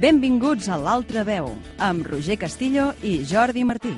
[0.00, 3.90] Benvinguts a l'Altra Veu, amb Roger Castillo i Jordi Martí.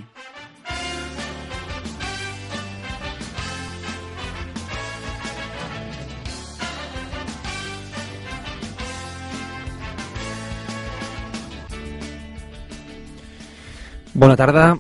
[14.13, 14.72] Bona tarda,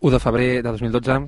[0.00, 1.20] 1 de febrer de 2012.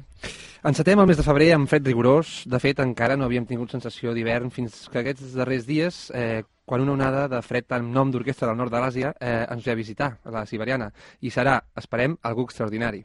[0.63, 2.45] Encetem el mes de febrer amb fred rigorós.
[2.47, 6.85] De fet, encara no havíem tingut sensació d'hivern fins que aquests darrers dies, eh, quan
[6.85, 9.81] una onada de fred amb nom d'orquestra del nord de l'Àsia eh, ens ve a
[9.81, 13.03] visitar, a la Siberiana, i serà, esperem, algú extraordinari.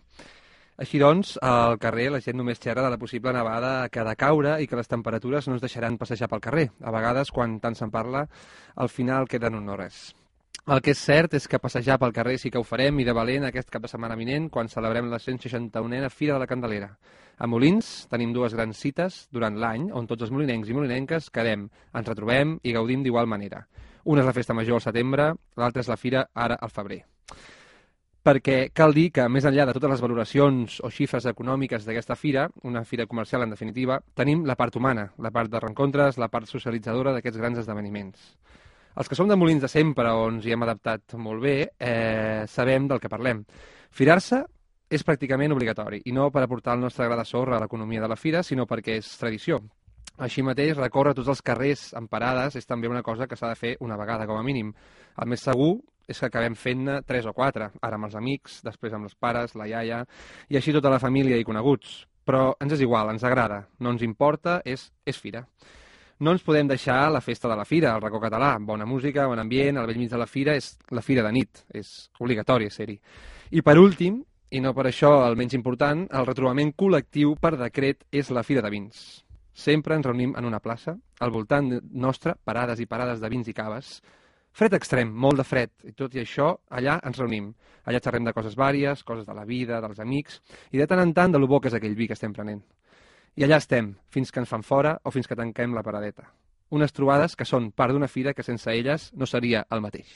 [0.78, 4.16] Així doncs, al carrer la gent només xerra de la possible nevada que ha de
[4.22, 6.70] caure i que les temperatures no ens deixaran passejar pel carrer.
[6.86, 8.28] A vegades, quan tant se'n parla,
[8.76, 10.12] al final queden un no res.
[10.68, 13.14] El que és cert és que passejar pel carrer sí que ho farem i de
[13.16, 16.90] valent aquest cap de setmana vinent quan celebrem la 161a Fira de la Candelera.
[17.40, 21.70] A Molins tenim dues grans cites durant l'any on tots els molinencs i molinenques quedem,
[21.96, 23.62] ens retrobem i gaudim d'igual manera.
[24.12, 27.00] Una és la festa major al setembre, l'altra és la fira ara al febrer.
[28.28, 32.50] Perquè cal dir que, més enllà de totes les valoracions o xifres econòmiques d'aquesta fira,
[32.68, 36.52] una fira comercial en definitiva, tenim la part humana, la part de rencontres, la part
[36.52, 38.34] socialitzadora d'aquests grans esdeveniments.
[38.98, 42.46] Els que som de Molins de sempre, o ens hi hem adaptat molt bé, eh,
[42.50, 43.44] sabem del que parlem.
[43.94, 44.40] Firar-se
[44.90, 48.10] és pràcticament obligatori, i no per aportar el nostre gra de sorra a l'economia de
[48.10, 49.62] la fira, sinó perquè és tradició.
[50.18, 53.60] Així mateix, recórrer tots els carrers en parades és també una cosa que s'ha de
[53.60, 54.74] fer una vegada, com a mínim.
[55.22, 55.76] El més segur
[56.08, 59.54] és que acabem fent-ne tres o quatre, ara amb els amics, després amb els pares,
[59.54, 60.06] la iaia,
[60.50, 62.08] i així tota la família i coneguts.
[62.26, 65.46] Però ens és igual, ens agrada, no ens importa, és, és fira.
[66.20, 68.56] No ens podem deixar la festa de la fira, el racó català.
[68.60, 71.60] Bona música, bon ambient, al vell mig de la fira és la fira de nit,
[71.78, 72.96] és obligatori ser-hi.
[73.54, 78.02] I per últim, i no per això el menys important, el retrobament col·lectiu per decret
[78.10, 79.04] és la fira de vins.
[79.54, 83.54] Sempre ens reunim en una plaça, al voltant nostre, parades i parades de vins i
[83.54, 84.00] caves.
[84.58, 87.54] Fred extrem, molt de fred, i tot i això, allà ens reunim.
[87.86, 90.42] Allà xerrem de coses vàries, coses de la vida, dels amics,
[90.74, 92.66] i de tant en tant de lo bo que és aquell vi que estem prenent.
[93.38, 96.24] I allà estem, fins que ens fan fora o fins que tanquem la paradeta.
[96.74, 100.10] Unes trobades que són part d'una fira que sense elles no seria el mateix.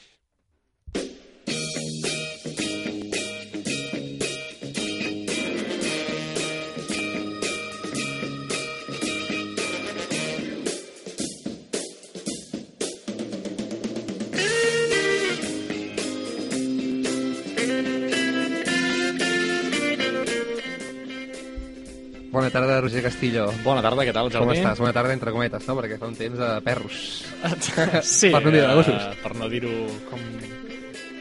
[22.31, 23.49] Bona tarda, Roger Castillo.
[23.65, 24.45] Bona tarda, què tal, Jordi?
[24.47, 24.79] Com estàs?
[24.79, 25.75] Bona tarda, entre cometes, no?
[25.75, 27.01] Perquè fa un temps de perros.
[28.07, 28.95] Sí, Per no dir de gossos.
[29.03, 29.73] eh, per no dir-ho
[30.09, 30.21] com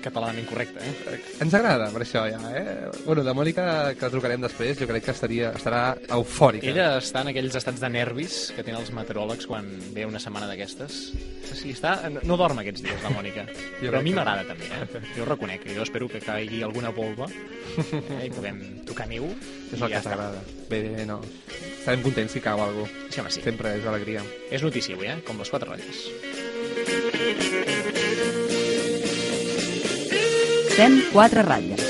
[0.05, 1.19] catalanament correcte, eh?
[1.45, 2.91] Ens agrada, per això, ja, eh?
[3.07, 3.65] Bueno, de Mònica,
[3.97, 5.83] que la trucarem després, jo crec que estaria, estarà
[6.17, 6.67] eufòrica.
[6.71, 10.49] Ella està en aquells estats de nervis que tenen els meteoròlegs quan ve una setmana
[10.51, 11.01] d'aquestes.
[11.51, 11.97] Sí, està...
[12.23, 13.47] No dorm aquests dies, la Mònica.
[13.81, 15.03] Jo Però a mi que- m'agrada també, eh?
[15.17, 15.65] Jo ho reconec.
[15.75, 18.27] Jo espero que caigui alguna volva eh?
[18.27, 19.25] i puguem tocar neu.
[19.73, 20.11] És el que ja està.
[20.13, 20.43] t'agrada.
[20.71, 21.21] Bé, bé, no.
[21.81, 22.85] Estarem contents si cau algú.
[23.09, 23.41] Sí, home, sí.
[23.45, 24.23] Sempre és alegria.
[24.53, 25.19] És notícia avui, eh?
[25.27, 25.99] Com les quatre ratlles.
[30.81, 31.83] 104 ratlles.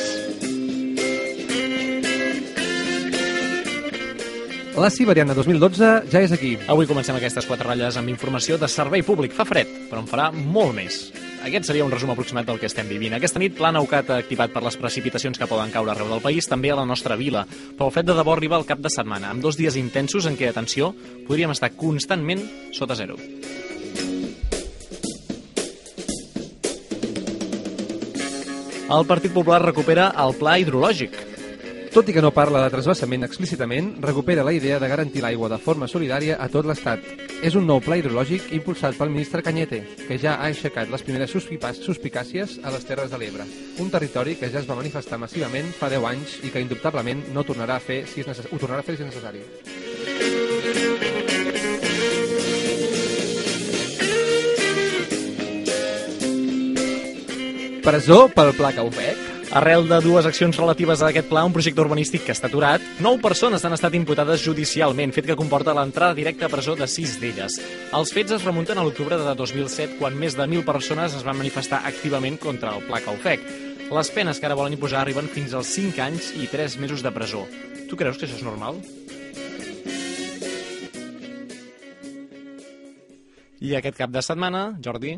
[4.75, 6.56] La Siberiana 2012 ja és aquí.
[6.67, 9.37] Avui comencem aquestes quatre ratlles amb informació de servei públic.
[9.37, 10.99] Fa fred, però en farà molt més.
[11.47, 13.15] Aquest seria un resum aproximat del que estem vivint.
[13.15, 16.75] Aquesta nit, Pla Neucat activat per les precipitacions que poden caure arreu del país, també
[16.75, 17.47] a la nostra vila.
[17.47, 20.34] Però el fred de debò arriba al cap de setmana, amb dos dies intensos en
[20.34, 20.97] què, atenció,
[21.31, 22.43] podríem estar constantment
[22.75, 23.23] sota zero.
[28.91, 31.12] El Partit Popular recupera el pla hidrològic.
[31.95, 35.59] Tot i que no parla de trasbassament explícitament, recupera la idea de garantir l'aigua de
[35.62, 37.00] forma solidària a tot l'Estat.
[37.43, 41.34] És un nou pla hidrològic impulsat pel ministre Cañete, que ja ha aixecat les primeres
[41.34, 43.44] suspicà- suspicàcies a les Terres de l'Ebre,
[43.79, 47.44] un territori que ja es va manifestar massivament fa 10 anys i que indubtablement no
[47.47, 49.43] tornarà a fer si és ho tornarà a fer si és necessari.
[57.90, 59.19] Presó pel pla Caufec?
[59.58, 63.16] Arrel de dues accions relatives a aquest pla, un projecte urbanístic que està aturat, nou
[63.19, 67.56] persones han estat imputades judicialment, fet que comporta l'entrada directa a presó de sis d'elles.
[67.98, 71.40] Els fets es remunten a l'octubre de 2007, quan més de 1.000 persones es van
[71.40, 73.42] manifestar activament contra el pla Caufec.
[73.90, 77.10] Les penes que ara volen imposar arriben fins als 5 anys i 3 mesos de
[77.10, 77.42] presó.
[77.90, 78.78] Tu creus que això és normal?
[83.58, 85.16] I aquest cap de setmana, Jordi,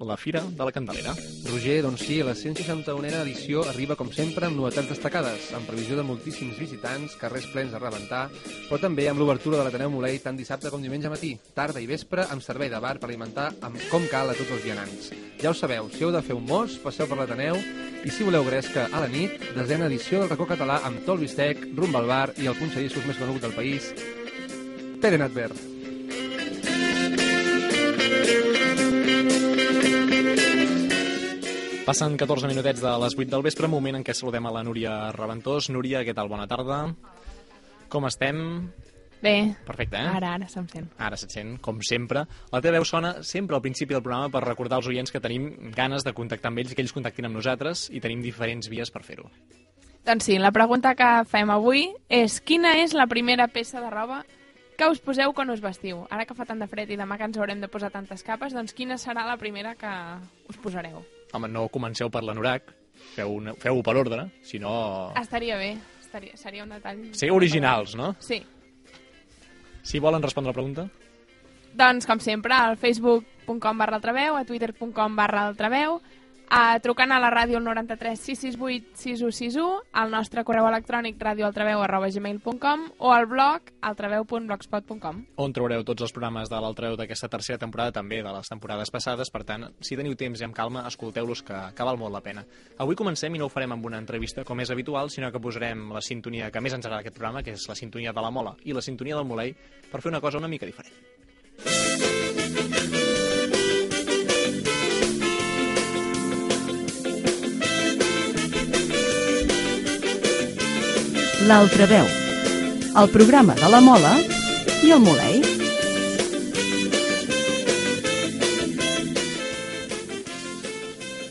[0.00, 1.14] la Fira de la Candelera.
[1.50, 6.04] Roger, doncs sí, la 161a edició arriba, com sempre, amb novetats destacades, amb previsió de
[6.06, 8.26] moltíssims visitants, carrers plens a rebentar,
[8.68, 12.26] però també amb l'obertura de l'Ateneu Molei tant dissabte com diumenge matí, tarda i vespre,
[12.32, 15.10] amb servei de bar per alimentar amb com cal a tots els vianants.
[15.40, 17.60] Ja ho sabeu, si heu de fer un mos, passeu per l'Ateneu,
[18.04, 21.26] i si voleu gresca a la nit, desena edició del racó català amb tot el
[21.26, 23.92] bistec, rumba al bar i el punxadissos més conegut del país,
[25.00, 25.69] Pere Natver.
[31.90, 34.92] Passen 14 minutets de les 8 del vespre, moment en què saludem a la Núria
[35.10, 35.66] Reventós.
[35.74, 36.28] Núria, què tal?
[36.30, 36.76] Bona tarda.
[37.90, 38.38] Com estem?
[39.18, 39.32] Bé,
[39.66, 40.12] Perfecte, eh?
[40.20, 40.86] ara, ara se'm sent.
[41.02, 42.22] Ara se't sent, com sempre.
[42.54, 45.50] La teva veu sona sempre al principi del programa per recordar als oients que tenim
[45.74, 48.94] ganes de contactar amb ells i que ells contactin amb nosaltres i tenim diferents vies
[48.94, 49.26] per fer-ho.
[50.06, 54.22] Doncs sí, la pregunta que fem avui és quina és la primera peça de roba
[54.78, 56.06] que us poseu quan us vestiu?
[56.06, 58.54] Ara que fa tant de fred i demà que ens haurem de posar tantes capes,
[58.54, 59.96] doncs quina serà la primera que
[60.46, 61.02] us posareu?
[61.32, 62.72] Home, no comenceu per l'anorac,
[63.14, 65.12] feu-ho una- feu per ordre, si no...
[65.20, 67.04] Estaria bé, estaria, seria un detall...
[67.14, 68.14] Sigueu originals, no?
[68.18, 68.40] Sí.
[69.82, 70.88] Si volen respondre la pregunta.
[71.72, 76.00] Doncs, com sempre, al facebook.com barra altreveu, a twitter.com barra altreveu,
[76.50, 82.10] a trucant a la ràdio al 93 668 6161, al nostre correu electrònic radioaltreveu arroba
[82.10, 85.22] gmail.com o al blog altreveu.blogspot.com.
[85.36, 89.30] on trobareu tots els programes de l'Altreu d'aquesta tercera temporada, també de les temporades passades,
[89.30, 92.44] per tant, si teniu temps i amb calma, escolteu-los, que, que val molt la pena.
[92.82, 95.92] Avui comencem i no ho farem amb una entrevista com és habitual, sinó que posarem
[95.94, 98.56] la sintonia que més ens agrada d'aquest programa, que és la sintonia de la Mola
[98.66, 99.54] i la sintonia del Molei,
[99.90, 100.98] per fer una cosa una mica diferent.
[111.48, 112.04] L'altra veu.
[113.00, 114.10] El programa de la Mola
[114.84, 115.38] i el Molei.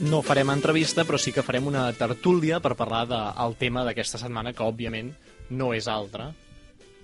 [0.10, 4.56] No farem entrevista, però sí que farem una tertúlia per parlar del tema d'aquesta setmana,
[4.58, 5.14] que òbviament
[5.54, 6.32] no és altre.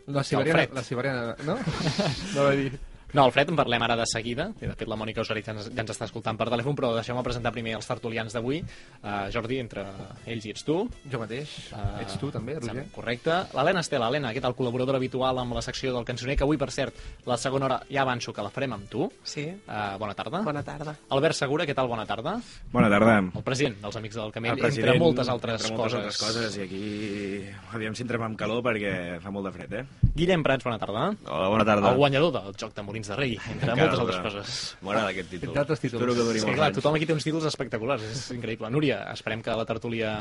[0.08, 1.60] La siberiana, la siberiana, no?
[2.36, 2.74] no va dir...
[3.14, 4.50] No, el Fred en parlem ara de seguida.
[4.60, 7.22] De fet, la Mònica Usarit ja ens, ja ens està escoltant per telèfon, però deixeu-me
[7.24, 8.58] presentar primer els tertulians d'avui.
[9.04, 9.86] Uh, Jordi, entre
[10.26, 10.90] ells i ets tu.
[11.12, 11.54] Jo mateix.
[11.72, 12.88] Uh, Ets tu, també, Roger?
[12.96, 13.38] Correcte.
[13.56, 14.10] L'Helena Estela.
[14.10, 14.56] Helena, què tal?
[14.58, 18.02] Col·laboradora habitual amb la secció del cançoner, que avui, per cert, la segona hora ja
[18.04, 19.08] avanço que la farem amb tu.
[19.24, 20.42] Sí, Uh, bona tarda.
[20.42, 20.96] bona tarda.
[21.10, 21.88] Albert Segura, què tal?
[21.88, 22.36] Bona tarda.
[22.72, 23.18] Bona tarda.
[23.36, 26.22] El president dels Amics del Camell, El entre moltes altres entre moltes coses.
[26.22, 26.58] altres coses.
[26.58, 29.86] I aquí, aviam si entrem amb calor perquè fa molt de fred, eh?
[30.16, 31.08] Guillem Prats, bona tarda.
[31.26, 31.92] Hola, bona tarda.
[31.92, 34.60] El guanyador del joc de Molins de Rei, entre moltes altres coses.
[34.80, 35.50] M'agrada aquest títol.
[35.50, 36.00] Entre altres títols.
[36.00, 36.78] Espero que duri molts clar, anys.
[36.80, 38.70] tothom aquí té uns títols espectaculars, és increïble.
[38.72, 40.12] Núria, esperem que la tertúlia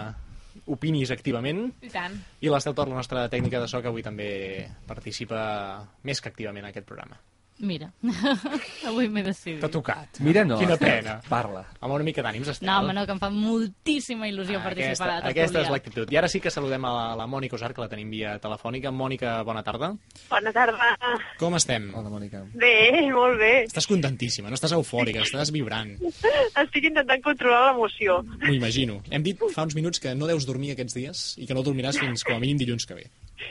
[0.74, 1.68] opinis activament.
[1.86, 2.16] I tant.
[2.42, 6.66] I l'Estel Tor, la nostra tècnica de so, que avui també participa més que activament
[6.66, 7.20] en aquest programa.
[7.64, 7.88] Mira,
[8.88, 9.60] avui m'he decidit.
[9.62, 10.20] T'ha tocat.
[10.24, 10.58] Mira, no.
[10.60, 11.16] Quina pena.
[11.30, 11.62] Parla.
[11.80, 12.68] Amb una mica d'ànims, Estel.
[12.68, 16.12] No, home, no, que em fa moltíssima il·lusió participar aquesta, a la aquesta és l'actitud.
[16.12, 18.92] I ara sí que saludem a la, la Mònica Usar, que la tenim via telefònica.
[18.92, 19.94] Mònica, bona tarda.
[20.28, 20.92] Bona tarda.
[21.40, 21.88] Com estem?
[21.96, 22.44] Hola, Mònica.
[22.52, 23.52] Bé, molt bé.
[23.64, 25.96] Estàs contentíssima, no estàs eufòrica, estàs vibrant.
[26.64, 28.20] Estic intentant controlar l'emoció.
[28.44, 29.00] M'ho imagino.
[29.10, 32.00] Hem dit fa uns minuts que no deus dormir aquests dies i que no dormiràs
[32.02, 33.08] fins com a mínim dilluns que ve.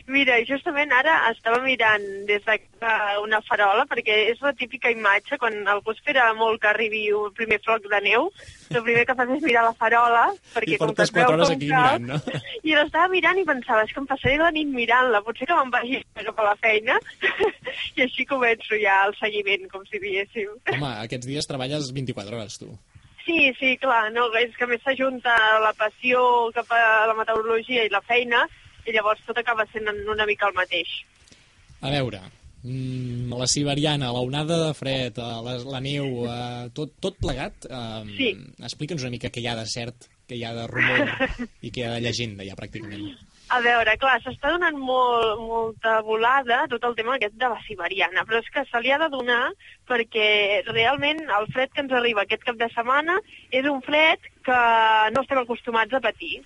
[0.08, 2.58] Mira, justament ara estava mirant des de
[3.24, 7.60] una farola, perquè és la típica imatge, quan algú espera molt que arribi un primer
[7.64, 8.30] floc de neu,
[8.70, 10.24] el primer que fas és mirar la farola,
[10.54, 12.40] perquè I com que et veu com aquí cal, mirant, no?
[12.70, 15.74] I l'estava mirant i pensava, és que em passaré la nit mirant-la, potser que me'n
[15.74, 16.98] vagi cap a la feina,
[17.98, 20.52] i així començo ja el seguiment, com si diguéssim.
[20.76, 22.74] Home, aquests dies treballes 24 hores, tu.
[23.24, 26.20] Sí, sí, clar, no, és que més s'ajunta la passió
[26.56, 28.44] cap a la meteorologia i la feina
[28.84, 30.92] i llavors tot acaba sent una mica el mateix.
[31.84, 32.20] A veure,
[32.64, 37.66] mm, la siberiana, la onada de fred, eh, la, la neu, eh, tot, tot plegat,
[37.70, 38.32] eh, Sí.
[38.64, 41.12] explica'ns una mica què hi ha de cert, què hi ha de rumor
[41.62, 43.14] i què hi ha de llegenda ja pràcticament.
[43.54, 48.24] A veure, clar, s'està donant molt, molta volada tot el tema aquest de la siberiana,
[48.26, 49.52] però és que se li ha de donar
[49.86, 53.20] perquè realment el fred que ens arriba aquest cap de setmana
[53.52, 54.18] és un fred
[54.48, 54.58] que
[55.14, 56.40] no estem acostumats a patir.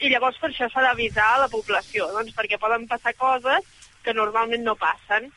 [0.00, 3.66] I llavors per això s'ha d'avisar a la població, doncs perquè poden passar coses
[4.04, 5.30] que normalment no passen.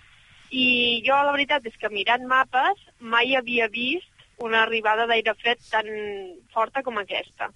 [0.52, 4.08] I jo la veritat és que mirant mapes mai havia vist
[4.40, 5.88] una arribada d'aire fred tan
[6.54, 7.50] forta com aquesta.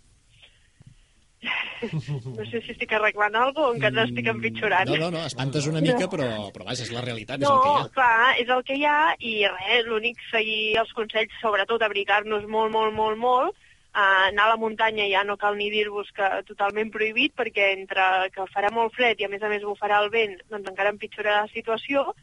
[1.82, 4.90] No sé si estic arreglant alguna cosa o encara estic empitjorant.
[4.92, 7.56] Mm, No, no, no, espantes una mica, però, però vaja, és la realitat, és No,
[7.56, 7.88] el que hi ha.
[7.96, 12.72] clar, és el que hi ha i res, l'únic seguir els consells, sobretot abrigar-nos molt,
[12.76, 13.58] molt, molt, molt,
[13.96, 18.30] uh, anar a la muntanya ja no cal ni dir-vos que totalment prohibit perquè entre
[18.36, 21.42] que farà molt fred i a més a més bufarà el vent, doncs encara empitjorarà
[21.46, 22.14] la situació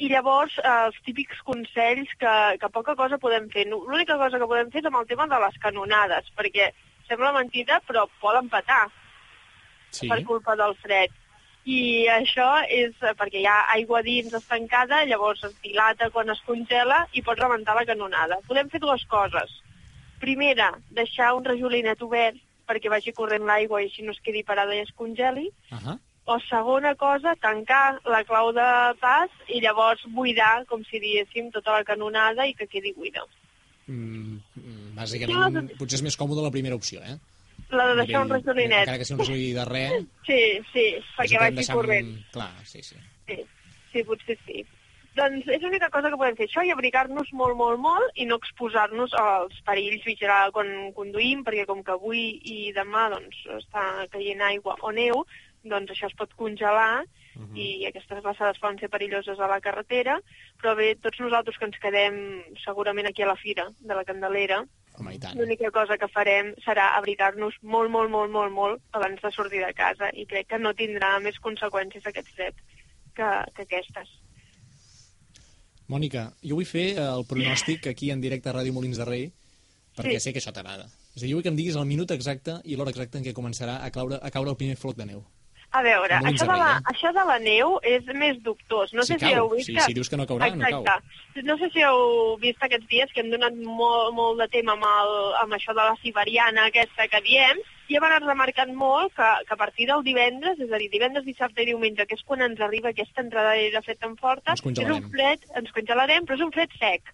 [0.00, 3.66] I llavors, eh, els típics consells que, que poca cosa podem fer.
[3.68, 6.70] L'única cosa que podem fer és amb el tema de les canonades, perquè
[7.08, 8.86] sembla mentida, però poden petar
[9.90, 10.08] Sí.
[10.08, 11.10] per culpa del fred.
[11.66, 17.06] I això és perquè hi ha aigua dins estancada, llavors es dilata quan es congela
[17.12, 18.38] i pot rebentar la canonada.
[18.48, 19.52] Podem fer dues coses.
[20.20, 22.38] Primera, deixar un rajolinet obert
[22.70, 25.48] perquè vagi corrent l'aigua i així no es quedi parada i es congeli.
[25.74, 25.96] Ahà.
[26.30, 28.66] O segona cosa, tancar la clau de
[29.00, 33.24] pas i llavors buidar, com si diéssim, tota la canonada i que quedi buida.
[33.90, 34.38] Mm,
[34.94, 37.16] bàsicament, potser és més còmode la primera opció, eh?
[37.74, 38.84] La de deixar un rajolinet.
[38.84, 40.84] Encara que sigui un rajolí de res, Sí, sí,
[41.16, 42.12] perquè vagi corrent.
[42.36, 43.00] Clar, sí, sí.
[43.26, 43.40] Sí,
[43.92, 44.62] sí, potser sí.
[45.18, 48.38] Doncs és l'única cosa que podem fer, això, i abrigar-nos molt, molt, molt, i no
[48.38, 54.44] exposar-nos als perills vigilar quan conduïm, perquè com que avui i demà doncs, està caient
[54.46, 55.24] aigua o neu,
[55.66, 57.02] doncs això es pot congelar
[57.56, 60.18] i aquestes glaçades poden ser perilloses a la carretera,
[60.60, 62.16] però bé, tots nosaltres que ens quedem
[62.64, 64.60] segurament aquí a la fira de la Candelera,
[65.34, 69.72] l'única cosa que farem serà abrigar-nos molt, molt, molt, molt, molt abans de sortir de
[69.72, 72.58] casa i crec que no tindrà més conseqüències aquest fred
[73.14, 74.10] que, que aquestes.
[75.90, 79.26] Mònica, jo vull fer eh, el pronòstic aquí en directe a Ràdio Molins de Rei,
[79.96, 80.28] perquè Sí.
[80.28, 80.86] sé que això t'agrada.
[81.16, 83.34] És a dir, vull que em diguis el minut exacte i l'hora exacta en què
[83.34, 85.24] començarà a caure, a caure el primer floc de neu.
[85.72, 86.82] A veure, això de la, eh?
[86.92, 88.92] això de la neu és més dubtós.
[88.92, 89.80] No Si sé si cau, heu vist si- que...
[89.82, 90.80] si dius que no caurà, no cau.
[90.82, 91.42] Exacte.
[91.46, 94.82] No sé si heu vist aquests dies que hem donat molt, molt de tema amb,
[94.82, 95.12] el,
[95.44, 97.58] amb això de la siberiana aquesta que diem,
[97.90, 101.24] i hem anat remarcant molt que, que a partir del divendres, és a dir, divendres,
[101.26, 104.62] dissabte i diumenge, que és quan ens arriba aquesta entrada de fred tan forta, Ens
[104.78, 107.10] és un fred, ens congelarem, però és un fred sec.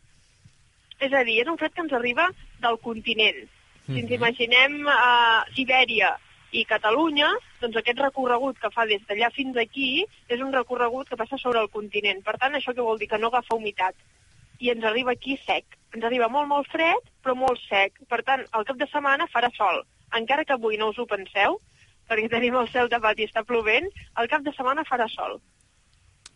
[1.00, 2.28] És a dir, és un fred que ens arriba
[2.60, 3.40] del continent.
[3.86, 4.14] Si ens Mhm.
[4.18, 6.16] imaginem a Sibèria
[6.52, 7.30] i Catalunya,
[7.60, 11.60] doncs aquest recorregut que fa des d'allà fins aquí és un recorregut que passa sobre
[11.60, 12.22] el continent.
[12.24, 13.08] Per tant, això què vol dir?
[13.08, 13.94] Que no agafa humitat.
[14.60, 15.78] I ens arriba aquí sec.
[15.94, 17.98] Ens arriba molt, molt fred, però molt sec.
[18.10, 19.82] Per tant, al cap de setmana farà sol.
[20.16, 21.58] Encara que avui no us ho penseu,
[22.08, 25.38] perquè tenim el cel tapat i està plovent, al cap de setmana farà sol.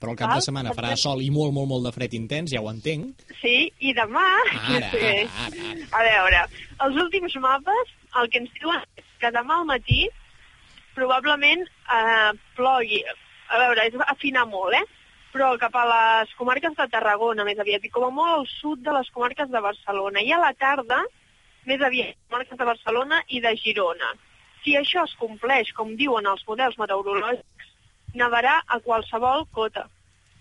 [0.01, 0.41] Però el cap Val?
[0.41, 3.21] de setmana farà sol i molt, molt, molt de fred intens, ja ho entenc.
[3.43, 4.25] Sí, i demà...
[4.57, 5.03] Ara, sí.
[5.05, 5.89] ara, ara, ara.
[5.99, 6.45] A veure,
[6.87, 10.07] els últims mapes el que ens diuen és que demà al matí
[10.97, 13.03] probablement eh, plogui.
[13.51, 15.00] A veure, és afinar molt, eh?
[15.33, 18.81] Però cap a les comarques de Tarragona, més aviat, i com a molt al sud
[18.83, 20.23] de les comarques de Barcelona.
[20.27, 20.99] I a la tarda,
[21.71, 24.11] més aviat, comarques de Barcelona i de Girona.
[24.65, 27.71] Si això es compleix, com diuen els models meteorològics,
[28.19, 29.87] nevarà a qualsevol cota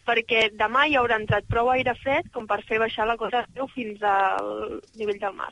[0.09, 3.43] perquè demà hi haurà entrat prou aire fred com per fer baixar la cota
[3.75, 5.51] fins al nivell del mar.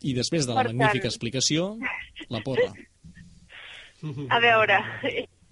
[0.00, 1.76] I després de la Per tant- magnífica explicació,
[2.30, 2.70] la porra.
[4.32, 4.78] A veure,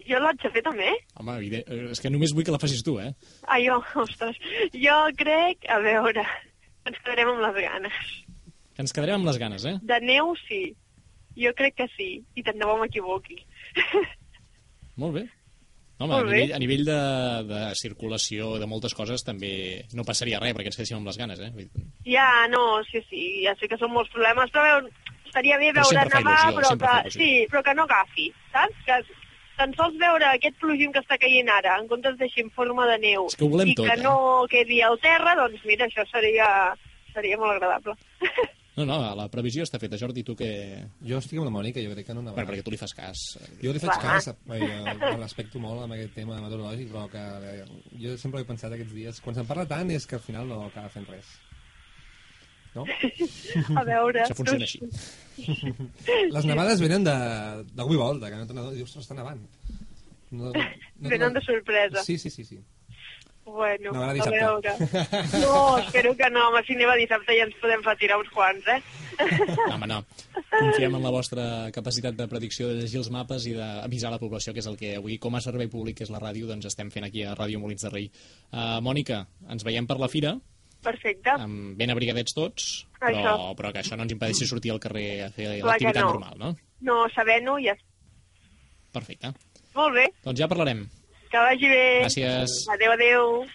[0.09, 0.91] jo l'haig de fer també?
[1.21, 3.13] Home, evident, eh, és que només vull que la facis tu, eh?
[3.47, 4.39] Ah, jo, ostres,
[4.75, 6.27] jo crec, a veure,
[6.89, 8.05] ens quedarem amb les ganes.
[8.75, 9.79] Que ens quedarem amb les ganes, eh?
[9.83, 10.63] De neu, sí.
[11.39, 13.39] Jo crec que sí, i tant de bo m'equivoqui.
[15.03, 15.29] Molt bé.
[15.99, 16.99] Home, Molt a nivell, a nivell de,
[17.49, 19.51] de circulació, de moltes coses, també
[19.99, 21.67] no passaria res perquè ens quedéssim amb les ganes, eh?
[22.07, 24.77] Ja, no, sí, sí, ja sé que són molts problemes, però
[25.27, 28.85] estaria bé Però veure nevar, però sempre que, sí, però que no agafi, saps?
[28.87, 29.01] Que
[29.59, 32.99] tan sols veure aquest plogim que està caient ara, en comptes d'així en forma de
[33.03, 34.05] neu, És que i tot, que eh?
[34.05, 36.47] no quedi al terra, doncs mira, això seria,
[37.15, 37.99] seria molt agradable.
[38.79, 39.99] No, no, la previsió està feta.
[39.99, 40.49] Jordi, tu que...
[41.03, 43.25] Jo estic amb la Mònica, jo crec que no Bueno, perquè tu li fas cas.
[43.59, 44.21] Jo li faig Clar.
[44.21, 47.67] cas, eh, respecto molt amb aquest tema meteorològic, però que eh,
[48.05, 50.61] jo sempre he pensat aquests dies, quan se'n parla tant és que al final no
[50.69, 51.35] acaba fent res.
[52.75, 52.85] No?
[53.81, 54.25] A veure...
[54.25, 54.81] Això funciona així.
[56.35, 57.19] Les nevades venen de,
[57.75, 59.45] d'avui volta, que no te n'adones, dius, ostres, està nevant.
[60.31, 62.03] No, no Venen de sorpresa.
[62.05, 62.61] Sí, sí, sí, sí.
[63.49, 64.39] Bueno, a dissabte.
[64.39, 64.73] veure.
[65.41, 68.67] No, espero que no, home, si neva dissabte ja ens podem fa tirar uns quants,
[68.69, 68.77] eh?
[69.57, 70.03] No, home, no.
[70.53, 74.53] Confiem en la vostra capacitat de predicció de llegir els mapes i d'avisar la població,
[74.53, 76.93] que és el que avui, com a servei públic, que és la ràdio, doncs estem
[76.93, 78.11] fent aquí a Ràdio Molins de Rei.
[78.53, 80.37] Uh, Mònica, ens veiem per la fira,
[80.83, 81.31] Perfecte.
[81.31, 83.35] amb ben abrigadets tots, però, Això.
[83.59, 86.13] però que això no ens impedeixi sortir al carrer a fer l'activitat no.
[86.13, 86.53] normal, no?
[86.87, 87.75] No, sabent-ho ja...
[88.95, 89.33] Perfecte.
[89.75, 90.87] Molt bé, Doncs ja parlarem.
[91.31, 91.83] que vagi bé.
[92.03, 92.55] Gràcies.
[92.73, 93.47] Adéu, adéu.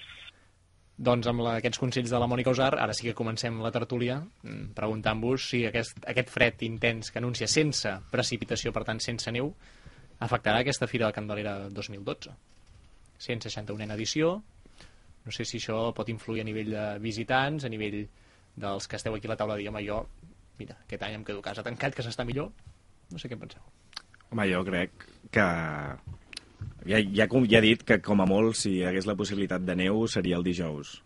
[1.04, 4.20] Doncs amb la, aquests consells de la Mònica Usar, ara sí que comencem la tertúlia,
[4.44, 9.56] mm, preguntant-vos si aquest, aquest fred intens que anuncia sense precipitació, per tant sense neu,
[10.20, 12.36] afectarà aquesta Fira de Candelera 2012.
[13.20, 14.44] 161a edició,
[15.26, 18.04] no sé si això pot influir a nivell de visitants, a nivell
[18.56, 20.04] dels que esteu aquí a la taula home, jo,
[20.60, 22.52] mira, aquest any em quedo a casa tancat, que s'està millor,
[23.12, 23.64] no sé què en penseu.
[24.32, 25.48] Home, jo crec que
[26.84, 29.76] Ja, ja, ja he dit que, com a molt, si hi hagués la possibilitat de
[29.80, 30.98] neu, seria el dijous.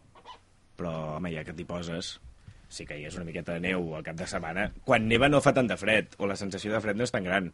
[0.77, 2.15] Però, home, ja que t'hi poses,
[2.69, 4.71] si caigués una miqueta de neu al cap de setmana...
[4.88, 7.27] Quan neva no fa tant de fred, o la sensació de fred no és tan
[7.27, 7.51] gran.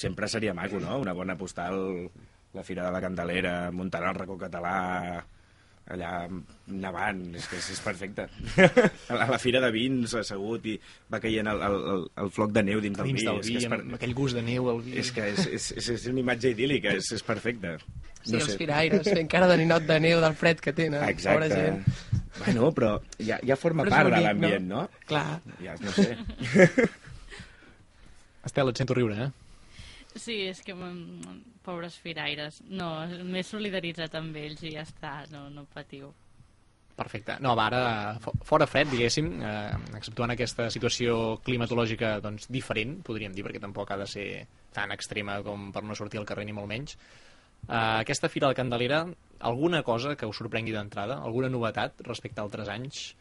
[0.00, 0.96] Sempre seria maco, no?
[1.02, 2.08] Una bona postal,
[2.56, 4.72] la Fira de la Candelera, muntant el racó català,
[5.88, 6.10] allà
[6.68, 8.26] nevant, és que és, és perfecte.
[9.12, 10.76] a la Fira de Vins, assegut, i
[11.12, 13.26] va caient el, el, el, el floc de neu dins del Dins vi.
[13.28, 14.98] del és vi, que és, amb aquell gust de neu al vi.
[15.00, 17.78] és que és, és, és, és una imatge idíl·lica, és, és perfecte.
[18.20, 21.00] Sí, els firaires fent cara de ninot de neu del fred que tenen.
[21.00, 21.54] Pobra Exacte.
[21.54, 22.24] gent.
[22.38, 24.82] Bueno, però ja, ja forma Però part de bonic, l'ambient, no?
[24.84, 25.04] no?
[25.08, 25.40] Clar.
[25.64, 26.10] Ja, no sé.
[28.48, 29.30] Estel, et sento riure, eh?
[30.18, 30.74] Sí, és que...
[31.68, 32.62] Pobres firaires.
[32.72, 32.88] No,
[33.28, 36.08] m'he solidaritzat amb ells i ja està, no, no patiu.
[36.98, 37.36] Perfecte.
[37.44, 43.44] No, ara, fo- fora fred, diguéssim, eh, exceptuant aquesta situació climatològica doncs, diferent, podríem dir,
[43.46, 44.26] perquè tampoc ha de ser
[44.74, 46.96] tan extrema com per no sortir al carrer ni molt menys.
[47.68, 49.04] Eh, aquesta Fira de Candelera,
[49.52, 51.20] alguna cosa que us sorprengui d'entrada?
[51.22, 53.12] Alguna novetat respecte a altres anys?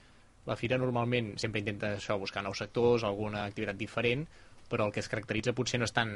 [0.47, 4.23] La Fira normalment sempre intenta això, buscar nous sectors, alguna activitat diferent,
[4.71, 6.15] però el que es caracteritza potser no és tant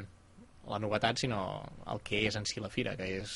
[0.69, 1.41] la novetat, sinó
[1.89, 3.33] el que és en si la Fira, que és,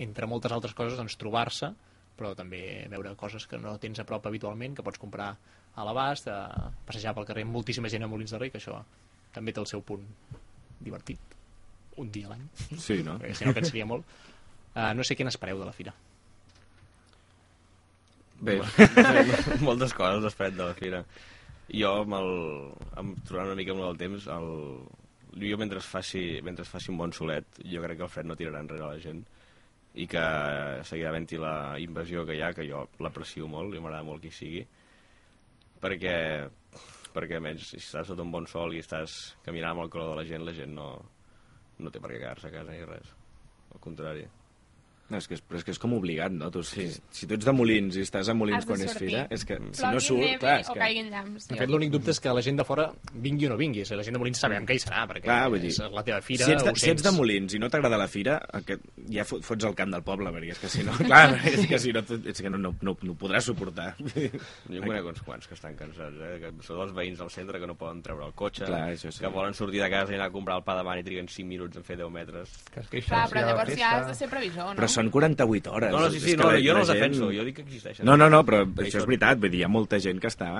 [0.00, 1.72] entre moltes altres coses, doncs, trobar-se,
[2.16, 5.34] però també veure coses que no tens a prop habitualment, que pots comprar
[5.76, 8.80] a l'abast, a passejar pel carrer amb moltíssima gent a Molins de Rei, que això
[9.32, 10.04] també té el seu punt
[10.80, 11.20] divertit.
[12.00, 12.44] Un dia a l'any,
[12.78, 13.18] Sí, no?
[13.20, 14.06] perquè si no cansaria molt.
[14.70, 15.92] Uh, no sé què n'espereu de la fira.
[18.40, 18.56] Bé,
[19.68, 21.02] moltes coses després de la fira.
[21.70, 22.30] Jo, amb el,
[22.98, 24.48] amb, trobant una mica amb el temps, el,
[25.36, 28.26] jo mentre es, faci, mentre es faci un bon solet, jo crec que el fred
[28.26, 29.22] no tirarà enrere la gent
[29.98, 30.22] i que
[30.86, 34.30] seguirà havent-hi la invasió que hi ha, que jo l'aprecio molt, i m'agrada molt que
[34.30, 34.64] hi sigui,
[35.82, 36.16] perquè,
[37.14, 40.20] perquè almenys si estàs sota un bon sol i estàs caminant amb el color de
[40.20, 40.92] la gent, la gent no,
[41.78, 43.16] no té per què quedar-se a casa ni res.
[43.74, 44.28] Al contrari.
[45.10, 46.48] No, és que és, però és que és com obligat, no?
[46.54, 49.42] Tu, si, si tu ets de Molins i estàs a Molins quan és fira, és
[49.44, 50.80] que si Plogui, no surt, nevi clar, és o que...
[50.84, 51.48] caiguin llamps.
[51.50, 53.82] De fet, l'únic dubte és que la gent de fora vingui o no vingui.
[53.88, 56.04] Si la gent de Molins sabem que hi serà, perquè Clar, vull dir, és la
[56.06, 57.12] teva fira, si ets, de, si ets de.
[57.16, 60.54] Molins i no t'agrada la fira, aquest, ja fot- fots el camp del poble, perquè
[60.54, 63.12] és que si no, clar, és que si no, és que no, no, no, no
[63.12, 63.88] ho podràs suportar.
[63.98, 66.36] Jo en conec uns quants que estan cansats, eh?
[66.44, 69.24] que són els veïns del centre que no poden treure el cotxe, Clar, això sí.
[69.24, 71.26] que volen sortir de casa i anar a comprar el pa de mà i triguen
[71.28, 72.54] 5 minuts en fer 10 metres.
[72.70, 74.78] Que Clar, si però llavors ja has de ser previsor, no?
[74.78, 75.92] Però són 48 hores.
[75.92, 78.06] No, no, sí, sí, no, jo no els gent- defenso, jo dic que existeixen.
[78.06, 80.28] No, no, no, però Hi això és veritat, vull dir, hi ha molta gent que
[80.30, 80.50] està...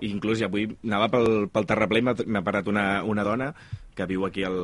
[0.00, 3.52] I inclús avui anava pel, pel terraplè i m'ha parat una, una dona
[3.98, 4.58] que viu aquí al,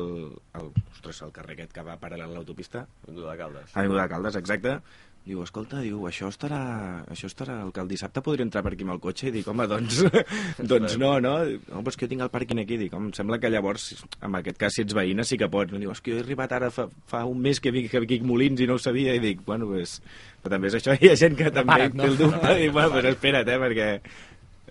[0.55, 3.73] al, ostres, al carrer aquest que va paral·lel a l'autopista, Avinguda de Caldes.
[3.75, 4.77] Avinguda de Caldes, exacte.
[5.25, 6.59] Diu, escolta, diu, això estarà,
[7.09, 9.31] això estarà, el que el dissabte podria entrar per aquí amb el cotxe?
[9.31, 10.03] I dic, home, doncs,
[10.71, 11.31] doncs no, no?
[11.47, 12.77] No, però és que jo tinc el pàrquing aquí.
[12.77, 13.87] Dic, home, em sembla que llavors,
[14.21, 15.73] en aquest cas, si ets veïna, sí que pots.
[15.73, 18.21] Diu, és que jo he arribat ara fa, fa un mes que vinc, que vinc
[18.21, 19.15] a Molins i no ho sabia.
[19.17, 19.95] I dic, bueno, pues,
[20.43, 22.05] però també és això, hi ha gent que també Prepara't, no?
[22.05, 22.51] té el dubte.
[22.53, 23.89] I dic, bueno, pues espera't, eh, perquè...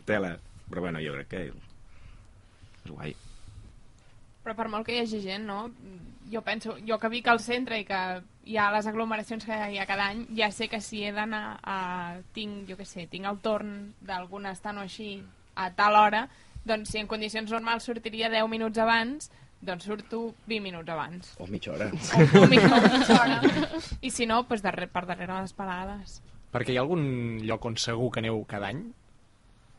[0.06, 0.36] Tela.
[0.70, 3.16] Però bueno, jo crec que és guai.
[4.44, 5.64] Però per molt que hi hagi gent, no?
[6.30, 8.00] Jo penso, jo que vic al centre i que
[8.44, 11.58] hi ha les aglomeracions que hi ha cada any, ja sé que si he d'anar
[11.62, 11.78] a...
[12.36, 15.16] tinc, jo què sé, tinc el torn d'algun estant o així
[15.56, 16.26] a tal hora,
[16.64, 19.30] doncs si en condicions normals sortiria 10 minuts abans,
[19.64, 21.32] doncs surto 20 minuts abans.
[21.40, 21.88] O mitja hora.
[21.88, 23.40] O, o mitja, o mitja hora.
[24.00, 26.20] I si no, doncs darrere, per darrere les parades.
[26.54, 27.04] Perquè hi ha algun
[27.42, 28.84] lloc on segur que aneu cada any?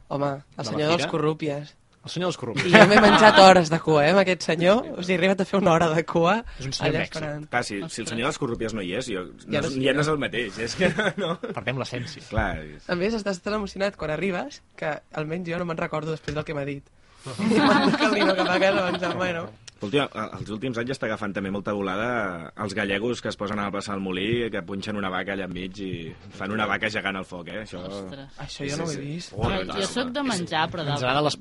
[0.09, 1.75] Home, De el senyor dels corrúpies.
[2.05, 2.67] El senyor dels corruptes.
[2.69, 4.83] I jo m'he menjat hores de cua, eh, amb aquest senyor.
[4.93, 7.15] O sigui, he arribat a fer una hora de cua És un senyor mèxic.
[7.17, 7.47] esperant.
[7.49, 10.03] Clar, si, si el senyor dels corrupies no hi és, jo, Ja no, ja no
[10.05, 10.59] és el mateix.
[10.67, 10.91] És que
[11.23, 11.31] no...
[11.47, 12.21] Perdem l'essència.
[12.29, 12.85] Clar, és...
[12.93, 16.45] A més, estàs tan emocionat quan arribes que almenys jo no me'n recordo després del
[16.45, 16.85] que m'ha dit.
[17.41, 19.47] I me'n el camino cap a casa pensant, bueno...
[19.85, 20.05] Últim,
[20.39, 23.95] els últims anys està agafant també molta volada els gallegos que es posen a passar
[23.95, 25.91] al molí, que punxen una vaca allà enmig i
[26.35, 27.63] fan una vaca gegant al foc, eh?
[27.63, 27.81] Això...
[27.85, 28.39] Ostres.
[28.45, 29.35] Això jo no ho he vist.
[29.35, 30.95] Oh, Jo, jo sóc de menjar, però de,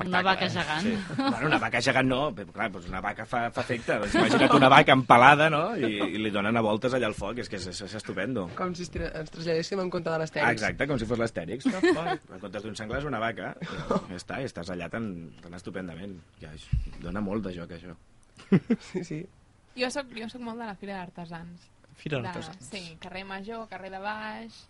[0.07, 0.50] una vaca eh?
[0.52, 0.87] gegant.
[0.87, 0.94] Sí.
[1.18, 3.98] Bueno, una vaca gegant no, però, clar, doncs una vaca fa, fa efecte.
[4.04, 5.64] Doncs imagina't una vaca empalada, no?
[5.76, 8.46] I, i li donen a voltes allà al foc, és que és, és, és estupendo.
[8.59, 10.48] Com si ens traslladéssim en compte de les tècnics.
[10.48, 11.68] Ah, exacte, com si fos l'Astèrix.
[11.70, 13.54] No, en comptes d'un senglar és una vaca.
[14.14, 15.07] Ja està, i estàs allà tan,
[15.42, 16.18] tan estupendament.
[16.42, 17.94] Ja, això dona molt de joc, això.
[18.92, 19.27] Sí, sí.
[19.77, 21.70] Jo soc, jo soc molt de la Fira d'Artesans.
[21.99, 22.68] Fira De- d'artesans.
[22.70, 24.61] Sí, carrer Major, carrer de Baix,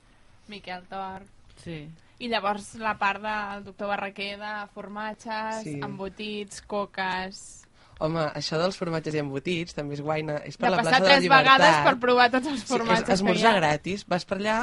[0.48, 1.24] Miquel Tor...
[1.62, 1.88] Sí.
[2.18, 5.81] I llavors la part del doctor Barraquer de formatges, Sí.
[5.83, 7.63] embotits, coques...
[8.02, 10.40] Home, això dels formatges i embotits també és guaina.
[10.44, 12.66] És per De la passar plaça de la tres vegades per provar tots els Sí,
[12.66, 13.61] formatges que esmorzar hi ha.
[13.61, 14.04] gratis.
[14.09, 14.57] Vas per allà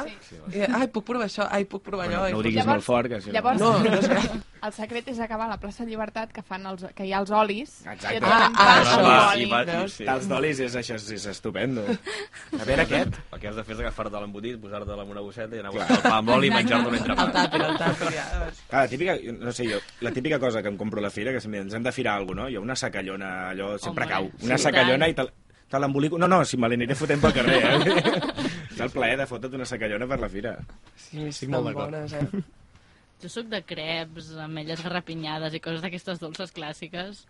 [0.52, 2.28] i, ai, puc provar això, ai, puc provar allò.
[2.30, 3.34] No ho diguis Llavors- molt fort, que si no...
[3.38, 4.08] Llavors, No, no és
[4.62, 7.30] el secret és acabar a la plaça Llibertat, que, fan els, que hi ha els
[7.34, 7.72] olis.
[7.86, 8.16] Exacte.
[8.16, 9.32] Et donen Ah, pa ah, amb això.
[9.32, 9.42] oli.
[9.42, 9.92] I va- veus?
[9.96, 10.04] sí.
[10.28, 11.82] D'olis és això, és, és estupendo.
[12.60, 13.16] A veure aquest.
[13.32, 15.76] El que has de fer és agafar-te l'embotit, posar-te-la en una bosseta i anar a
[15.78, 17.26] buscar el pa amb oli i menjar-te un El entrepà.
[17.32, 18.26] tàper, el tàper, ja.
[18.44, 18.62] doncs.
[18.68, 21.32] Clar, la típica, no sé jo, la típica cosa que em compro a la fira,
[21.32, 22.54] que si ens hem de firar alguna cosa, no?
[22.54, 24.30] Jo una sacallona, allò sempre Home, cau.
[24.46, 25.26] Una sí, sacallona i te,
[25.70, 26.18] te l'embolico...
[26.18, 28.32] No, no, si me l'aniré fotent pel carrer, eh?
[28.72, 30.56] És el plaer de fotre't una sacallona per la fira.
[30.96, 31.92] Sí, Estic molt d'acord.
[31.92, 32.42] bones, eh?
[33.22, 37.20] Jo sóc de creps, ametlles garrapinyades i coses d'aquestes dolces clàssiques.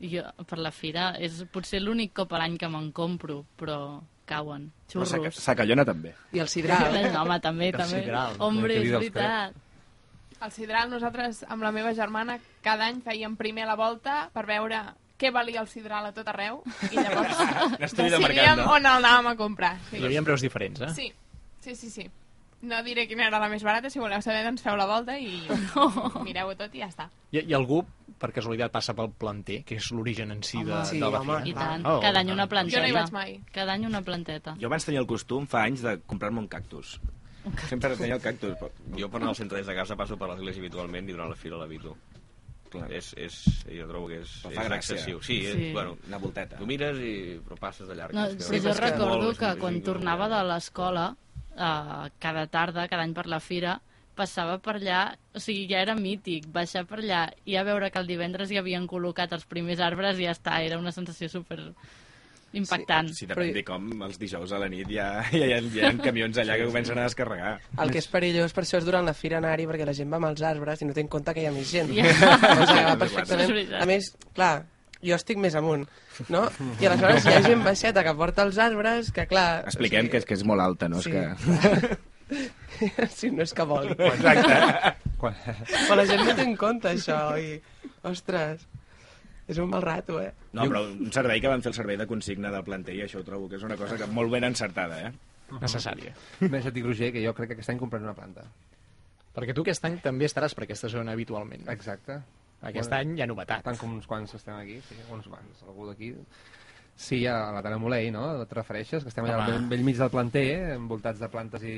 [0.00, 4.00] I jo, per la fira, és potser l'únic cop a l'any que me'n compro, però
[4.26, 4.70] cauen.
[4.88, 5.42] Però saca, Xurros.
[5.44, 6.14] sacallona també.
[6.32, 6.96] I el sidral.
[7.12, 8.00] No, home, també, El també.
[8.06, 8.38] sidral.
[8.40, 9.60] Hombre, El és veritat.
[10.44, 14.80] Al Sidral nosaltres, amb la meva germana, cada any fèiem primer la volta per veure
[15.24, 16.60] què valia el Sidral a tot arreu
[16.90, 17.40] i llavors
[17.80, 18.68] L'estudi de mercat, decidíem no?
[18.76, 19.72] on el anàvem a comprar.
[19.88, 20.02] Sí.
[20.02, 20.92] Hi havia preus diferents, eh?
[20.94, 21.08] sí,
[21.64, 22.06] sí, sí, sí.
[22.64, 25.34] No diré quina era la més barata, si voleu saber, doncs feu la volta i
[26.24, 27.10] mireu-ho tot i ja està.
[27.34, 27.82] I, I algú,
[28.20, 31.42] per casualitat, passa pel planter, que és l'origen en si de, sí, de la home.
[31.42, 31.50] fira.
[31.50, 31.84] I tant.
[31.90, 32.78] Oh, Cada any una planteta.
[32.78, 33.34] Jo no hi vaig mai.
[33.52, 34.56] Cada any una planteta.
[34.62, 36.94] Jo abans tenia el costum, fa anys, de comprar-me un cactus.
[37.68, 38.56] Sempre tenia el cactus.
[38.56, 38.72] Però...
[38.96, 41.36] Jo per anar al centre des de casa passo per l'església habitualment i durant la
[41.36, 41.98] fira l'habito.
[42.80, 42.92] Clar.
[42.92, 44.76] És, és, jo trobo que és, Però és fa gràcia.
[44.76, 45.22] excessiu.
[45.22, 45.46] Sí, Sí.
[45.68, 46.56] És, bueno, Una volteta.
[46.56, 48.12] tu mires i però passes de llarg.
[48.14, 51.16] No, És que- sí, jo és que- recordo Molt, que és quan tornava de l'escola,
[51.56, 53.80] eh, cada tarda, cada any per la fira,
[54.14, 57.98] passava per allà, o sigui, ja era mític, baixar per allà i a veure que
[57.98, 61.72] el divendres hi havien col·locat els primers arbres i ja està, era una sensació super
[62.60, 63.10] impactant.
[63.16, 65.92] Sí, depèn de com els dijous a la nit ja, ja, hi ha, hi ha
[66.02, 67.56] camions allà que comencen a descarregar.
[67.82, 70.20] El que és perillós per això és durant la fira anar-hi perquè la gent va
[70.22, 71.92] amb els arbres i no té en compte que hi ha més gent.
[71.96, 72.06] Ja.
[72.06, 73.76] O sigui, perfectament.
[73.80, 74.54] A més, clar,
[75.04, 75.84] jo estic més amunt,
[76.32, 76.46] no?
[76.80, 79.64] I aleshores hi ha gent baixeta que porta els arbres que, clar...
[79.68, 81.02] Expliquem que és, que és molt alta, no?
[81.04, 81.12] Sí.
[81.12, 82.00] És que...
[83.12, 83.90] Sí, no és que vol.
[83.92, 84.94] Exacte.
[85.20, 85.36] Quan...
[85.44, 87.58] Però la gent no té en compte això i...
[88.08, 88.64] Ostres,
[89.48, 90.30] és un mal rato, eh?
[90.56, 93.20] No, però un servei que van fer el servei de consigna del planter i això
[93.20, 95.12] ho trobo que és una cosa que molt ben encertada, eh?
[95.60, 96.14] necessària.
[96.52, 98.46] Més et dic, Roger, que jo crec que aquest any compraré una planta.
[99.34, 101.66] Perquè tu aquest any també estaràs per aquesta zona habitualment.
[101.70, 102.20] Exacte.
[102.64, 103.64] Aquest Bueno, any hi ha novetat.
[103.66, 106.14] Tant com uns quants estem aquí, sí, uns quants, algú d'aquí.
[106.96, 108.22] Sí, a la Tana Molei, no?
[108.44, 109.02] Et refereixes?
[109.02, 109.56] Que estem allà Home.
[109.58, 111.76] al vell mig del planter, envoltats de plantes i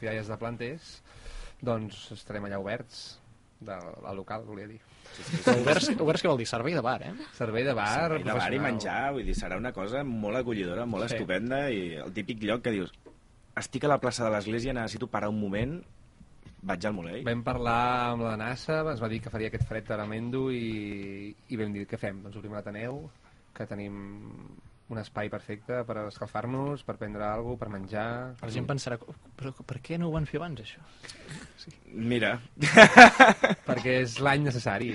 [0.00, 0.92] fialles de planters.
[1.66, 3.18] Doncs estarem allà oberts,
[3.60, 4.78] del, al local, volia dir.
[5.44, 6.46] Però oberts, oberts què vol dir?
[6.50, 7.12] Servei de bar, eh?
[7.36, 10.86] Servei de bar, Servei de bar i menjar, vull dir, serà una cosa molt acollidora,
[10.86, 11.14] molt Sí.
[11.16, 12.92] estupenda i el típic lloc que dius
[13.56, 15.78] estic a la plaça de l'església, necessito parar un moment,
[16.66, 17.22] vaig al Molei.
[17.24, 21.56] Vam parlar amb la NASA, ens va dir que faria aquest fred tremendo i, i
[21.56, 22.22] vam dir, què fem?
[22.26, 23.10] Doncs obrim l'Ateneu,
[23.56, 23.96] que tenim
[24.88, 28.06] un espai perfecte per escalfar-nos, per prendre alguna per menjar...
[28.42, 28.98] La gent pensarà,
[29.36, 30.82] però per què no ho van fer abans, això?
[31.90, 32.36] Mira,
[33.68, 34.90] Perquè és l'any necessari.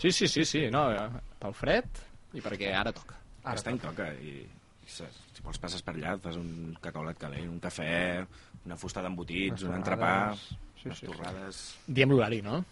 [0.00, 2.00] Sí, sí, sí, sí, no, eh, pel fred
[2.34, 3.18] i perquè ara toca.
[3.44, 7.20] Ara Aquest any toca i, i se- si vols passes per allà, fas un cacaolat
[7.20, 8.24] calent, un cafè,
[8.64, 10.14] una fusta d'embotits, un entrepà.
[10.40, 11.12] Sí, unes sí, sí.
[11.12, 11.60] torrades...
[11.86, 12.62] Diem l'horari, no?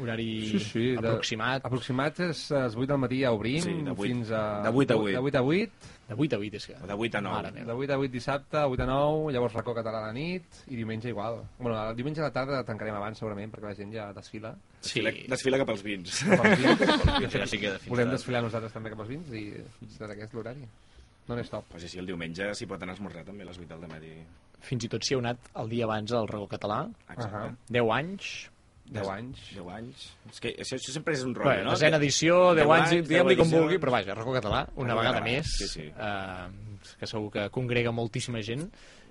[0.00, 1.64] Horari Sí, sí, de- aproximat.
[1.66, 4.62] Aproximat és a les 8 del matí ja obrim, Sí, de vuit- fins a...
[4.62, 5.14] de vuit a vuit.
[5.14, 5.70] De 8 a 8,
[6.10, 6.74] De 8 a 8, és que...
[6.82, 7.34] O de 8 a 9.
[7.36, 7.74] Mare de meva.
[7.74, 11.08] 8 a 8 dissabte, 8 a 9, llavors racó català a la nit, i diumenge
[11.08, 11.40] igual.
[11.58, 14.54] Bueno, el diumenge a la tarda tancarem abans, segurament, perquè la gent ja desfila.
[14.80, 16.22] Sí, Desfila, desfila cap als vins.
[16.24, 19.44] Cap als Ja sí que volem desfilar nosaltres també cap als vins i
[19.98, 20.64] serà aquest l'horari.
[21.28, 21.66] No n'és top.
[21.70, 24.14] Pues sí, el diumenge s'hi pot anar a esmorzar també a les 8 del matí.
[24.60, 27.36] fins i tot si heu anat el dia abans al Regó Català, Exacte.
[27.36, 27.54] Ahà.
[27.70, 28.50] 10 anys,
[28.90, 29.42] 10 anys.
[29.54, 30.06] 10 anys.
[30.32, 31.74] És que això, això sempre és un Bé, rotllo, no?
[31.76, 35.36] desena edició, 10 anys, diguem-li com vulgui, però vaja, Racó Català, una Racó vegada Català,
[35.36, 35.86] més, sí, sí.
[35.90, 38.66] Eh, que segur que congrega moltíssima gent,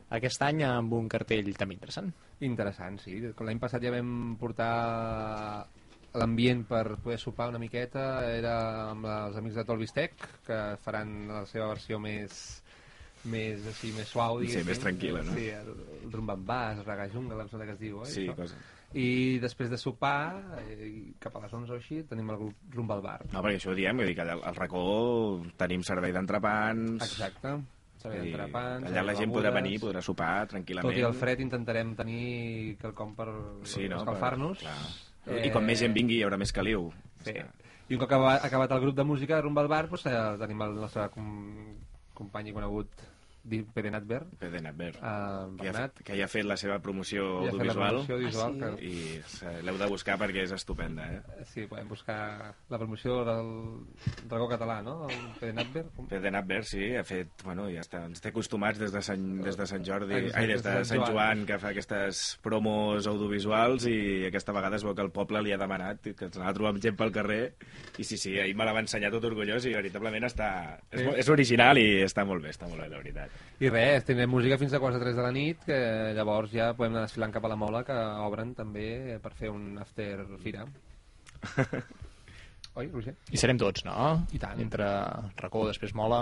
[0.10, 2.12] aquest any amb un cartell també interessant.
[2.42, 3.20] Interessant, sí.
[3.38, 5.68] Com l'any passat ja vam portar
[6.18, 8.56] l'ambient per poder sopar una miqueta, era
[8.90, 10.16] amb els amics de Tolbistec,
[10.48, 12.40] que faran la seva versió més
[13.30, 14.68] més així, més suau, Sí, diguéssim.
[14.70, 15.34] més tranquil·la, no?
[15.36, 15.72] Sí, el,
[16.06, 18.08] el rumbambàs, el regajungle, em sembla que es diu, oi?
[18.14, 18.56] Sí, cosa.
[18.98, 22.96] I després de sopar, eh, cap a les 11 o així, tenim el grup rumba
[22.98, 23.20] al bar.
[23.32, 24.82] No, perquè això ho diem, vull dir que allà al racó
[25.58, 27.04] tenim servei d'entrepans...
[27.06, 27.60] Exacte.
[28.00, 30.88] Servei d'entrepans, Allà la gent podrà venir, podrà sopar tranquil·lament.
[30.88, 33.28] Tot i el fred intentarem tenir quelcom per
[33.68, 34.00] Sí, no?
[34.00, 34.64] escalfar-nos.
[34.64, 35.44] Clar.
[35.46, 36.88] I com més gent vingui hi haurà més caliu.
[37.28, 37.36] Sí.
[37.36, 40.76] I un cop acabat, el grup de música Rumba al Bar, doncs, eh, tenim el
[40.80, 41.30] nostre com,
[42.16, 43.04] company i conegut
[43.50, 44.96] di Pedenatber, Pede Natber.
[45.02, 48.58] uh, que, ja, que ja ha fet la seva promoció la audiovisual promoció audiovisual.
[48.64, 51.46] Ah, que, i se- l'heu de buscar perquè és estupenda, eh?
[51.50, 53.50] sí, podem buscar la promoció del
[54.30, 55.08] dragó català, no?
[55.10, 55.86] El Pedenatber.
[55.96, 56.08] Com?
[56.08, 57.34] Pede Natber, sí, ha fet...
[57.44, 60.48] Bueno, ja està, ens té acostumats des de Sant, des de Sant Jordi, Ai, ai,
[60.54, 61.12] des de Sant Joan.
[61.16, 63.98] Joan, que fa aquestes promos audiovisuals i
[64.30, 66.74] aquesta vegada es veu que el poble li ha demanat que ens anava a trobar
[66.76, 67.42] amb gent pel carrer
[67.98, 70.50] i sí, sí, ahir me la va ensenyar tot orgullós i veritablement està...
[70.92, 71.06] És, Sí.
[71.08, 73.32] mo- és original i està molt bé, està molt bé, la veritat.
[73.60, 75.80] I res, tindrem música fins a quarts de tres de la nit, que
[76.16, 79.74] llavors ja podem anar desfilant cap a la Mola, que obren també per fer un
[79.84, 80.64] after fira.
[82.80, 83.16] Oi, Roger?
[83.34, 83.96] I serem tots, no?
[84.32, 84.62] I tant.
[84.64, 84.88] Entre
[85.42, 86.22] racó, després mola...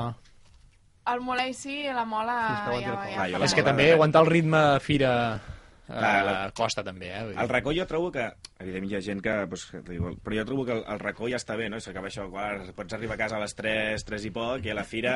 [1.07, 2.33] El Molei sí, la Mola
[2.67, 2.95] ja, el ja,
[3.31, 7.13] ja, la És que Mola, també aguantar el ritme fira eh, Clar, la- costa també,
[7.15, 7.21] eh?
[7.31, 8.25] El racó jo trobo que,
[8.59, 11.29] evidentment hi ha gent que, doncs, que diu, però jo trobo que el, el racó
[11.31, 11.79] ja està bé, no?
[11.79, 14.73] I s'acaba això, quan pots arribar a casa a les 3, 3 i poc, i
[14.73, 15.15] a la fira,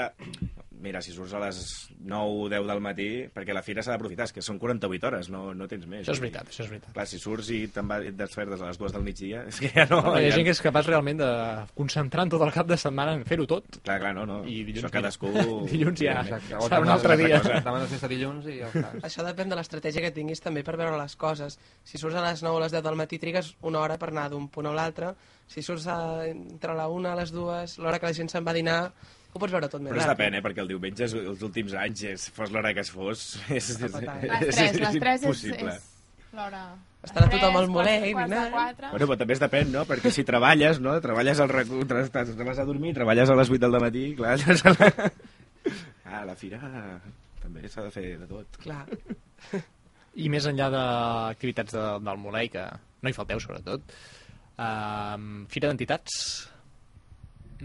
[0.82, 1.62] mira, si surts a les
[2.00, 5.44] 9, 10 del matí, perquè la fira s'ha d'aprofitar, és que són 48 hores, no,
[5.58, 6.04] no tens més.
[6.04, 6.94] Això és veritat, això és veritat.
[6.96, 9.72] Clar, si surts i te'n vas et despertes a les 2 del migdia, és que
[9.74, 10.02] ja no...
[10.02, 10.38] No, hi ha ja...
[10.40, 11.30] gent que és capaç realment de
[11.78, 13.80] concentrar tot el cap de setmana en fer-ho tot.
[13.82, 14.42] Clar, clar, no, no.
[14.46, 15.32] I dilluns Això cadascú...
[15.72, 16.20] Dilluns ja.
[16.26, 17.42] Serà un altre dia.
[17.48, 18.94] Demanes festa dilluns i ja està.
[19.08, 21.58] Això depèn de l'estratègia que tinguis també per veure les coses.
[21.88, 24.30] Si surts a les 9 o les 10 del matí, trigues una hora per anar
[24.34, 25.14] d'un punt a l'altre.
[25.52, 28.54] Si surts a, entre la 1 a les 2, l'hora que la gent se'n va
[28.54, 28.80] a dinar,
[29.34, 30.42] ho pots veure tot més Però és depèn, eh?
[30.44, 33.82] Perquè el diumenge, és- els últims anys, és, fos l'hora que es fos, és, és.
[33.82, 35.76] Les 3, les 3 és, impossible.
[35.78, 36.64] és l'hora...
[37.02, 38.52] Estarà tothom al tres, Molei, dinant.
[38.54, 38.90] quatre.
[38.92, 39.82] Bueno, però també es depèn, no?
[39.90, 40.94] Perquè si treballes, no?
[41.02, 44.62] Treballes al racó, te vas a dormir, treballes a les 8 del matí, clar, llavors
[44.70, 45.10] a la...
[46.06, 46.60] Ah, la fira
[47.42, 48.60] també s'ha de fer de tot.
[48.62, 48.84] Clar.
[50.22, 52.68] I més enllà d'activitats de, del Molei, que
[53.02, 53.96] no hi falteu, sobretot,
[54.62, 55.18] uh,
[55.50, 56.20] Fira d'Entitats,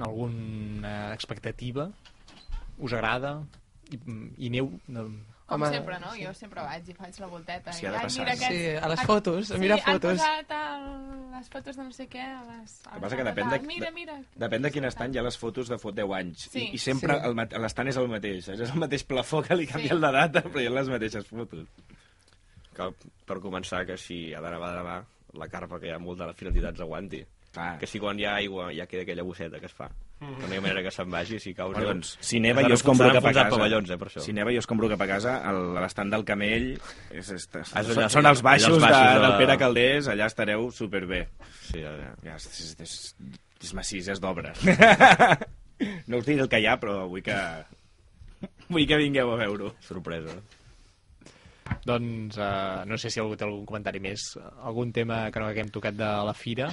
[0.04, 1.90] alguna expectativa?
[2.78, 3.42] Us agrada?
[3.90, 3.98] I,
[4.46, 4.72] i neu...
[4.88, 5.06] No,
[5.46, 6.08] Com Home, sempre, no?
[6.18, 7.70] Jo sempre vaig i faig la volteta.
[7.72, 8.24] Sí, ha de passar.
[8.24, 10.16] mira Sí, aquests- a les han- fotos, a sí, mirar han fotos.
[10.18, 10.86] posat el,
[11.36, 12.72] les fotos de no sé què a les...
[12.82, 14.16] El que passa que depèn de, Mira, mira.
[14.42, 16.48] depèn de quin estant hi ha les fotos de fot 10 anys.
[16.50, 16.64] Sí.
[16.64, 17.60] I, I sempre Sí.
[17.62, 18.48] l'estant és el mateix.
[18.56, 21.62] És el mateix plafó que li canvien la data, però hi ha les mateixes fotos.
[22.74, 22.90] Que,
[23.30, 24.98] per començar, que si ha d'anar a demà,
[25.38, 27.22] la carpa que hi ha molt de les finalitats aguanti.
[27.56, 27.78] Clar.
[27.80, 29.86] Que si quan hi ha aigua ja queda aquella bosseta que es fa.
[30.20, 31.72] Que no hi ha manera que se'n vagi, si caus...
[31.72, 33.48] Bueno, doncs, si neva jo escombro cap a casa.
[33.54, 34.20] pavellons, eh, per això.
[34.24, 35.34] Si neva jo escombro cap a casa,
[35.80, 36.66] l'estand del Camell,
[37.10, 39.24] és, és, és, Ah, és són, allà, són els baixos, allà els baixos de, de-
[39.26, 41.22] del Pere Calders, allà estareu superbé.
[41.70, 42.12] Sí, ja, ja.
[42.28, 42.94] Ja, és, és, és,
[43.70, 44.52] és massís, és d'obra.
[46.12, 47.40] no us diré el que hi ha, però vull que...
[48.68, 49.72] Vull que vingueu a veure-ho.
[49.84, 50.36] Sorpresa.
[51.86, 54.32] doncs uh, no sé si algú té algun comentari més.
[54.62, 56.68] Algun tema que no haguem tocat de la fira?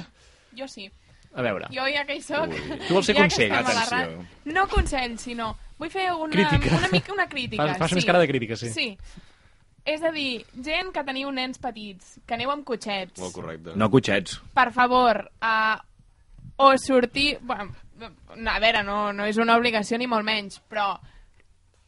[0.57, 0.89] Jo sí.
[1.33, 1.67] A veure.
[1.73, 2.51] Jo ja que hi soc...
[2.87, 3.53] Tu vols fer ja consell?
[3.57, 4.25] Atenció.
[4.53, 5.53] No consell, sinó...
[5.79, 6.75] Vull fer una, Crítica.
[6.77, 7.63] una mica una crítica.
[7.65, 7.95] Fas- fas sí.
[7.97, 8.69] més cara de crítica, sí.
[8.69, 8.85] Sí.
[9.83, 13.73] És a dir, gent que teniu nens petits, que aneu amb cotxets, Molt correcte.
[13.75, 14.37] No cotxets.
[14.53, 15.75] per favor, uh,
[16.61, 17.39] o sortir...
[17.41, 17.73] Bueno,
[18.47, 20.93] a veure, no, no és una obligació ni molt menys, però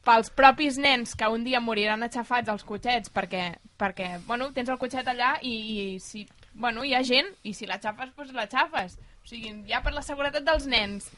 [0.06, 3.46] pels propis nens que un dia moriran aixafats als cotxets perquè,
[3.80, 6.26] perquè bueno, tens el cotxet allà i, i si,
[6.56, 8.98] bueno, hi ha gent i si l'aixafes, doncs l'aixafes.
[9.24, 11.12] O sigui, ja per la seguretat dels nens,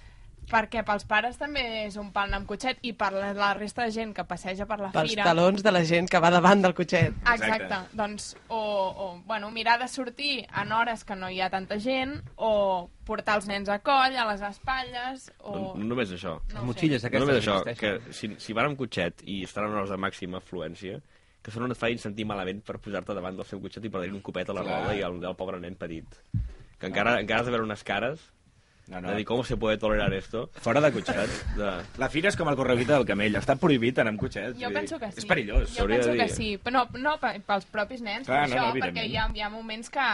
[0.47, 3.91] perquè pels pares també és un pal amb cotxet i per la, la resta de
[3.91, 5.25] gent que passeja per la Pels fira...
[5.27, 7.15] talons de la gent que va davant del cotxet.
[7.19, 7.49] Exacte.
[7.49, 7.97] Exacte.
[7.99, 12.15] Doncs, o, o, bueno, mirar de sortir en hores que no hi ha tanta gent,
[12.35, 15.51] o portar els nens a coll, a les espatlles, o...
[15.51, 16.37] No, no només això.
[16.53, 17.07] No Les motxilles sé.
[17.07, 18.07] No aquestes només això, existeixen.
[18.07, 21.01] que si, si van amb cotxet i estan en hores de màxima afluència,
[21.47, 24.01] que això no et facin sentir malament per posar-te davant del seu cotxet i per
[24.03, 24.81] dir un copet a la Clar.
[24.83, 26.17] roda i al, al pobre nen petit.
[26.77, 28.19] Que encara, encara has de veure unes cares
[28.87, 29.07] No, no.
[29.07, 29.11] no.
[29.11, 30.49] de dir com se puede tolerar esto.
[30.63, 31.31] Fora de cotxet.
[31.57, 31.71] De...
[31.99, 33.35] La fira és com el correguita del camell.
[33.39, 34.59] Està prohibit anar amb cotxets.
[34.61, 35.17] Jo penso que sí.
[35.23, 35.73] És perillós.
[35.75, 38.75] Jo penso que sí, però no, no pe- pels propis nens, Clar, per no, això,
[38.75, 40.07] no, perquè hi ha, hi ha moments que...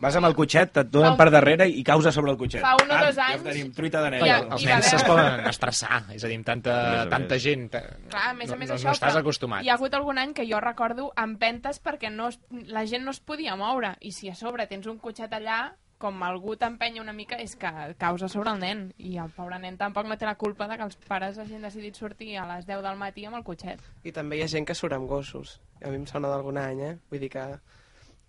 [0.00, 2.60] Vas amb el cotxet, et donen per darrere i causa sobre el cotxet.
[2.62, 4.52] Fa un o Ah, dos Ja anys- tenim truita de Ja, neu.
[4.52, 7.70] els nens es poden estressar, és a dir, amb tanta, A més a tanta gent...
[7.72, 9.64] ta- Clar, a més a més no, això, no estàs acostumat.
[9.64, 13.10] hi ha hagut algun any que jo recordo empentes perquè no, es- la gent no
[13.10, 17.12] es podia moure, i si a sobre tens un cotxet allà, com algú t'empenya una
[17.12, 20.36] mica, és que causa sobre el nen, i el pobre nen tampoc no té la
[20.36, 23.42] culpa de que els pares hagin decidit sortir a les 10 del matí amb el
[23.42, 23.80] cotxet.
[24.04, 25.60] I també hi ha gent que surt amb gossos.
[25.82, 26.98] A mi em sona d'algun any, eh?
[27.10, 27.42] Vull dir que,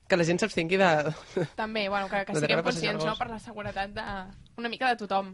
[0.09, 0.89] que la gent s'abstingui de...
[1.59, 4.05] També, bueno, que, que siguem conscients, no?, per la seguretat de...
[4.59, 5.31] una mica de tothom.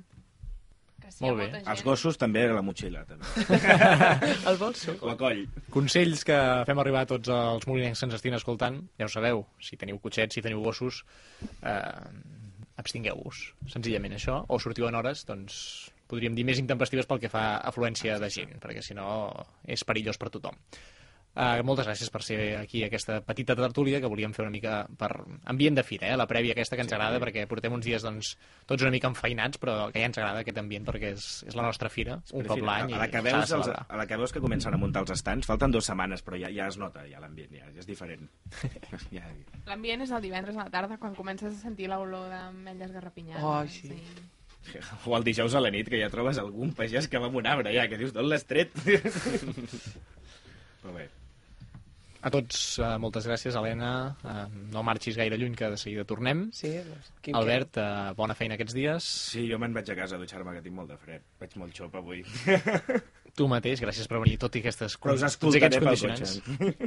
[1.02, 1.50] Que ha Molt bé.
[1.54, 1.68] gent...
[1.74, 3.06] Els gossos també a la motxilla.
[3.08, 3.60] També.
[4.52, 4.98] El bolso.
[5.02, 5.44] O a coll.
[5.74, 9.46] Consells que fem arribar a tots els molinencs que ens estiguin escoltant, ja ho sabeu,
[9.64, 11.04] si teniu cotxets, si teniu gossos,
[11.62, 11.82] eh,
[12.82, 15.60] abstingueu-vos, senzillament això, o sortiu en hores, doncs
[16.12, 19.08] podríem dir, més intempestives pel que fa a afluència de gent, perquè si no
[19.64, 20.58] és perillós per tothom.
[21.36, 25.10] Uh, moltes gràcies per ser aquí aquesta petita tertúlia que volíem fer una mica per
[25.52, 26.16] ambient de fira, eh?
[26.16, 28.30] la prèvia aquesta que ens agrada perquè portem uns dies doncs,
[28.64, 31.66] tots una mica enfeinats però que ja ens agrada aquest ambient perquè és, és la
[31.68, 34.40] nostra fira, un cop l'any a, la que veus els, a la que veus que
[34.46, 37.52] comencen a muntar els estants, falten dues setmanes, però ja, ja es nota, ja l'ambient,
[37.60, 38.32] ja, ja és diferent.
[39.18, 39.28] ja,
[39.68, 43.44] L'ambient és el divendres a la tarda, quan comences a sentir l'olor d'ametlles garrapinyades.
[43.44, 43.92] Oh, sí.
[45.04, 47.52] o el dijous a la nit, que ja trobes algun pagès que va amb un
[47.52, 48.72] arbre, ja, que dius, d'on l'has tret?
[50.86, 51.10] però bé.
[52.26, 53.90] A tots, uh, moltes gràcies, Helena.
[54.26, 56.48] Uh, no marxis gaire lluny, que de seguida tornem.
[56.58, 59.10] Sí, doncs, aquí em Albert, uh, bona feina aquests dies.
[59.36, 61.22] Sí, jo me'n vaig a casa a dutxar-me, que tinc molt de fred.
[61.44, 62.24] Vaig molt xop avui.
[63.36, 66.36] Tu mateix, gràcies per venir, tot i aquestes, Però us tots aquests condicionants.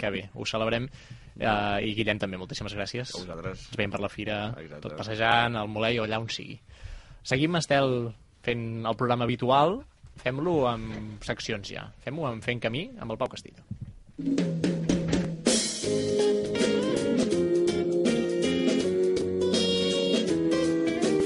[0.01, 0.89] Que bé, ho celebrem.
[1.37, 3.13] Uh, I Guillem també, moltíssimes gràcies.
[3.13, 3.67] A vosaltres.
[3.69, 4.81] Ens veiem per la fira, Exacte.
[4.89, 6.57] tot passejant, al Molei o allà on sigui.
[7.23, 8.09] Seguim, Estel,
[8.49, 9.77] fent el programa habitual.
[10.25, 11.85] Fem-lo amb seccions ja.
[12.03, 13.63] Fem-ho amb Fent Camí, amb el Pau Castillo.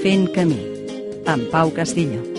[0.03, 0.59] Fent camí,
[1.31, 2.32] amb Pau Castillo.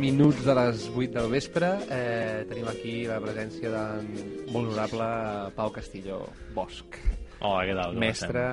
[0.00, 4.06] Minuts de les 8 del vespre, eh, tenim aquí la presència del
[4.48, 5.08] molt honorable
[5.56, 6.22] Pau Castillo
[6.56, 6.96] Bosch.
[7.40, 7.92] Hola, què tal?
[7.92, 8.44] Com Mestre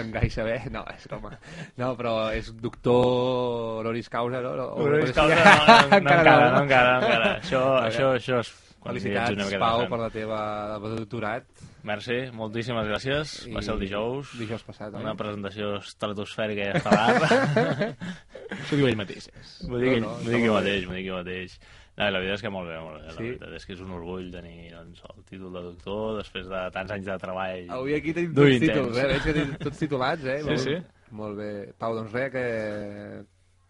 [0.00, 0.56] en gai saber...
[0.72, 1.34] No, és broma.
[1.80, 4.54] No, però és doctor honoris causa, no?
[4.56, 6.62] no Honoris causa, no, no, no, encara, no, no?
[6.64, 7.30] encara, no, encara.
[7.36, 8.54] Això, això, això és...
[8.78, 10.40] Felicitats, Pau, per la teva
[10.80, 11.44] doctorat.
[11.88, 13.34] Merci, moltíssimes gràcies.
[13.54, 14.34] Va ser el dijous.
[14.38, 15.18] Dijous passat, Una oi?
[15.20, 17.90] presentació estratosfèrica i estel·lar.
[18.58, 19.28] Això diu ell mateix.
[19.68, 21.54] M'ho dic, No, no, dic jo mateix, m'ho dic jo mateix.
[21.98, 23.06] No, i la veritat és que molt bé, molt bé.
[23.08, 23.24] La Sí?
[23.24, 26.92] veritat és que és un orgull tenir doncs, el títol de doctor després de tants
[26.94, 27.64] anys de treball.
[27.78, 28.68] Avui aquí tenim tots intens.
[28.76, 29.06] títols, eh?
[29.14, 30.38] Veig que tenim tots titulats, eh?
[30.44, 30.76] Sí, molt, sí.
[31.22, 31.50] Molt bé.
[31.80, 32.44] Pau, doncs res, que,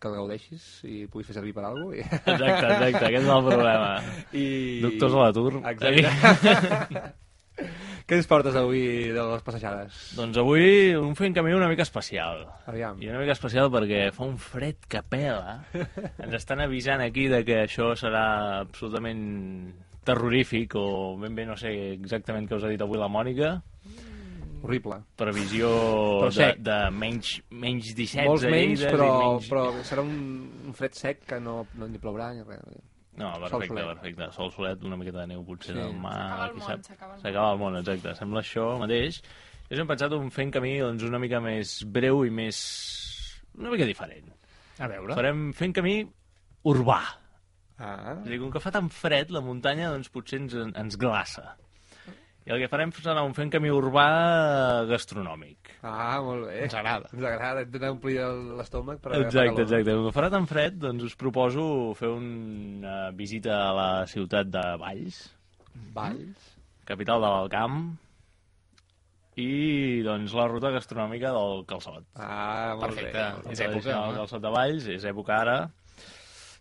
[0.03, 2.21] que el gaudeixis i puguis fer servir per alguna cosa.
[2.35, 3.89] Exacte, exacte, aquest és el problema.
[4.33, 4.45] I...
[4.85, 5.55] Doctors a l'atur.
[5.73, 7.07] Exacte.
[8.09, 9.97] Què ens portes avui de les passejades?
[10.17, 12.47] Doncs avui un fent camí una mica especial.
[12.71, 13.03] Aviam.
[13.05, 15.59] I una mica especial perquè fa un fred que pela.
[16.25, 18.25] Ens estan avisant aquí de que això serà
[18.63, 19.21] absolutament
[20.09, 20.87] terrorífic o
[21.21, 23.59] ben bé no sé exactament què us ha dit avui la Mònica.
[24.63, 25.03] Horrible.
[25.21, 25.69] Previsió
[26.33, 29.53] de, de menys, menys 17 Molts menys, però, menys...
[29.53, 30.17] però serà un,
[30.65, 32.65] un fred sec que no, no ni plourà ni res.
[33.19, 33.87] No, Sol perfecte, solet.
[33.97, 34.29] perfecte.
[34.37, 35.81] Sol solet, una miqueta de neu potser Sí.
[35.81, 36.15] del mar.
[36.15, 37.23] S'acaba el món, s'acaba el món.
[37.23, 38.15] S'acaba el món, exacte.
[38.19, 39.21] Sembla això mateix.
[39.71, 42.59] Jo hem pensat un fent camí doncs, una mica més breu i més...
[43.59, 44.31] una mica diferent.
[44.79, 45.15] A veure.
[45.19, 45.97] Farem fent camí
[46.65, 47.01] urbà.
[47.79, 48.15] Ah.
[48.21, 51.57] És a dir, com que fa tan fred, la muntanya doncs, potser ens, ens glaça.
[52.49, 54.07] I el que farem serà un fent camí urbà
[54.89, 55.75] gastronòmic.
[55.85, 56.63] Ah, molt bé.
[56.65, 57.11] Ens agrada.
[57.13, 59.63] Ens agrada, intentar omplir el- l'estómac per agafar Exacte, calor.
[59.67, 59.95] exacte.
[59.99, 64.65] Com que farà tan fred, doncs us proposo fer una visita a la ciutat de
[64.81, 65.19] Valls,
[65.93, 66.55] Valls.
[66.89, 67.99] capital de l'Alcamp,
[69.39, 72.07] i doncs la ruta gastronòmica del calçot.
[72.17, 73.13] Ah, molt Perfecte.
[73.13, 73.43] bé.
[73.45, 73.53] bé.
[73.53, 74.17] És època, home.
[74.17, 75.71] calçot de Valls, és època ara.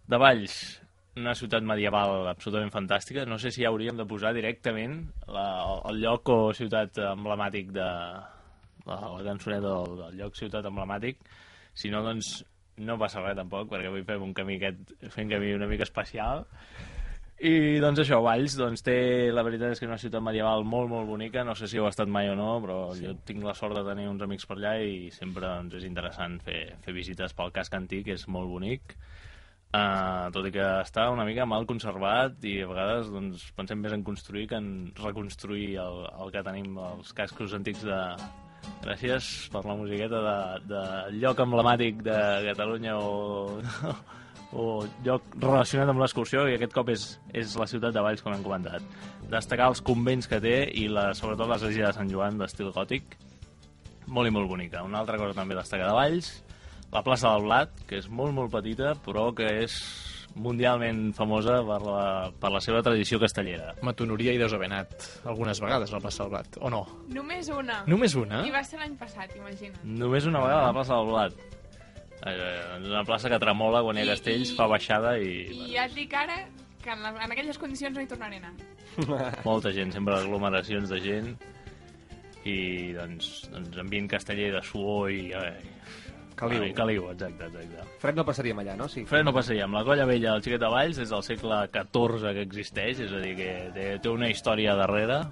[0.07, 0.81] De Valls,
[1.17, 3.25] una ciutat medieval absolutament fantàstica.
[3.25, 5.47] No sé si hauríem de posar directament la,
[5.89, 7.87] el lloc o ciutat emblemàtic de,
[8.85, 11.19] de la cançoneta del, del lloc ciutat emblemàtic.
[11.77, 12.39] Si no, doncs
[12.77, 16.45] no passa res tampoc, perquè avui fem un camí aquest, fem camí una mica especial.
[17.37, 20.89] I doncs això, Valls doncs, té, la veritat és que és una ciutat medieval molt,
[20.89, 23.05] molt bonica, no sé si heu estat mai o no, però sí.
[23.05, 26.39] jo tinc la sort de tenir uns amics per allà i sempre doncs, és interessant
[26.41, 28.97] fer, fer visites pel casc antic, és molt bonic.
[29.77, 33.93] Uh, tot i que està una mica mal conservat i a vegades doncs, pensem més
[33.93, 38.01] en construir que en reconstruir el, el que tenim, els cascos antics de...
[38.83, 40.39] Gràcies per la musiqueta de,
[40.71, 40.81] de
[41.21, 43.53] lloc emblemàtic de Catalunya o,
[44.63, 44.65] o
[45.05, 47.05] lloc relacionat amb l'excursió i aquest cop és,
[47.37, 48.83] és la ciutat de Valls, com hem comentat.
[49.31, 53.15] Destacar els convents que té i la, sobretot l'església de Sant Joan d'estil gòtic,
[54.07, 54.83] molt i molt bonica.
[54.87, 56.33] Una altra cosa també a destacar de Valls,
[56.91, 59.75] la plaça del Blat, que és molt, molt petita, però que és
[60.37, 62.01] mundialment famosa per la,
[62.39, 63.71] per la seva tradició castellera.
[63.81, 64.93] Matonoria i deus haver anat
[65.25, 66.83] algunes vegades a la plaça del Blat, o no?
[67.09, 67.79] Només una.
[67.89, 68.43] Només una?
[68.45, 69.79] I va ser l'any passat, imagina't.
[69.83, 71.43] Només una vegada a la plaça del Blat.
[72.27, 75.33] Eh, una plaça que tremola quan hi ha castells, i- fa baixada i...
[75.53, 76.37] I ja et dic ara
[76.83, 78.53] que en, la, en aquelles condicions no hi tornaré a anar.
[79.49, 81.33] Molta gent, sempre aglomeracions de gent
[82.47, 85.31] i doncs, doncs ambient casteller de suor i...
[85.33, 85.73] Eh,
[86.37, 86.61] Caliu.
[86.61, 87.83] Ai, caliu, exacte, exacte.
[87.97, 88.85] Fred no passaríem allà, no?
[88.91, 89.03] Sí.
[89.09, 89.73] Fred no passaríem.
[89.73, 93.21] La colla vella del Xiquet de Valls des del segle XIV que existeix, és a
[93.23, 95.23] dir, que té, té una història darrere.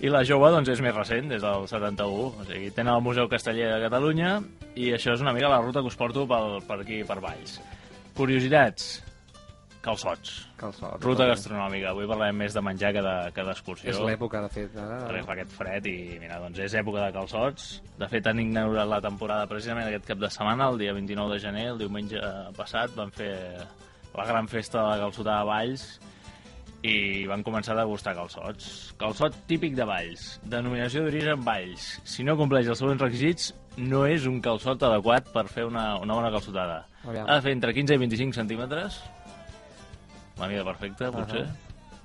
[0.00, 2.28] I la jove, doncs, és més recent, des del 71.
[2.40, 4.38] O sigui, tenen el Museu Casteller de Catalunya
[4.76, 7.58] i això és una mica la ruta que us porto pel, per aquí, per Valls.
[8.16, 8.98] Curiositats.
[9.80, 10.46] Calçots.
[10.60, 11.00] Calçots.
[11.04, 11.90] Ruta gastronòmica.
[11.94, 13.88] Avui parlarem més de menjar que de- que d'excursió.
[13.90, 14.76] És l'època, de fet.
[14.76, 14.98] Ara...
[15.08, 17.70] Perquè fa aquest fred i, mira, doncs és època de calçots.
[17.98, 21.38] De fet, han ignorat la temporada precisament aquest cap de setmana, el dia 29 de
[21.40, 22.20] gener, el diumenge
[22.56, 23.32] passat, van fer
[24.14, 25.88] la gran festa de la calçotada de Valls
[26.82, 28.92] i van començar a degustar calçots.
[29.00, 32.00] Calçot típic de Valls, denominació d'origen Valls.
[32.08, 36.14] Si no compleix els següents requisits, no és un calçot adequat per fer una, una
[36.16, 36.86] bona calçotada.
[37.04, 37.28] Aviam.
[37.28, 38.98] Ha de fer entre 15 i 25 centímetres,
[40.40, 41.44] la mida perfecta, potser.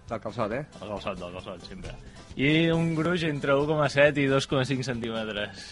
[0.09, 0.65] Del calçot, eh?
[0.81, 1.95] El calçot, del calçot, sempre.
[2.36, 5.65] I un gruix entre 1,7 i 2,5 centímetres.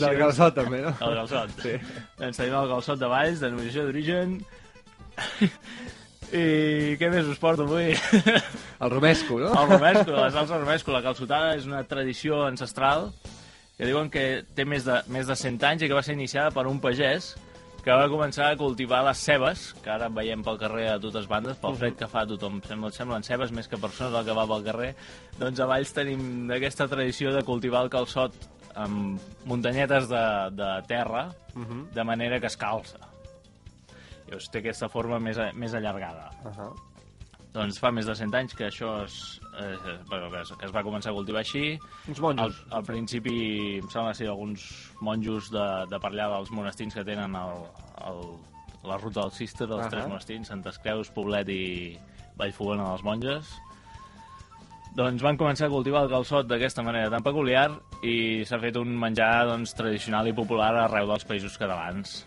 [0.00, 0.94] Del calçot, també, no?
[1.04, 1.58] El calçot.
[1.60, 1.74] Sí.
[2.20, 4.38] Doncs tenim el calçot de Valls, denominació d'origen.
[6.34, 7.92] I què més us porto avui?
[7.92, 9.52] El romesco, no?
[9.52, 10.94] El romesco, la salsa romesco.
[10.94, 13.10] La calçotada és una tradició ancestral
[13.76, 16.54] que diuen que té més de, més de 100 anys i que va ser iniciada
[16.54, 17.34] per un pagès
[17.84, 21.58] que va començar a cultivar les cebes, que ara veiem pel carrer a totes bandes,
[21.60, 24.46] pel fred que fa a tothom sembla, semblen cebes més que persones el que va
[24.48, 24.94] pel carrer,
[25.38, 28.32] doncs a Valls tenim aquesta tradició de cultivar el calçot
[28.74, 30.24] amb muntanyetes de,
[30.56, 31.90] de terra, Mhm.
[31.94, 32.98] de manera que es calça.
[34.26, 36.30] Llavors té aquesta forma més, més allargada.
[36.42, 36.72] Uh -huh.
[37.54, 39.16] Doncs fa més de 100 anys que això es,
[39.62, 39.76] eh,
[40.08, 41.76] bueno, que es, que es va començar a cultivar així.
[42.10, 42.56] Uns monjos.
[42.66, 43.36] Al, al principi,
[43.78, 44.64] em sembla ser alguns
[45.06, 47.62] monjos de, de per allà dels monestirs que tenen el,
[48.10, 48.24] el,
[48.90, 49.92] la ruta del Cister, dels Ahà.
[49.94, 51.62] tres monestirs, Santes Creus, Poblet i
[52.40, 53.54] Vallfogona dels Monges.
[54.98, 57.68] Doncs van començar a cultivar el calçot d'aquesta manera tan peculiar
[58.02, 62.20] i s'ha fet un menjar doncs, tradicional i popular arreu dels països catalans.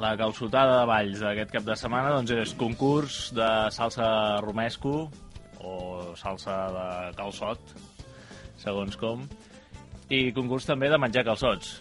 [0.00, 4.06] La calçotada de Valls d'aquest cap de setmana doncs, és concurs de salsa
[4.40, 4.94] romesco
[5.60, 5.74] o
[6.16, 6.86] salsa de
[7.18, 7.74] calçot,
[8.62, 9.26] segons com,
[10.08, 11.74] i concurs també de menjar calçots.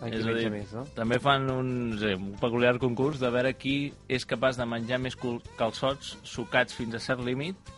[0.00, 0.84] Ai, qui És a dir, més, no?
[0.94, 1.68] també fan un,
[1.98, 5.18] sí, un peculiar concurs de veure qui és capaç de menjar més
[5.58, 7.74] calçots sucats fins a cert límit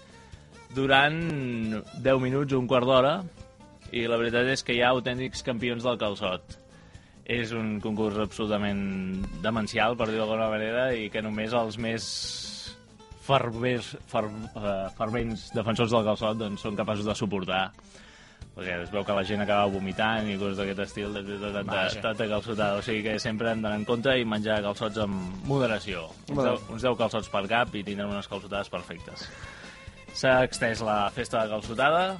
[0.77, 1.17] durant
[2.05, 3.17] 10 minuts o un quart d'hora
[3.97, 6.59] i la veritat és que hi ha autèntics campions del calçot.
[7.27, 8.81] És un concurs absolutament
[9.43, 12.07] demencial, per dir-ho d'alguna manera, i que només els més
[13.27, 17.65] fervers, fer, eh, fervents defensors del calçot doncs, són capaços de suportar
[18.57, 21.51] perquè es veu que la gent acaba vomitant i coses d'aquest estil de, de, de,
[21.59, 22.01] de, Vaja.
[22.01, 22.79] tanta calçotada.
[22.81, 26.07] O sigui que sempre hem d'anar en compte i menjar calçots amb moderació.
[26.31, 26.55] Uns Bueno.
[26.57, 29.27] 10, uns 10 calçots per cap i tindrem unes calçotades perfectes.
[30.17, 32.17] S'ha extès la festa de calçotada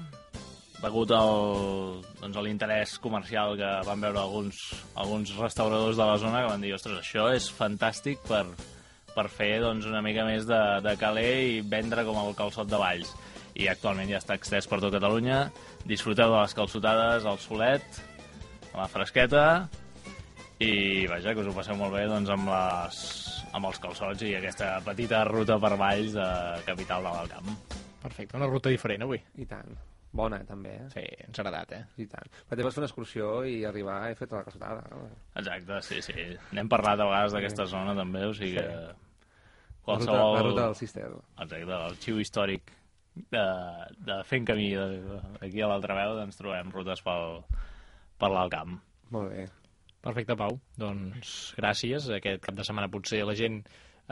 [0.83, 4.61] degut al, doncs, l'interès comercial que van veure alguns,
[4.95, 8.45] alguns restauradors de la zona que van dir, ostres, això és fantàstic per,
[9.15, 12.81] per fer doncs, una mica més de, de caler i vendre com el calçot de
[12.81, 13.15] Valls.
[13.57, 15.47] I actualment ja està extès per tot Catalunya.
[15.89, 18.03] Disfruteu de les calçotades al solet,
[18.75, 19.47] a la fresqueta,
[20.61, 23.01] i vaja, que us ho passeu molt bé doncs, amb, les,
[23.57, 26.31] amb els calçots i aquesta petita ruta per Valls de
[26.69, 27.53] capital de l'Alt Camp.
[28.07, 29.25] Perfecte, una ruta diferent avui.
[29.41, 29.73] I tant.
[30.17, 30.87] Bona, també, eh?
[30.95, 31.83] Sí, ens ha agradat, eh?
[32.03, 32.31] I tant.
[32.33, 34.87] Però també vas fer una excursió i arribar fer tota la calçotada.
[34.93, 35.03] No?
[35.43, 36.27] Exacte, sí, sí.
[36.57, 38.97] N'hem parlat a vegades d'aquesta zona també, o sigui que...
[39.87, 41.07] La ruta, la ruta del Cister.
[41.45, 42.73] Exacte, l'arxiu històric
[43.33, 43.45] de,
[44.09, 47.39] de fent camí de, aquí a l'altra veu doncs trobem rutes pel,
[48.19, 48.75] per l'alt camp.
[49.15, 49.47] Molt bé.
[50.07, 50.59] Perfecte, Pau.
[50.79, 52.11] Doncs gràcies.
[52.19, 53.63] Aquest cap de setmana potser la gent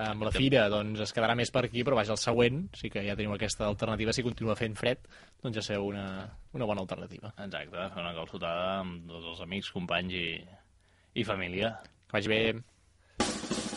[0.00, 3.04] amb la fira doncs, es quedarà més per aquí, però vaja, el següent, sí que
[3.06, 5.06] ja tenim aquesta alternativa, si continua fent fred,
[5.42, 6.06] doncs ja seu una,
[6.56, 7.34] una bona alternativa.
[7.36, 10.28] Exacte, fer una calçotada amb tots els amics, companys i,
[11.20, 11.76] i família.
[12.08, 13.73] Que vagi bé.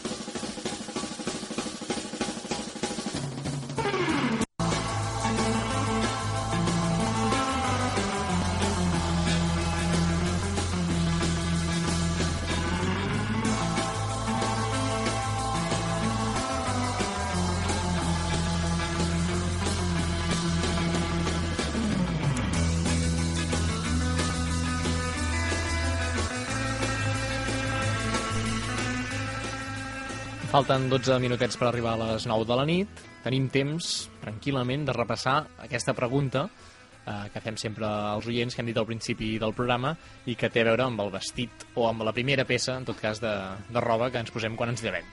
[30.57, 33.01] Falten 12 minutets per arribar a les 9 de la nit.
[33.21, 38.71] Tenim temps, tranquil·lament, de repassar aquesta pregunta eh, que fem sempre als oients, que hem
[38.71, 39.91] dit al principi del programa,
[40.25, 42.97] i que té a veure amb el vestit o amb la primera peça, en tot
[42.97, 43.33] cas, de,
[43.69, 45.05] de roba que ens posem quan ens llevem.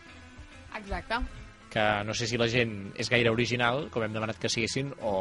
[0.80, 1.18] Exacte.
[1.74, 5.12] Que no sé si la gent és gaire original, com hem demanat que siguessin, o,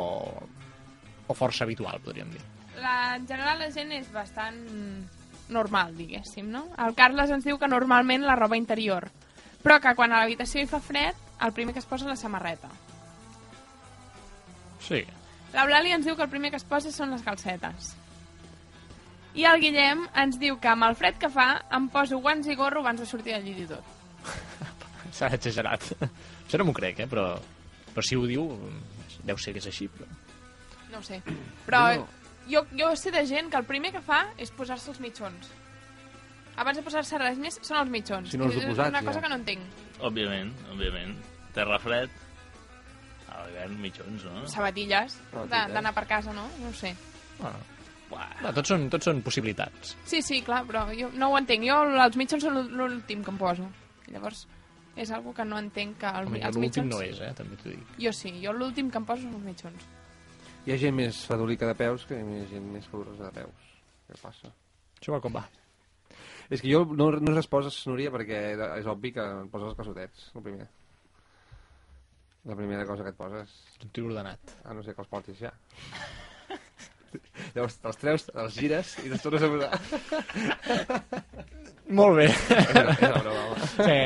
[1.28, 2.46] o força habitual, podríem dir.
[2.78, 4.64] La, en general la gent és bastant
[5.52, 6.70] normal, diguéssim, no?
[6.80, 9.12] El Carles ens diu que normalment la roba interior,
[9.64, 12.20] però que quan a l'habitació hi fa fred, el primer que es posa és la
[12.20, 12.70] samarreta.
[14.84, 15.02] Sí.
[15.54, 17.94] L'Eulàlia ens diu que el primer que es posa són les calcetes.
[19.34, 22.56] I el Guillem ens diu que amb el fred que fa em poso guants i
[22.60, 24.28] gorro abans de sortir del llit i tot.
[25.16, 25.88] S'ha exagerat.
[26.02, 27.08] Això no m'ho crec, eh?
[27.10, 27.32] Però,
[27.94, 28.46] però si ho diu,
[29.26, 29.88] deu ser que és així.
[29.94, 30.10] Però...
[30.92, 31.22] No ho sé.
[31.66, 32.08] Però No.
[32.50, 35.50] jo, jo sé de gent que el primer que fa és posar-se els mitjons.
[36.62, 38.30] Abans de posar-se res més, són els mitjons.
[38.30, 39.04] Si no els és una ja.
[39.06, 39.82] cosa que no entenc.
[40.06, 41.16] Òbviament, òbviament.
[41.54, 42.10] Terra fred,
[43.34, 44.46] a l'hivern mitjons, no?
[44.50, 46.46] Sabatilles, Ah, d'anar per casa, no?
[46.62, 46.94] No ho sé.
[47.40, 47.58] Bueno,
[48.44, 49.96] no, tots, són, tots són possibilitats.
[50.06, 51.66] Sí, sí, clar, però jo no ho entenc.
[51.66, 53.66] Jo els mitjons són l'últim que em poso.
[54.08, 54.46] I llavors
[54.96, 56.94] és algo que no entenc que el, Home, jo els l'últim mitjons...
[56.94, 57.32] no és, eh?
[57.38, 57.96] També t'ho dic.
[58.04, 59.88] Jo sí, jo l'últim que em poso són els mitjons.
[60.68, 63.74] Hi ha gent més fadolica de peus que hi ha gent més calorosa de peus.
[64.08, 64.54] Què passa?
[65.00, 65.48] Això va com va.
[66.54, 69.72] És que jo no, no he respost a Núria perquè és obvi que em poses
[69.72, 70.68] els calçotets, el primer.
[72.46, 73.50] La primera cosa que et poses.
[73.82, 74.54] Un tio ordenat.
[74.68, 75.52] A no ser que els portis ja.
[77.56, 79.74] Llavors te'ls treus, els gires i te'ls tornes a posar.
[82.00, 82.28] Molt bé.
[82.60, 83.58] És una broma, home.
[83.74, 84.02] Sí.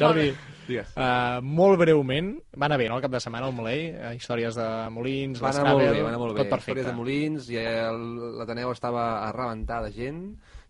[0.00, 0.28] Jordi,
[0.70, 0.92] Digues.
[0.96, 4.54] uh, molt breument, va anar bé, no?, el cap de setmana al Molei, uh, històries
[4.58, 6.44] de molins, Va anar molt bé, va anar molt bé.
[6.44, 6.80] tot perfecte.
[6.80, 10.22] Històries de molins, i el- l'Ateneu estava a rebentar de gent,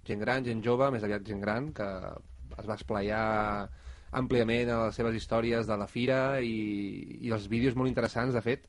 [0.08, 1.86] gent gran, gent jove, més aviat gent gran, que
[2.58, 3.68] es va esplaiar
[4.12, 8.40] àmpliament a les seves històries de la fira i, i els vídeos molt interessants, de
[8.42, 8.64] fet.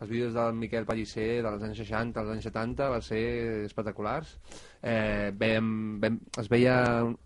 [0.00, 3.20] Els vídeos del Miquel Pellicer dels anys 60 als anys 70 van ser
[3.64, 4.34] espectaculars.
[4.82, 5.70] Eh, veiem,
[6.02, 6.74] veiem, es veia,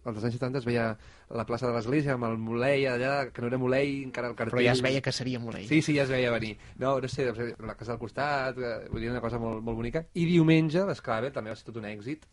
[0.05, 0.85] als anys 70 es veia
[1.31, 4.57] la plaça de l'església amb el Molei allà, que no era Molei, encara el cartell...
[4.59, 5.69] Però ja es veia que seria Molei.
[5.71, 6.57] Sí, sí, ja es veia venir.
[6.83, 10.05] No, no sé, la casa del costat, eh, vull dir, una cosa molt, molt bonica.
[10.15, 12.27] I diumenge, l'Esclaver també va ser tot un èxit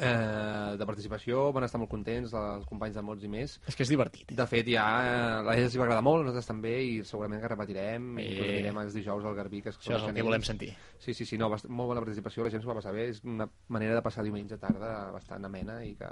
[0.00, 3.56] eh, de participació, van estar molt contents els companys de Mots i més.
[3.70, 4.32] És que és divertit.
[4.34, 7.52] De fet, ja eh, a ells els va agradar molt, nosaltres també, i segurament que
[7.52, 8.24] repetirem, Eh.
[8.26, 9.62] i tornarem els dijous al Garbí.
[9.62, 10.72] Que es Això és el que volem sentir.
[10.98, 13.22] Sí, sí, sí, no, bast molt bona participació, la gent s'ho va passar bé, és
[13.24, 16.10] una manera de passar diumenge tarda bastant amena i que,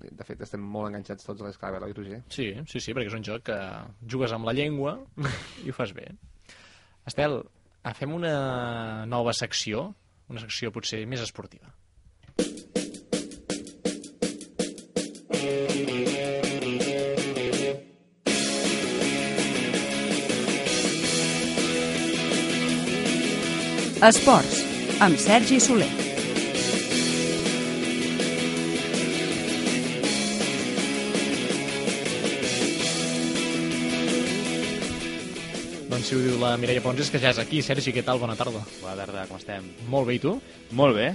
[0.00, 2.20] de fet, estem molt enganxats tots a l'Esclaver, oi, Roger?
[2.32, 3.58] Sí, sí, sí, perquè és un joc que
[4.14, 4.96] jugues amb la llengua
[5.64, 6.08] i ho fas bé.
[7.08, 7.40] Estel,
[7.82, 8.34] ah, fem una
[9.10, 9.90] nova secció,
[10.32, 11.72] una secció potser més esportiva.
[24.02, 24.56] Esports,
[24.98, 26.01] amb Sergi Soler.
[36.12, 37.62] Si ho diu la Mireia Pons és que ja és aquí.
[37.64, 38.18] Sergi, què tal?
[38.20, 38.60] Bona tarda.
[38.82, 39.64] Bona tarda, com estem?
[39.88, 40.34] Molt bé, i tu?
[40.76, 41.06] Molt bé,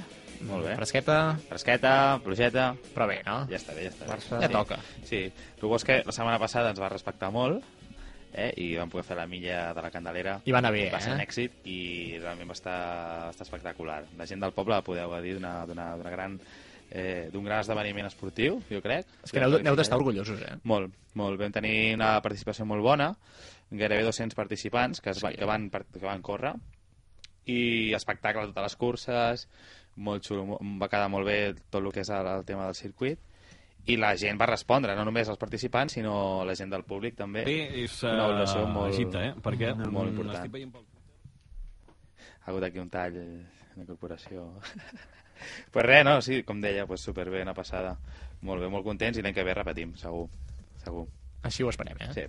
[0.50, 0.72] molt bé.
[0.80, 1.18] Fresqueta?
[1.52, 1.92] Fresqueta,
[2.26, 2.72] plogeta...
[2.96, 3.36] Però bé, no?
[3.52, 4.16] Ja està bé, ja està bé.
[4.16, 4.40] Barça.
[4.42, 4.80] Ja toca.
[5.06, 5.20] Sí,
[5.62, 7.62] bo és que la setmana passada ens va respectar molt,
[8.34, 8.50] eh?
[8.58, 10.40] i vam poder fer la milla de la Candelera.
[10.50, 11.20] I va anar bé, Va ser eh?
[11.20, 11.82] un èxit i
[12.18, 12.80] realment va estar,
[13.28, 14.00] va estar espectacular.
[14.18, 16.40] La gent del poble va poder gaudir d'una gran
[16.90, 19.06] eh, d'un gran esdeveniment esportiu, jo crec.
[19.26, 20.56] És que n'heu d'estar orgullosos, eh?
[20.66, 21.40] Molt, molt.
[21.40, 23.12] Vam tenir una participació molt bona,
[23.72, 25.38] gairebé 200 participants que, es va, Sí.
[25.38, 26.54] que, van, que van córrer,
[27.46, 29.48] i espectacle a totes les curses,
[29.96, 33.20] molt xulo, va quedar molt bé tot el que és el, el tema del circuit,
[33.88, 37.46] i la gent va respondre, no només els participants, sinó la gent del públic també.
[37.48, 39.34] Bé, és Una uh, valoració molt, Egipte, eh?
[39.42, 40.52] Perquè molt mm, important.
[40.52, 40.86] veient pel-
[42.44, 44.60] Ha hagut aquí un tall de corporació.
[45.72, 47.98] pues res, no, sí, com deia, pues superbé, una passada.
[48.42, 50.28] Molt bé, molt contents i l'any que ve repetim, segur.
[50.84, 51.08] segur.
[51.48, 52.12] Així ho esperem, eh?
[52.14, 52.26] Sí.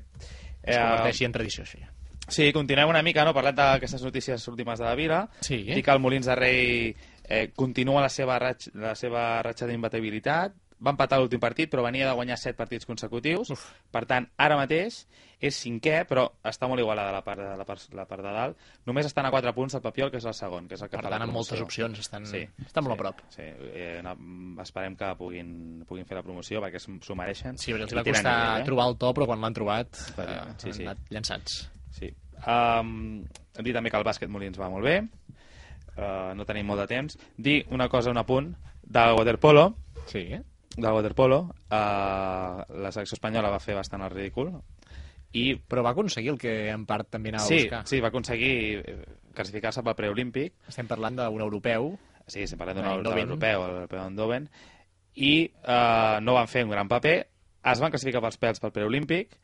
[0.69, 1.93] Es converteixi en tradició, això ja.
[2.29, 3.33] Sí, continuem una mica, no?
[3.33, 5.23] Parlant d'aquestes notícies últimes de la vila.
[5.41, 5.63] Sí.
[5.65, 6.91] Dir que el Molins de Rei
[7.25, 10.53] eh, continua la seva, ratx, la seva ratxa d'imbatibilitat.
[10.85, 13.49] Va empatar l'últim partit, però venia de guanyar set partits consecutius.
[13.51, 13.65] Uf.
[13.91, 15.01] Per tant, ara mateix
[15.43, 18.57] és cinquè, però està molt igualada la part de, la part, la part de dalt.
[18.87, 20.97] Només estan a 4 punts del Papiol, que és el segon, que és el que
[21.01, 22.27] Per tant, amb moltes opcions, estan-
[22.67, 23.21] estan molt a prop.
[23.35, 24.15] Sí, eh, no,
[24.63, 27.59] esperem que puguin, puguin fer la promoció, perquè s'ho mereixen.
[27.59, 28.65] Sí, perquè els va costar nivell, eh?
[28.71, 30.83] trobar el to, però quan l'han trobat eh, Sí, sí.
[30.83, 31.71] han anat llançats.
[31.91, 32.15] Sí.
[32.47, 33.25] Um,
[33.59, 35.01] hem dit també que el bàsquet Molins va molt bé.
[35.99, 37.17] Uh, no tenim molt de temps.
[37.37, 38.53] Dir una cosa, un apunt,
[38.83, 39.73] del waterpolo.
[40.07, 40.29] Sí.
[40.77, 44.53] Del waterpolo, eh, la selecció espanyola va fer bastant el ridícul.
[45.33, 45.57] I...
[45.69, 47.81] Però va aconseguir el que en part també anava sí, a buscar.
[47.91, 48.95] Sí, va aconseguir eh,
[49.35, 50.55] classificar-se pel preolímpic.
[50.71, 51.93] Estem parlant d'un europeu.
[52.27, 53.29] Sí, estem parlant d'un eu- de Eindhoven.
[53.29, 54.49] l'europeu, d'Eindhoven.
[55.17, 57.19] I eh, no van fer un gran paper.
[57.69, 59.37] Es van classificar pels pèls pel preolímpic.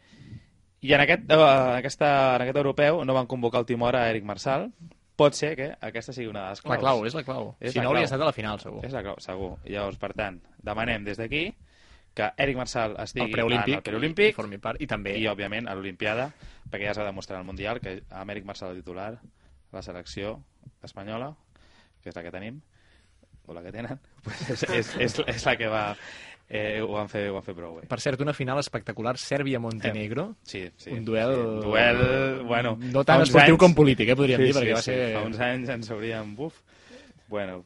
[0.85, 4.07] I en aquest, eh, en, aquesta, en aquest europeu no van convocar el timor a
[4.11, 4.71] Eric Marsal.
[5.17, 6.75] Pot ser que aquesta sigui una de les claus.
[6.75, 7.53] La clau, és la clau.
[7.63, 8.81] Si no, hauria estat a la final, segur.
[8.85, 9.53] És la clau, segur.
[9.65, 11.45] Llavors, per tant, demanem des d'aquí
[12.15, 15.27] que Eric Marsal estigui El preolímpic, en el preolímpic i formi part, i també- i
[15.31, 16.29] òbviament a l'Olimpiada,
[16.71, 19.21] perquè ja es va demostrar al Mundial que amb Eric Marsal el titular,
[19.73, 20.41] la selecció
[20.83, 21.35] espanyola,
[22.03, 22.61] que és la que tenim,
[23.47, 25.97] o la que tenen, pues és, és, és, és la que va...
[26.49, 27.87] Eh, ho, van fer, ho van fer prou bé.
[27.89, 30.37] Per cert, una final espectacular, Sèrbia-Montenegro.
[30.45, 30.91] Sí, sí.
[30.93, 31.33] Un duel...
[31.33, 32.75] Sí, un duel, bueno...
[32.93, 34.91] No tant uns esportiu anys- com polític, eh, podríem sí, dir, perquè sí, va sí.
[34.93, 35.15] ser...
[35.17, 36.35] Fa uns anys ens hauríem...
[36.37, 36.61] Buf.
[37.33, 37.63] Bueno,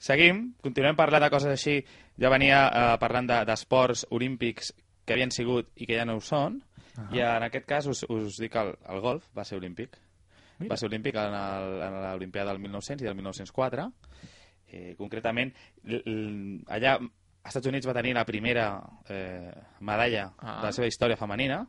[0.00, 1.76] seguim, continuem parlant de coses així.
[2.18, 4.72] Ja venia eh, parlant de- d'esports olímpics
[5.04, 6.56] que havien sigut i que ja no ho són,
[6.96, 7.08] Ahà.
[7.12, 9.98] i en aquest cas us, us dic que el, el golf va ser olímpic.
[10.58, 10.72] Mira.
[10.72, 13.86] Va ser olímpic en, el, en l'Olimpiada del 1900 i del 1904.
[14.72, 15.52] Eh, concretament,
[15.84, 16.96] l- l- allà
[17.42, 18.66] als Estats Units va tenir la primera
[19.08, 20.60] eh, medalla Ah.
[20.60, 21.66] de la seva història femenina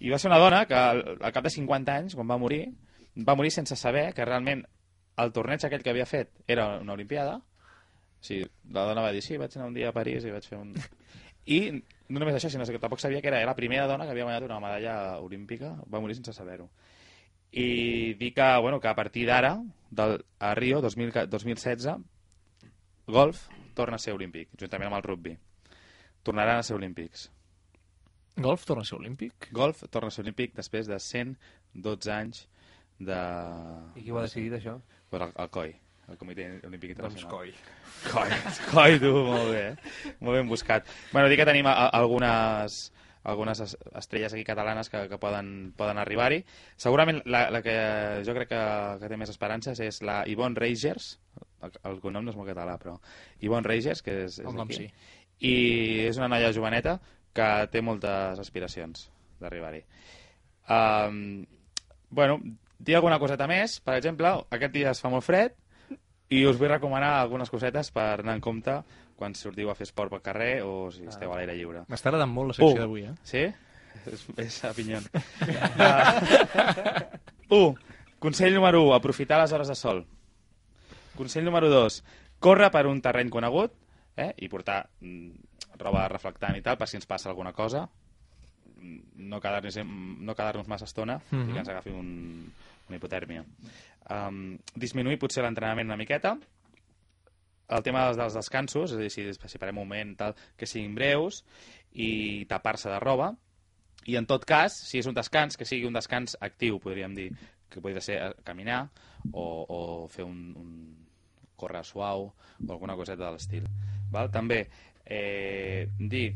[0.00, 2.64] i va ser una dona que al, al cap de 50 anys, quan va morir,
[3.16, 4.64] va morir sense saber que realment
[5.20, 7.36] el torneig aquell que havia fet era una olimpiada.
[7.36, 10.46] O sigui, la dona va dir, sí, vaig anar un dia a París i vaig
[10.48, 10.74] fer un...
[11.46, 11.60] I
[12.08, 14.44] no només això, sinó que tampoc sabia que era la primera dona que havia guanyat
[14.48, 16.70] una medalla olímpica, va morir sense saber-ho.
[17.52, 19.58] I dir que, bueno, que a partir d'ara,
[20.38, 21.88] a Rio 2000, 2016,
[23.06, 23.48] golf
[23.80, 25.34] torna a ser olímpic, juntament amb el rugby.
[26.26, 27.28] Tornaran a ser olímpics.
[28.40, 29.50] Golf torna a ser olímpic?
[29.56, 32.44] Golf torna a ser olímpic després de 112 anys
[33.00, 33.16] de...
[33.96, 34.76] I qui ho ha decidit, això?
[35.10, 35.72] Pues el, el COI,
[36.12, 37.32] el Comitè Olímpic Doncs Internacional.
[37.34, 37.54] coi.
[38.10, 38.30] Coi,
[38.70, 39.64] coi, tu, molt bé.
[39.74, 40.14] eh?
[40.24, 40.86] Molt ben buscat.
[41.12, 42.78] Bueno, dir que tenim a, a, algunes
[43.24, 46.44] algunes es- estrelles aquí catalanes que, que poden, poden arribar-hi.
[46.76, 47.74] Segurament la, la que
[48.26, 48.62] jo crec que,
[49.02, 51.18] que té més esperances és la Yvonne Reigers,
[51.62, 52.96] el, el cognom no és molt català, però
[53.44, 54.86] Yvonne Reigers, que és, és d'aquí.
[54.86, 55.16] sí.
[55.40, 55.54] I
[56.08, 56.98] és una noia joveneta
[57.32, 59.06] que té moltes aspiracions
[59.40, 59.84] d'arribar-hi.
[60.68, 61.46] Um,
[62.10, 62.40] bueno,
[62.78, 63.78] dir alguna coseta més.
[63.80, 65.56] Per exemple, aquest dia es fa molt fred
[66.30, 68.76] i us vull recomanar algunes cosetes per anar en compte
[69.20, 71.84] quan sortiu a fer esport pel carrer o si esteu a l'aire lliure.
[71.92, 72.80] M'està agradant molt la secció U.
[72.80, 73.14] d'avui, eh?
[73.28, 73.44] Sí?
[74.08, 75.04] És, és a pinyon.
[77.50, 77.74] uh, 1.
[78.18, 78.94] Consell número 1.
[78.94, 80.04] Aprofitar les hores de sol.
[81.16, 82.02] Consell número 2.
[82.40, 83.74] Córrer per un terreny conegut
[84.16, 84.32] eh?
[84.40, 87.84] i portar mm, roba reflectant i tal per si ens passa alguna cosa.
[88.80, 91.50] Mm, No quedar-nos no quedar massa estona Mhm.
[91.50, 92.52] i que ens agafi un,
[92.88, 93.44] una hipotèrmia.
[94.10, 96.36] Um, disminuir potser l'entrenament una miqueta.
[97.70, 100.66] El tema dels, dels descansos, és a dir, si, si parem un moment tal, que
[100.66, 101.44] siguin breus
[101.92, 103.30] i tapar-se de roba.
[104.10, 107.30] I en tot cas, si és un descans, que sigui un descans actiu, podríem dir,
[107.70, 108.82] que podria ser eh, caminar
[109.30, 110.70] o, o fer un, un
[111.60, 113.68] córrer suau o alguna coseta de l'estil.
[114.32, 114.64] També
[115.04, 116.30] eh, dir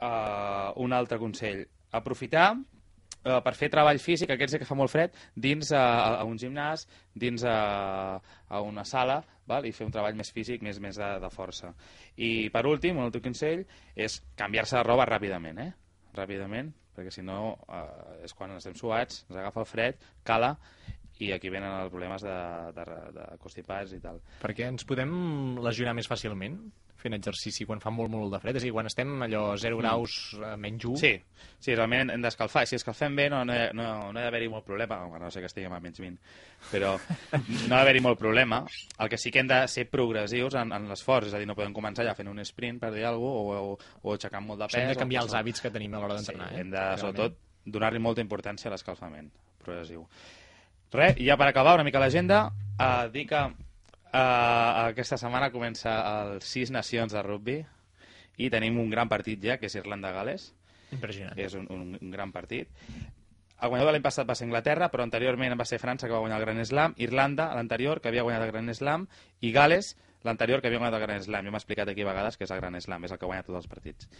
[0.00, 1.62] uh, un altre consell,
[1.94, 2.54] aprofitar
[3.24, 6.38] eh, per fer treball físic, aquests que fa molt fred, dins a, a, a un
[6.40, 7.56] gimnàs, dins a,
[8.48, 9.20] a una sala,
[9.50, 9.66] val?
[9.66, 11.72] i fer un treball més físic, més més de, de força.
[12.16, 13.64] I per últim, un altre consell,
[13.96, 15.70] és canviar-se de roba ràpidament, eh?
[16.14, 20.54] Ràpidament, perquè si no eh, és quan estem suats, ens agafa el fred, cala,
[21.22, 22.38] i aquí venen els problemes de,
[22.74, 24.18] de, de constipats i tal.
[24.42, 25.12] Perquè ens podem
[25.62, 26.58] lesionar més fàcilment
[27.04, 28.56] fent exercici quan fa molt, molt de fred?
[28.56, 30.96] És a dir, quan estem allò 0 graus eh, menys 1?
[31.02, 31.10] Sí,
[31.60, 32.64] sí, realment hem d'escalfar.
[32.66, 35.30] Si escalfem bé no, no, hi no, no hi ha d'haver-hi molt problema, a no
[35.30, 36.18] sé que estiguem a menys 20,
[36.72, 36.94] però
[37.68, 38.62] no ha d'haver-hi molt problema.
[38.98, 41.54] El que sí que hem de ser progressius en, en l'esforç, és a dir, no
[41.58, 44.64] podem començar ja fent un sprint, per dir alguna cosa, o, o, o aixecant molt
[44.64, 44.88] de O sigui, pes.
[44.88, 46.64] hem de canviar o els hàbits que tenim a l'hora d'entrenar, Sí, eh?
[46.64, 47.04] hem de, Realment.
[47.04, 49.28] sobretot, donar-li molta importància a l'escalfament
[49.64, 50.02] progressiu.
[50.94, 52.44] Res, ja per acabar una mica l'agenda,
[52.78, 53.40] eh, dir que
[54.14, 57.58] eh, aquesta setmana comença el Sis Nacions de rugby
[58.38, 60.48] i tenim un gran partit ja, que és Irlanda-Gales.
[60.94, 61.38] Impressionant.
[61.40, 62.70] És un, un, un gran partit.
[63.64, 66.22] El guanyador de l'any passat va ser Anglaterra, però anteriorment va ser França, que va
[66.22, 69.06] guanyar el Gran Slam, Irlanda, l'anterior, que havia guanyat el Gran Slam,
[69.40, 69.94] i Gales,
[70.26, 71.46] l'anterior, que havia guanyat el Gran Slam.
[71.46, 73.46] Jo m'he explicat aquí a vegades que és el Gran Slam, és el que guanya
[73.46, 74.10] tots els partits.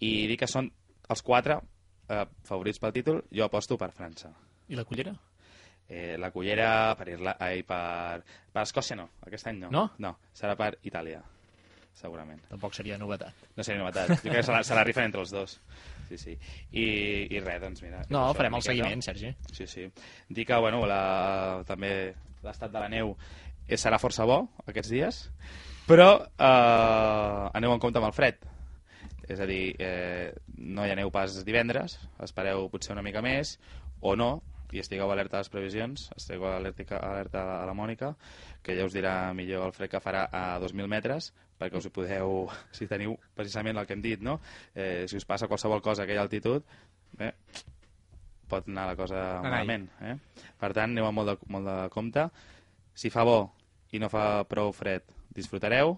[0.00, 0.72] I dir que són
[1.12, 4.32] els quatre eh, favorits pel títol, jo aposto per França.
[4.70, 5.14] I la cullera?
[5.90, 7.34] Eh, la cullera per, Irla...
[7.42, 8.22] Ai, per...
[8.54, 9.72] per Escòcia no, aquest any no.
[9.74, 9.84] No?
[9.98, 11.18] No, serà per Itàlia,
[11.98, 12.40] segurament.
[12.50, 13.48] Tampoc seria novetat.
[13.56, 14.14] No seria novetat.
[14.14, 15.58] Jo crec que se la, se la rifen entre els dos.
[16.10, 16.36] Sí, sí.
[16.70, 16.86] I,
[17.34, 18.04] i res, doncs mira...
[18.10, 19.34] No, farem el seguiment, Sergi.
[19.52, 19.88] Sí, sí.
[20.30, 21.02] Dir que, bueno, la,
[21.66, 21.92] també
[22.44, 23.16] l'estat de la neu
[23.66, 25.24] és, serà força bo aquests dies,
[25.90, 28.44] Però eh, aneu en compte amb el fred.
[29.30, 33.56] És a dir, eh, no hi aneu pas divendres, espereu potser una mica més,
[34.00, 34.30] o no,
[34.72, 38.12] i estigueu alerta a les previsions, estigueu alerta, alerta a la Mònica,
[38.62, 41.94] que ja us dirà millor el fred que farà a 2.000 metres, perquè us hi
[41.94, 42.46] podeu,
[42.76, 44.38] si teniu precisament el que hem dit, no?
[44.74, 46.64] Eh, si us passa qualsevol cosa a aquella altitud,
[47.18, 47.32] eh,
[48.50, 49.50] pot anar la cosa Anai.
[49.50, 49.88] malament.
[50.02, 50.16] Eh?
[50.58, 52.26] Per tant, aneu amb molt de, molt de compte.
[52.94, 53.40] Si fa bo
[53.94, 55.94] i no fa prou fred, disfrutareu,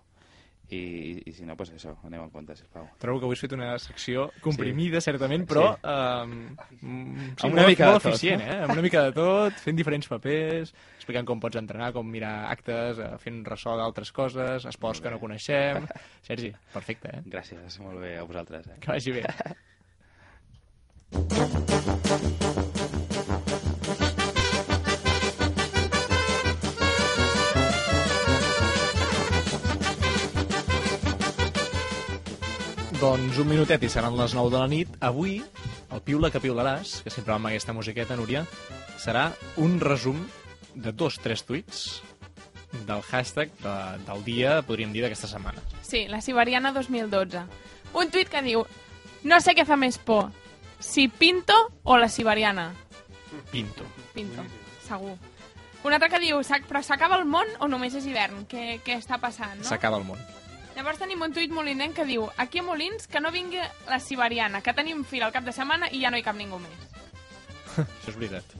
[0.72, 2.86] i, i, i si no, doncs això, aneu en compte, sisplau.
[3.02, 5.10] Trobo que avui has fet una secció comprimida, sí.
[5.10, 5.80] certament, però Sí.
[5.92, 8.46] um, sí, Amb una molt, mica de molt tot, eficient, no?
[8.52, 8.60] eh?
[8.66, 12.98] Amb una mica de tot, fent diferents papers, explicant com pots entrenar, com mirar actes,
[12.98, 15.86] eh, fent ressò d'altres coses, esports que no coneixem...
[16.28, 17.22] Sergi, perfecte, eh?
[17.26, 18.66] Gràcies, molt bé a vosaltres.
[18.72, 18.78] Eh?
[18.80, 19.26] Que vagi bé.
[33.03, 34.90] Doncs un minutet i seran les 9 de la nit.
[35.03, 35.40] Avui,
[35.90, 38.44] el Piula que piularàs, que sempre va amb aquesta musiqueta, Núria,
[39.03, 39.24] serà
[39.59, 40.20] un resum
[40.74, 41.80] de dos, tres tuits
[42.86, 43.74] del hashtag de,
[44.07, 45.61] del dia, podríem dir, d'aquesta setmana.
[45.82, 47.42] Sí, la Siberiana 2012.
[47.98, 48.62] Un tuit que diu
[49.24, 50.30] No sé què fa més por,
[50.82, 52.72] si Pinto o la Siberiana.
[53.53, 53.84] Pinto.
[54.14, 54.42] Pinto,
[54.86, 55.14] segur.
[55.84, 58.46] Un altre que diu, "S'ac- però s'acaba el món o només és hivern?
[58.48, 59.64] Què, què està passant, no?
[59.64, 60.18] S'acaba el món.
[60.76, 64.62] Llavors tenim un tuit molinenc que diu aquí a Molins que no vingui la Siberiana,
[64.64, 66.86] que tenim fira al cap de setmana i ja no hi cap ningú més.
[67.76, 68.56] Això és veritat.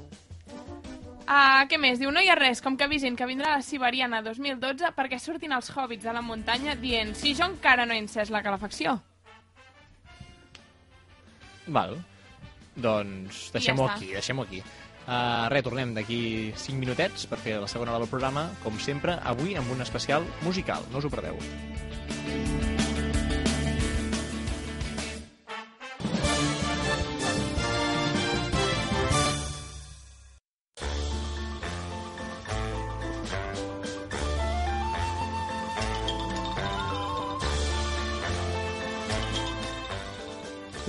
[1.23, 2.01] Uh, què més?
[2.03, 5.55] Diu, no hi ha res, com que avisin que vindrà la Siberiana 2012 perquè surtin
[5.57, 8.99] els hobbits de la muntanya dient si jo encara no he encès la calefacció.
[11.67, 11.97] Val.
[12.75, 13.97] Doncs deixem-ho està.
[13.97, 14.61] aquí, deixem-ho aquí.
[15.03, 16.21] Uh, res, tornem d'aquí
[16.57, 20.27] 5 minutets per fer la segona hora del programa, com sempre, avui amb un especial
[20.43, 20.85] musical.
[20.93, 21.41] No us ho perdeu.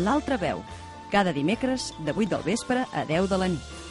[0.03, 0.59] L'altra veu,
[1.13, 3.82] cada dimecres de 8 del vespre a 10 de la nit.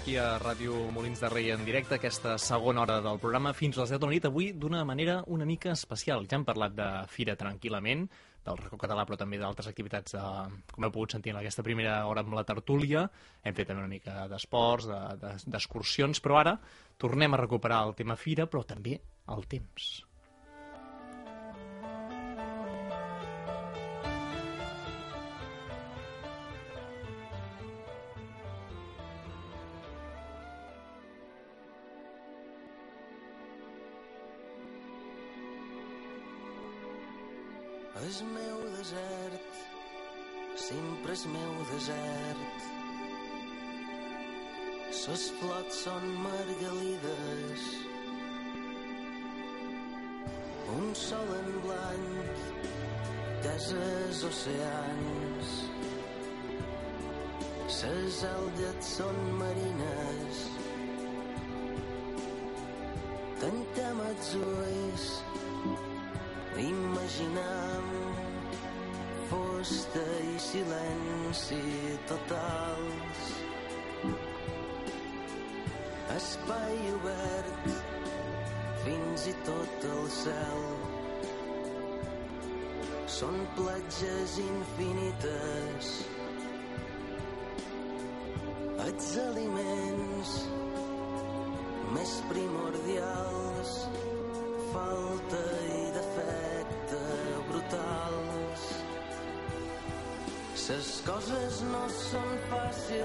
[0.00, 3.82] Aquí a Ràdio Molins de Rei en directe, aquesta segona hora del programa, fins a
[3.84, 6.26] les 10 de la nit, avui d'una manera una mica especial.
[6.30, 8.06] Ja hem parlat de Fira tranquil·lament,
[8.44, 10.20] del racó català, però també d'altres activitats, eh,
[10.72, 13.10] com heu pogut sentir en aquesta primera hora amb la tertúlia.
[13.44, 16.58] Hem fet també una mica d'esports, de- de- d'excursions, però ara
[16.96, 20.06] tornem a recuperar el tema Fira, però també el temps.
[38.20, 39.40] Meu desert,
[40.54, 42.64] sempre és meu desert.
[44.92, 47.64] Ses flots són margalides,
[50.74, 52.44] un sol en blanc,
[53.46, 55.56] cases, oceans.
[57.80, 60.44] Ses algues són marines,
[63.40, 65.10] tanquem els ulls,
[66.60, 67.89] Imaginam
[69.30, 70.02] fusta
[70.34, 71.62] i silenci
[72.10, 73.20] totals.
[76.16, 77.68] Espai obert
[78.84, 80.64] fins i tot el cel.
[83.20, 85.92] Són platges infinites.
[88.80, 89.29] Els aliments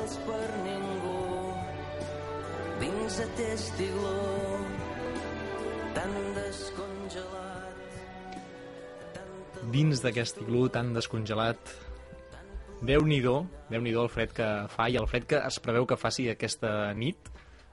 [0.05, 1.13] fàcils per ningú
[2.79, 4.11] dins aquest iglú
[5.95, 7.77] tan descongelat.
[9.71, 11.57] dins d'aquest iglú tan descongelat
[12.85, 15.95] Déu-n'hi-do, déu nhi déu el fred que fa i el fred que es preveu que
[15.95, 17.17] faci aquesta nit.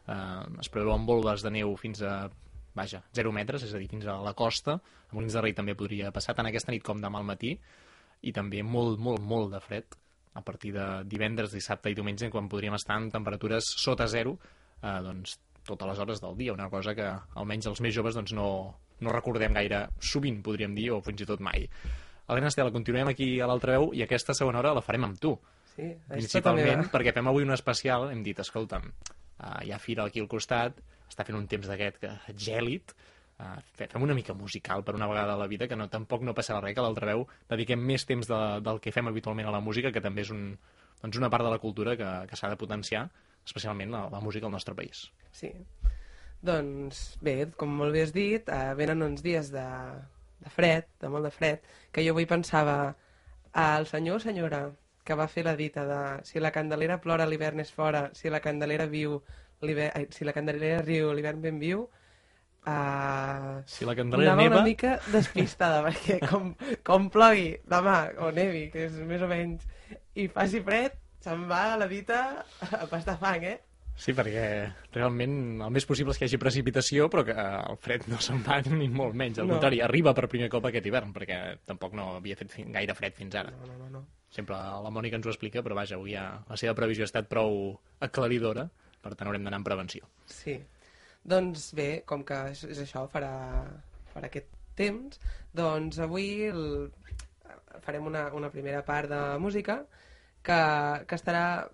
[0.07, 2.31] Eh, es preveu amb volves de neu fins a,
[2.73, 4.79] vaja, 0 metres, és a dir, fins a la costa.
[4.79, 7.59] A Molins de Rei també podria passar tant aquesta nit com demà al matí.
[8.23, 9.99] I també molt, molt, molt de fred
[10.35, 14.39] a partir de divendres, dissabte i diumenge, quan podríem estar en temperatures sota zero,
[14.81, 16.55] eh, doncs, totes les hores del dia.
[16.55, 17.09] Una cosa que
[17.39, 18.49] almenys els més joves doncs, no,
[19.01, 21.69] no recordem gaire sovint, podríem dir, o fins i tot mai.
[22.29, 25.35] Helena Estela, continuem aquí a l'altra veu i aquesta segona hora la farem amb tu.
[25.73, 26.91] Sí, tota Principalment meva.
[26.93, 30.79] perquè fem avui un especial, hem dit, escolta'm, uh, hi ha fira aquí al costat,
[31.09, 32.95] està fent un temps d'aquest que gèlid,
[33.43, 36.35] uh, fem una mica musical per una vegada a la vida, que no, tampoc no
[36.35, 39.57] passarà res, que a l'altra veu dediquem més temps de, del que fem habitualment a
[39.57, 40.53] la música, que també és un,
[41.03, 43.09] doncs una part de la cultura que, que s'ha de potenciar,
[43.45, 45.09] especialment la, la música al nostre país.
[45.35, 45.51] Sí.
[46.43, 49.67] Doncs bé, com molt bé has dit, eh, venen uns dies de,
[50.43, 52.95] de fred, de molt de fred, que jo avui pensava
[53.53, 54.63] al senyor o senyora
[55.05, 58.41] que va fer la dita de si la candelera plora l'hivern és fora, si la
[58.41, 59.19] candelera viu
[59.63, 61.89] ai, si la candelera riu l'hivern ben viu,
[62.67, 64.61] uh, Si la candelera anava neva...
[64.61, 66.53] una mica despistada, perquè com,
[66.87, 69.67] com plogui demà, o nevi, que és més o menys,
[70.19, 72.23] i faci fred, se'n va a la dita
[72.71, 73.59] a pastar fang, eh?
[74.03, 74.43] Sí, perquè
[74.97, 78.17] realment el més possible és que hi hagi precipitació, però que eh, el fred no
[78.25, 79.39] se'n va ni molt menys.
[79.39, 79.59] Al No.
[79.59, 81.37] contrari, arriba per primer cop aquest hivern, perquè
[81.69, 83.53] tampoc no havia fet gaire fred fins ara.
[83.53, 84.03] No, no, no.
[84.33, 87.29] Sempre la Mònica ens ho explica, però vaja, avui ja la seva previsió ha estat
[87.29, 88.65] prou aclaridora,
[89.05, 90.09] per tant haurem d'anar en prevenció.
[90.25, 90.57] Sí.
[91.25, 93.33] Doncs bé, com que és, és això, farà,
[94.13, 95.21] farà aquest temps,
[95.55, 96.91] doncs avui el,
[97.85, 99.85] farem una, una primera part de música
[100.43, 100.59] que,
[101.07, 101.69] que estarà...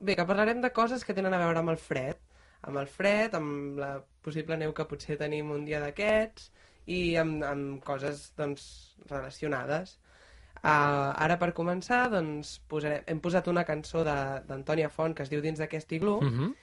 [0.00, 2.18] Bé, que parlarem de coses que tenen a veure amb el fred,
[2.68, 6.50] amb el fred, amb la possible neu que potser tenim un dia d'aquests
[6.92, 8.66] i amb, amb coses doncs,
[9.08, 9.96] relacionades.
[10.58, 15.30] Uh, ara per començar doncs, posarem, hem posat una cançó de- d'Antònia Font que es
[15.30, 16.54] diu Dins d'aquest iglú Mm -hmm.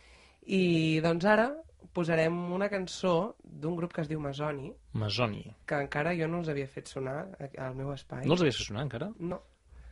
[0.46, 1.54] i doncs ara
[1.94, 5.44] posarem una cançó d'un grup que es diu Masoni, Masoni.
[5.66, 7.18] que encara jo no els havia fet sonar
[7.58, 8.26] al meu espai.
[8.26, 9.12] No els havies fet sonar encara?
[9.20, 9.42] No.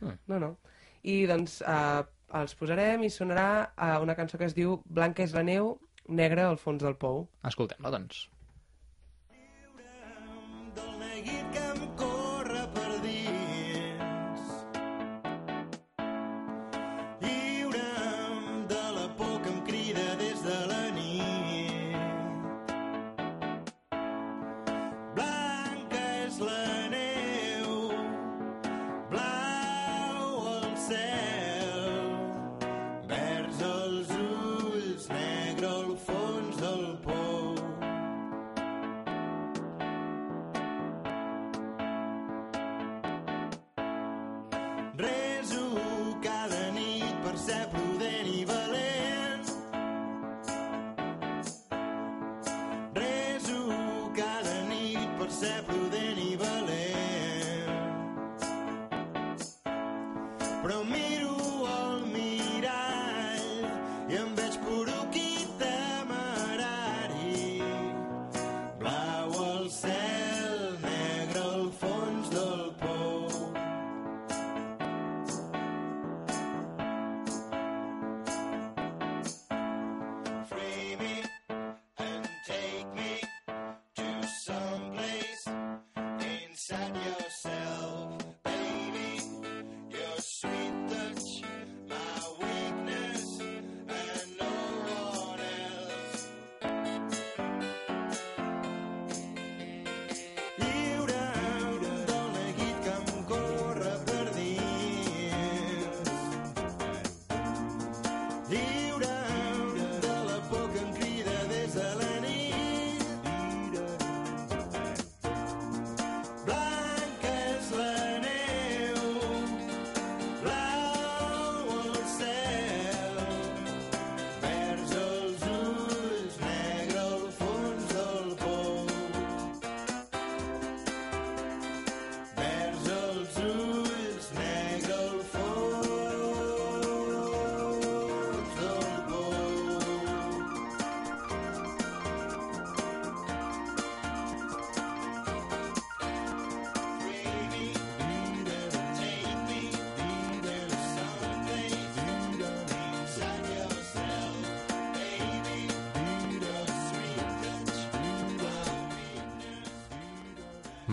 [0.02, 0.16] Ah.
[0.28, 0.56] No, no.
[1.04, 2.02] I doncs eh,
[2.40, 5.74] els posarem i sonarà eh, una cançó que es diu Blanca és la neu,
[6.08, 7.26] negra al fons del pou.
[7.44, 8.26] Escoltem-la, doncs.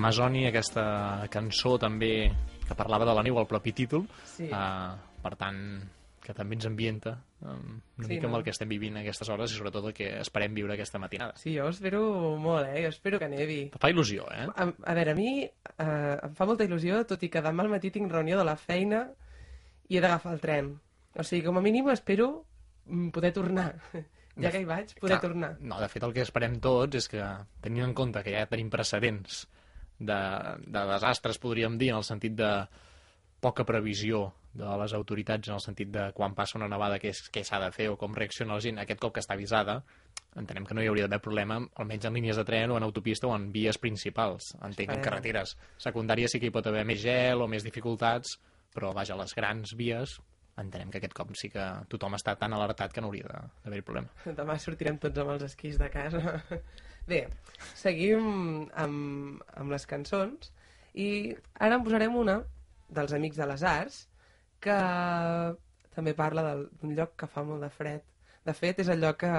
[0.02, 0.84] Masoni, aquesta
[1.32, 2.30] cançó també
[2.68, 4.47] que parlava de la neu al propi títol, Sí.
[4.49, 5.60] uh, per tant,
[6.22, 8.38] que també ens ambienta um, una Sí, mica amb no?
[8.38, 11.34] el que estem vivint aquestes hores i sobretot el que esperem viure aquesta matinada.
[11.41, 12.04] Sí, jo espero
[12.38, 12.84] molt, eh?
[12.86, 13.58] Jo espero que nevi.
[13.82, 14.45] Fa il·lusió, eh?
[14.54, 17.72] A, a veure, a mi eh, em fa molta il·lusió, tot i que demà al
[17.74, 19.08] matí tinc reunió de la feina
[19.89, 20.70] i he d'agafar el tren.
[21.18, 22.45] O sigui, com a mínim espero
[22.86, 23.74] mm, poder tornar.
[24.41, 25.49] Ja que hi vaig, poder Clar, tornar.
[25.60, 27.20] No, de fet, el que esperem tots és que,
[27.62, 29.41] tenint en compte que ja tenim precedents
[30.02, 30.20] de,
[30.66, 32.52] de desastres, podríem dir, en el sentit de
[33.41, 37.30] poca previsió de les autoritats, en el sentit de quan passa una nevada què, és-
[37.32, 39.78] què s'ha de fer o com reacciona la gent, aquest cop que està avisada,
[40.36, 43.28] entenem que no hi hauria d'haver problema, almenys en línies de tren o en autopista
[43.28, 44.52] o en vies principals.
[44.62, 48.38] Entenc que en carreteres secundàries sí que hi pot haver més gel o més dificultats,
[48.76, 50.18] però vaja, les grans vies
[50.62, 53.32] entenem que aquest cop sí que tothom està tan alertat que no hauria
[53.64, 54.12] d'haver-hi problema.
[54.38, 56.41] Demà sortirem tots amb els esquís de casa.
[57.10, 57.26] Bé,
[57.78, 60.52] seguim amb, amb les cançons
[60.93, 61.10] i
[61.60, 62.41] ara en posarem una
[62.91, 63.99] dels Amics de les Arts
[64.62, 64.78] que
[65.95, 68.04] també parla d'un lloc que fa molt de fred.
[68.45, 69.32] De fet, és el lloc que,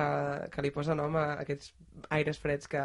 [0.52, 1.72] que li posa nom a aquests
[2.14, 2.82] aires freds que,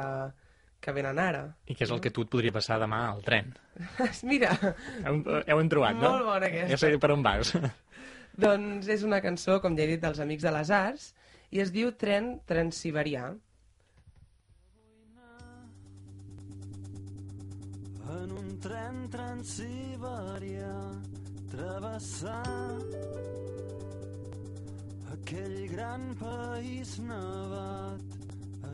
[0.81, 1.43] que venen ara.
[1.69, 3.51] I que és el que tu et podria passar demà al tren.
[4.31, 4.53] Mira,
[5.03, 6.13] Heu, heu trobat, no?
[6.15, 6.71] Molt bona aquesta.
[6.73, 7.53] Ja sé per on vas.
[8.45, 11.11] doncs és una cançó, com ja he dit, dels Amics de les Arts
[11.53, 13.29] i es diu Tren Transsiberià.
[18.27, 20.71] En un tren transsiberià
[21.47, 22.41] travessar
[25.13, 28.03] aquell gran país nevat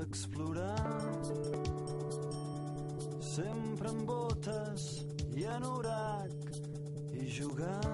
[0.02, 0.90] explorar
[3.22, 4.90] sempre amb botes
[5.38, 6.58] i anorac
[7.14, 7.94] i jugar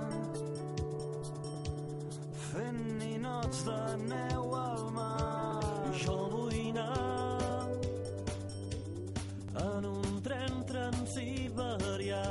[2.47, 5.63] fent ninots de neu al mar.
[6.07, 7.67] Jo vull anar
[9.67, 9.98] en un
[10.89, 12.23] tren transsiberià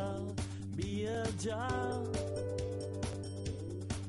[0.75, 2.03] viatjar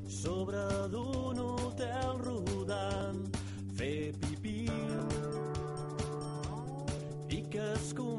[0.08, 3.38] sobre d'un hotel rodant
[3.78, 4.70] fer pipí.
[7.30, 8.19] I que es converteixi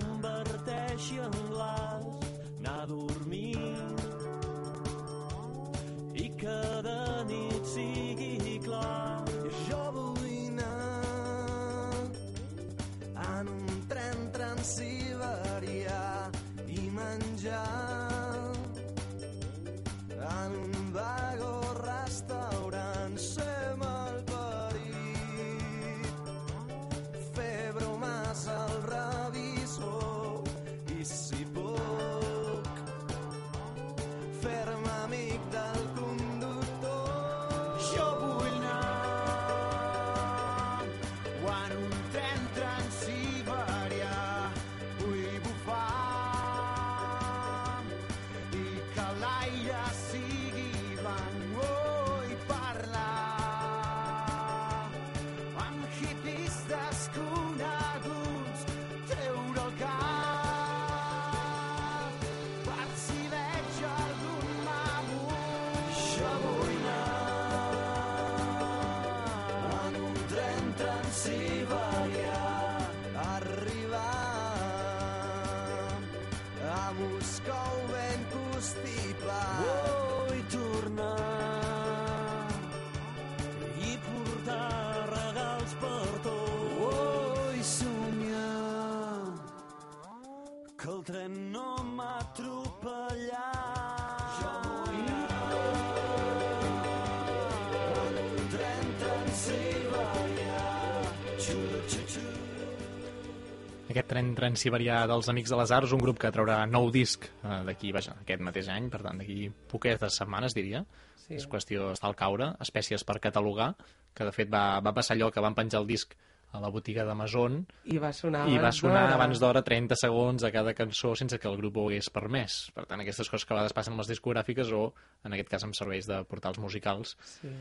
[103.91, 107.61] Aquest tren transsiberià dels Amics de les Arts, un grup que traurà nou disc eh,
[107.67, 110.85] d'aquí, vaja, aquest mateix any, per tant, d'aquí poquetes setmanes, diria.
[111.25, 111.35] Sí.
[111.41, 113.73] És qüestió d'estar al caure, espècies per catalogar,
[114.15, 116.15] que de fet va, va passar allò que van penjar el disc
[116.51, 117.61] a la botiga d'Amazon
[117.95, 121.47] I va sonar i va sonar abans d'hora 30 segons a cada cançó sense que
[121.51, 122.57] el grup ho hagués permès.
[122.75, 124.89] Per tant, aquestes coses que a vegades passen amb les discogràfiques o,
[125.27, 127.15] en aquest cas, amb serveis de portals musicals.
[127.37, 127.55] Sí.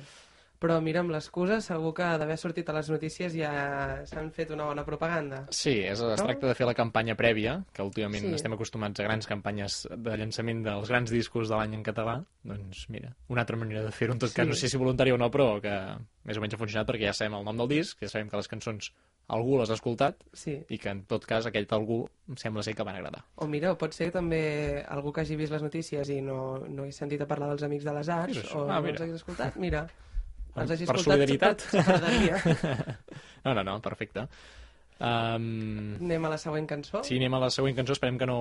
[0.59, 3.51] Però mira, amb l'excusa, segur que d'haver sortit a les notícies ja
[4.05, 5.45] s'han fet una bona propaganda.
[5.55, 8.33] Sí, és, es tracta de fer la campanya prèvia, que últimament Sí.
[8.35, 12.17] estem acostumats a grans campanyes de llançament dels grans discos de l'any en català.
[12.43, 14.35] Doncs mira, una altra manera de fer-ho, en tot Sí.
[14.35, 15.71] cas, no sé si voluntari o no, però que
[16.25, 18.35] més o menys ha funcionat perquè ja sabem el nom del disc, ja sabem que
[18.35, 18.91] les cançons
[19.29, 20.57] algú les ha escoltat Sí.
[20.67, 23.23] i que en tot cas aquell algú em sembla ser que van agradar.
[23.37, 26.91] O mira, pot ser també algú que hagi vist les notícies i no, no he
[26.91, 29.87] sentit a parlar dels Amics de les Arts, o Ah, no els hagis escoltat, mira.
[30.53, 31.65] Per, Els hagis per solidaritat?
[33.45, 34.25] no, no, no, perfecte.
[34.99, 36.99] Um, Anem a la següent cançó?
[37.07, 37.95] Sí, anem a la següent cançó.
[37.95, 38.39] Esperem que no,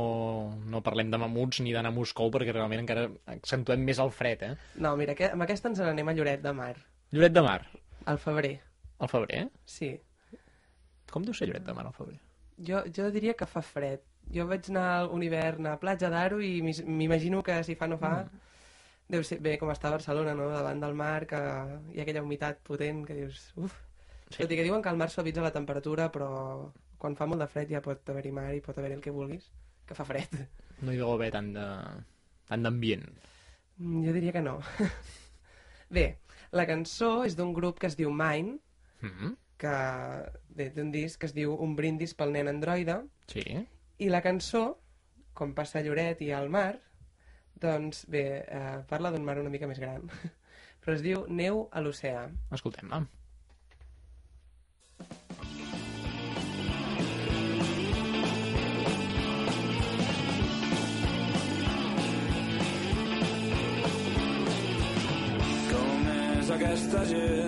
[0.67, 4.43] no parlem de mamuts ni d'anar a Moscou, perquè realment encara accentuem més el fred,
[4.43, 4.55] eh?
[4.83, 6.75] No, mira, que, amb aquesta ens n'anem a Lloret de Mar,
[7.15, 7.61] Lloret de Mar,
[8.11, 8.57] al febrer.
[8.99, 9.45] al febrer?
[9.65, 9.93] Sí.
[11.13, 12.19] Com deu ser Lloret de Mar al febrer?
[12.67, 14.03] Jo, jo diria que fa fred.
[14.35, 18.25] Jo vaig anar un hivern a Platja d'Aro i m'imagino que si fa no fa...
[18.27, 18.45] Mm.
[19.09, 20.49] Deu ser bé com està Barcelona, no?
[20.53, 23.53] Davant del mar, que hi ha aquella humitat potent que dius...
[23.57, 23.73] Uf,
[24.29, 24.43] Sí.
[24.43, 26.27] Tot i que diuen que el mar suavitza la temperatura, però
[27.01, 29.47] quan fa molt de fred ja pot haver-hi mar i pot haver-hi el que vulguis,
[29.89, 30.29] que fa fred.
[30.85, 31.65] No hi deu haver tant de
[32.51, 33.07] tant d'ambient.
[33.79, 34.59] Mm, Jo diria que no.
[35.97, 36.19] Bé,
[36.53, 38.59] la cançó és d'un grup que es diu Mine,
[39.01, 39.37] Mm -hmm.
[39.57, 39.73] que
[40.51, 43.45] bé, d'un disc que es diu Un brindis pel nen androide, Sí.
[43.99, 44.77] i la cançó,
[45.33, 46.81] com passa a Lloret i al mar,
[47.63, 50.09] doncs bé, eh, parla d'un mar una mica més gran,
[50.83, 52.27] però es diu Neu a l'oceà.
[52.59, 53.05] Escoltem-la.
[65.73, 67.48] Com és aquesta gent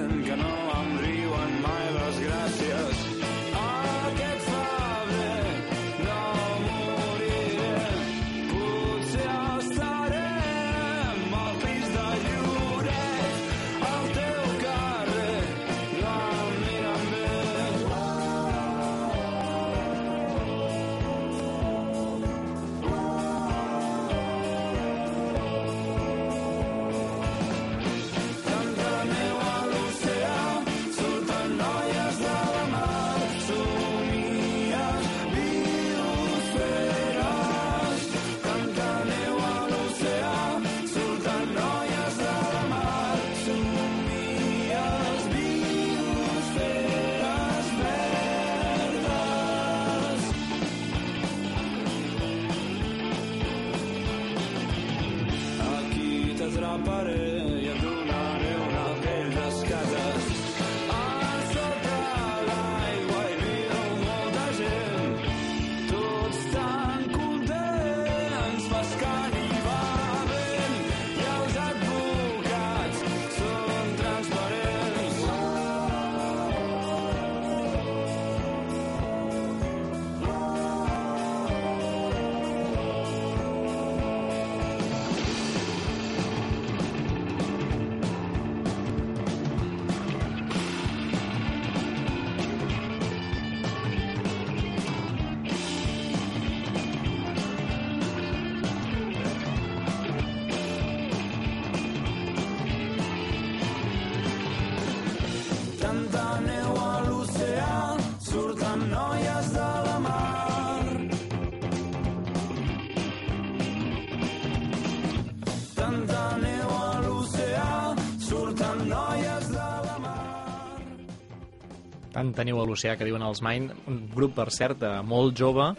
[122.36, 125.70] Teniu a l'oceà que diuen els Mine, un grup, per cert, molt jove,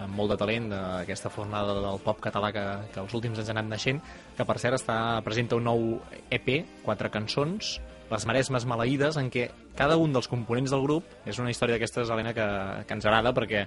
[0.00, 3.60] amb molt de talent d'aquesta fornada del pop català que, que els últims anys han
[3.60, 4.00] anat naixent,
[4.36, 4.96] que per cert està,
[5.26, 5.86] presenta un nou
[6.30, 6.52] EP,
[6.86, 7.78] quatre cançons,
[8.10, 9.44] Les Maresmes Maleïdes, en què
[9.78, 12.46] cada un dels components del grup és una història d'aquestes, Helena, que,
[12.88, 13.66] que ens agrada, perquè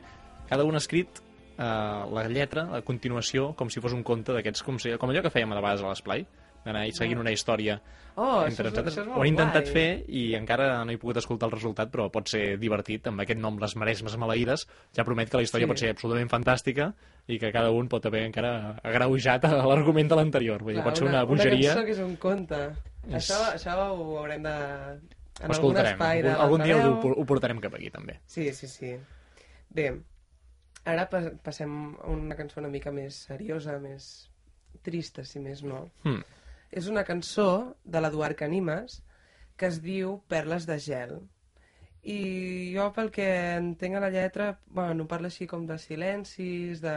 [0.50, 1.22] cada un ha escrit
[1.58, 5.24] eh, la lletra a continuació com si fos un conte d'aquests, com, si, com allò
[5.24, 6.26] que fèiem a de vegades a l'esplai,
[6.66, 7.82] d'anar seguint una història
[8.16, 8.98] Oh, entre nosaltres.
[9.10, 9.74] Ho he intentat guai.
[9.74, 13.40] fer i encara no he pogut escoltar el resultat, però pot ser divertit, amb aquest
[13.42, 14.68] nom, Les Maresmes Maleïdes.
[14.94, 15.70] Ja promet que la història Sí.
[15.72, 16.94] pot ser absolutament fantàstica
[17.28, 20.62] i que cada un pot haver encara agreujat a l'argument de l'anterior.
[20.62, 21.72] Vull dir, pot ser una bogeria.
[21.72, 22.62] Una cançó que és un conte.
[23.10, 24.50] És- Això, això ho haurem de...
[25.42, 25.94] En Ho algun escoltarem.
[25.94, 28.20] espai de Algun dia ho, ho portarem cap aquí, també.
[28.28, 28.94] Sí, sí, sí.
[29.72, 29.88] Bé,
[30.86, 34.30] ara pa passem a una cançó una mica més seriosa, més
[34.84, 35.90] trista, si més no.
[36.04, 36.22] Hmm.
[36.74, 39.02] És una cançó de l'Eduard Canimes
[39.58, 41.18] que es diu Perles de gel.
[42.04, 46.96] I jo, pel que entenc a la lletra, bueno, parla així com de silencis, de...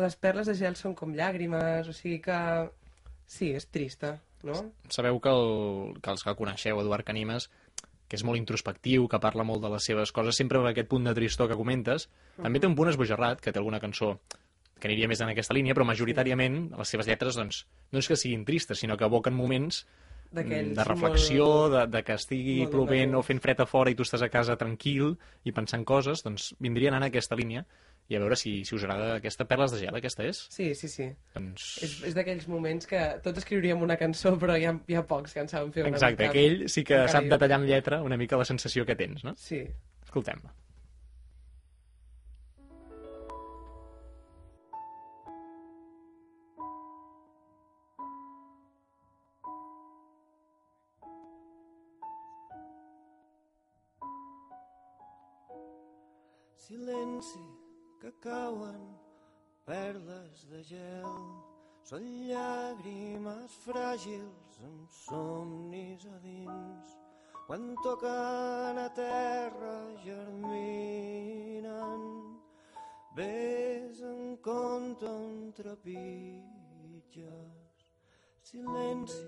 [0.00, 2.38] Les perles de gel són com llàgrimes, o sigui que...
[3.28, 4.14] Sí, és trista,
[4.46, 4.56] no?
[4.94, 7.50] Sabeu que, el, que els que coneixeu, Eduard Canimes,
[8.08, 11.06] que és molt introspectiu, que parla molt de les seves coses, sempre amb aquest punt
[11.06, 12.08] de tristor que comentes,
[12.38, 14.14] també té un punt esbojarrat, que té alguna cançó
[14.80, 17.62] que aniria més en aquesta línia, però majoritàriament les seves lletres doncs,
[17.92, 19.86] no és que siguin tristes, sinó que evoquen moments
[20.36, 23.94] de reflexió, molt- de, de que estigui molt plovent o fent fred a fora i
[23.96, 25.14] tu estàs a casa tranquil
[25.48, 27.64] i pensant coses, doncs vindrien en aquesta línia
[28.08, 30.44] i a veure si, si us agrada aquesta Perles de gel, aquesta és?
[30.52, 31.08] Sí, sí, sí.
[31.34, 31.64] Doncs...
[31.82, 35.32] És, és d'aquells moments que tots escriuríem una cançó, però hi ha, hi ha pocs
[35.34, 36.30] que en saben fer una Exacte, mica.
[36.36, 39.32] aquell sí que sap detallar amb lletra una mica la sensació que tens, no?
[39.40, 39.64] Sí.
[40.04, 40.52] Escoltem-la.
[56.66, 57.46] Silenci
[58.00, 58.98] que cauen
[59.68, 61.06] perles de gel
[61.86, 66.90] són llàgrimes fràgils amb somnis a dins
[67.46, 72.02] quan toquen a terra germinen.
[73.14, 77.30] Ves en compte on trepitges,
[78.42, 79.22] silenci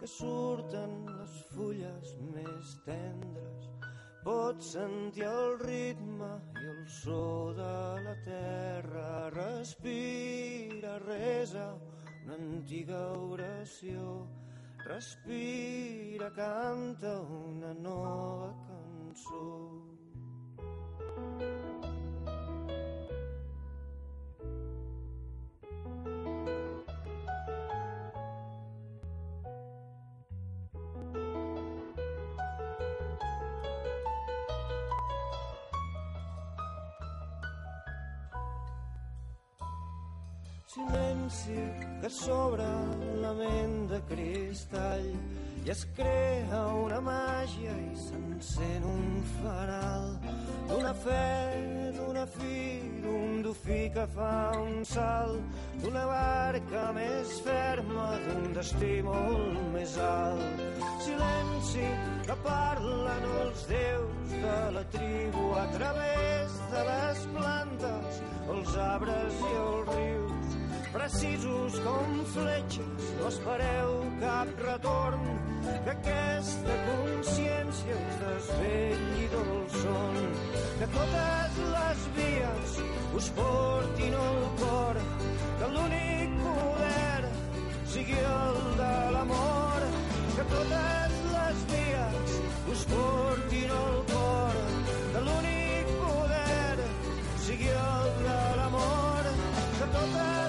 [0.00, 3.77] que surten les fulles més tendres.
[4.28, 6.26] Pots sentir el ritme
[6.60, 9.30] i el so de la terra.
[9.32, 11.64] Respira, resa
[12.26, 14.28] una antiga oració.
[14.84, 19.87] Respira, canta una nova cançó.
[40.78, 41.58] Silenci
[42.00, 42.66] que s'obre
[43.22, 45.08] la ment de cristall
[45.64, 50.06] i es crea una màgia i s'encén un fanal
[50.68, 52.60] d'una fe, d'una fi,
[53.02, 60.62] d'un dofí que fa un salt, d'una barca més ferma, d'un destí molt més alt.
[61.04, 61.88] Silenci
[62.28, 68.24] que parlen els déus de la tribu a través de les plantes,
[68.54, 70.27] els arbres i els rius
[70.92, 75.20] precisos com fletxes, no espereu cap retorn,
[75.84, 79.52] que aquesta consciència us desvelli del
[79.82, 80.18] son,
[80.78, 82.78] que totes les vies
[83.20, 85.00] us portin al cor,
[85.60, 87.22] que l'únic poder
[87.94, 89.88] sigui el de l'amor,
[90.36, 92.36] que totes les vies
[92.74, 94.60] us portin al cor,
[95.14, 96.76] que l'únic poder
[97.46, 99.32] sigui el de l'amor,
[99.78, 100.47] que totes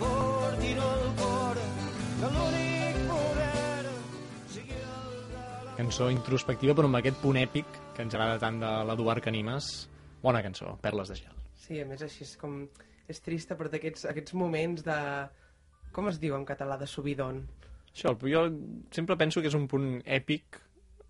[0.00, 1.60] portin al cor,
[2.20, 3.94] que l'únic poder
[4.54, 5.74] sigui el de l'amor.
[5.80, 9.70] Cançó introspectiva, però amb aquest punt èpic que ens agrada tant de l'Eduard Canimes.
[10.24, 11.36] Bona cançó, Perles de gel.
[11.60, 12.64] Sí, a més així és com...
[13.10, 14.98] És trista, però d'aquests aquests moments de...
[15.94, 16.76] Com es diu en català?
[16.78, 17.40] De subidon.
[17.90, 18.44] Això, jo
[18.94, 20.60] sempre penso que és un punt èpic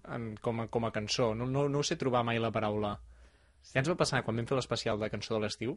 [0.08, 1.34] en, com, a, com a cançó.
[1.36, 2.94] No, no, no sé trobar mai la paraula.
[3.70, 5.76] Ja ens va passar quan vam fer l'especial de cançó de l'estiu,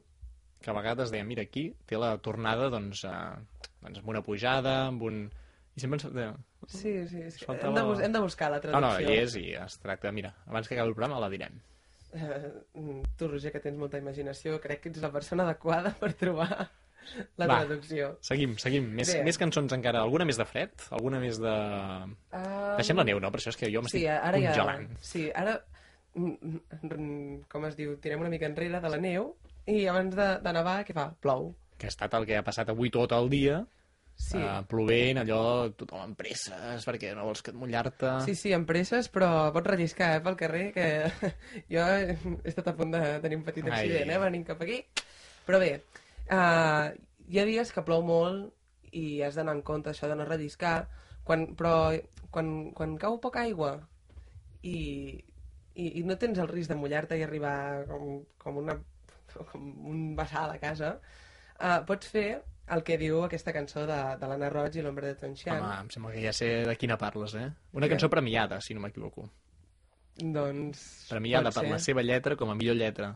[0.64, 4.78] que a vegades dèiem, mira, aquí té la tornada doncs, eh, doncs amb una pujada,
[4.88, 5.26] amb un...
[5.76, 6.08] I sempre ens...
[6.16, 6.34] deia,
[6.70, 9.04] Sí, sí, és que faltava- hem, de, bus hem de buscar la No, traducció.
[9.04, 11.58] no, hi és i es tracta, mira, abans que acabi el programa la direm.
[12.14, 12.52] Eh,
[13.20, 16.48] tu, Roger, que tens molta imaginació, crec que ets la persona adequada per trobar
[17.36, 18.14] la Va, traducció.
[18.24, 18.86] Seguim, seguim.
[18.96, 19.24] Més, Bé.
[19.28, 20.00] més cançons encara.
[20.06, 20.72] Alguna més de fred?
[20.96, 21.52] Alguna més de...
[21.52, 22.14] Um,
[22.78, 23.32] Deixem la neu, no?
[23.34, 24.88] Per això és que jo m'estic sí, ara congelant.
[24.94, 25.58] Ja, sí, ara,
[26.16, 29.34] mm, mm, com es diu, tirem una mica enrere de la neu
[29.72, 31.12] i abans de, de nevar, què fa?
[31.24, 31.52] Plou.
[31.80, 33.62] Que ha estat el que ha passat avui tot el dia.
[34.14, 34.38] Sí.
[34.38, 38.12] Uh, plovent, allò, tothom amb presses, perquè no vols que et mullar-te.
[38.28, 40.88] Sí, sí, amb presses, però pots relliscar eh, pel carrer, que
[41.74, 42.18] jo he
[42.52, 43.74] estat a punt de tenir un petit Ai.
[43.74, 44.84] accident, eh, venint cap aquí.
[45.48, 45.72] Però bé,
[46.30, 46.94] uh,
[47.28, 50.76] hi ha dies que plou molt i has d'anar en compte això de no relliscar,
[51.26, 51.76] quan, però
[52.32, 53.76] quan, quan cau poca aigua
[54.62, 54.78] i,
[55.76, 57.56] i, i no tens el risc de mullar-te i arribar
[57.90, 58.78] com, com, una,
[59.52, 60.96] com un vessal a casa,
[61.60, 62.28] uh, pots fer
[62.74, 65.60] el que diu aquesta cançó de, de l'Anna Roig i l'Ombre de Tonxian.
[65.60, 67.50] Home, em sembla que ja sé de quina parles, eh?
[67.76, 69.28] Una cançó premiada, si no m'equivoco.
[70.18, 70.84] Doncs...
[71.10, 73.16] Premiada per la seva lletra com a millor lletra.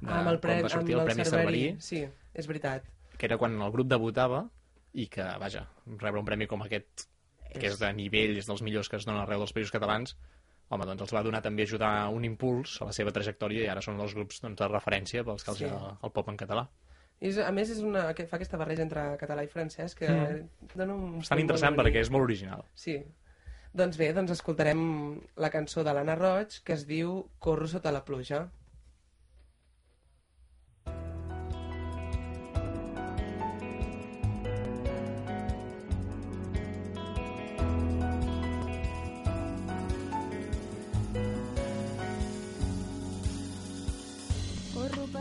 [0.00, 2.02] De, Ah, amb el, pre quan va sortir amb el Premi Cerverí, Sí,
[2.34, 2.84] és veritat.
[3.16, 4.42] que era quan el grup debutava
[4.92, 7.06] i que, vaja, rebre un premi com aquest,
[7.54, 10.16] que és de nivell, és dels millors que es donen arreu dels països catalans,
[10.70, 13.82] home, doncs els va donar també ajudar un impuls a la seva trajectòria i ara
[13.84, 15.68] són els grups doncs, de referència pels que els Sí.
[15.68, 15.74] sí.
[16.02, 16.68] el pop en català.
[17.20, 20.08] I és, a més, és una, que fa aquesta barreja entre català i francès que
[20.08, 20.48] Mm.
[20.74, 21.18] dona un...
[21.20, 22.64] És tan interessant perquè és molt original.
[22.74, 22.98] Sí.
[23.74, 28.04] Doncs bé, doncs escoltarem la cançó de l'Anna Roig que es diu Corro sota la
[28.04, 28.48] pluja.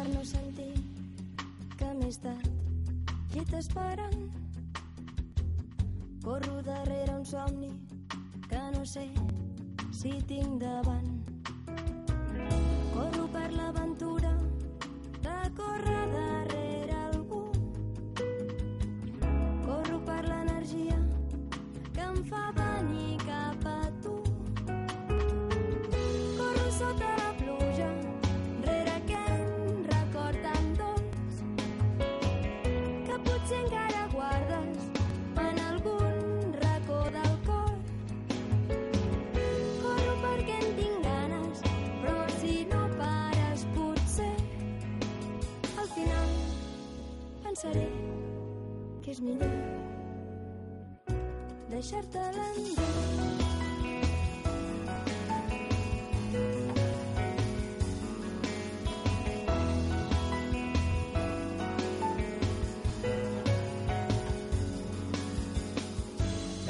[0.04, 0.74] Per no sentir
[1.80, 2.48] que m'he estat
[3.34, 4.26] llit esperant.
[6.26, 7.70] Corro darrere un somni
[8.50, 9.06] que no sé
[10.00, 11.08] si tinc davant.
[12.98, 14.34] Corro per l'aventura
[15.30, 17.44] de córrer darrere algú.
[19.70, 21.00] Corro per l'energia
[21.94, 23.23] que em fa venir
[47.72, 49.54] que és millor
[51.70, 52.20] deixar-te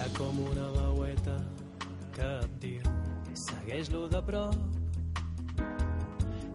[0.04, 1.36] ha com una veueta
[2.14, 2.94] que et diu
[3.48, 4.56] segueix-lo de prop.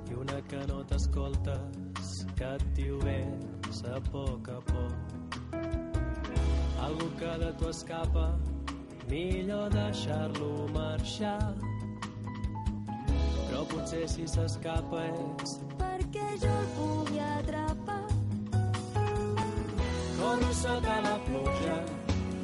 [0.09, 2.09] I una que no t'escoltes
[2.39, 3.01] que et diu
[3.83, 4.95] ves a poc a poc.
[6.81, 8.39] Algú que de tu escapa
[9.09, 11.55] millor deixar-lo marxar.
[13.49, 15.05] Però potser si s'escapa
[15.43, 18.05] és perquè jo el pugui atrapar.
[20.19, 21.77] corro sota la pluja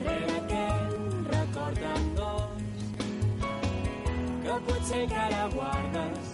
[0.04, 0.94] rere aquell
[1.32, 2.86] record amb dos
[4.44, 6.33] que potser encara guardes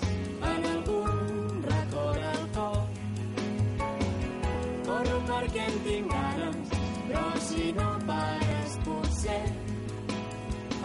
[5.51, 6.75] perquè en tinc ganes,
[7.09, 9.41] però si no pares potser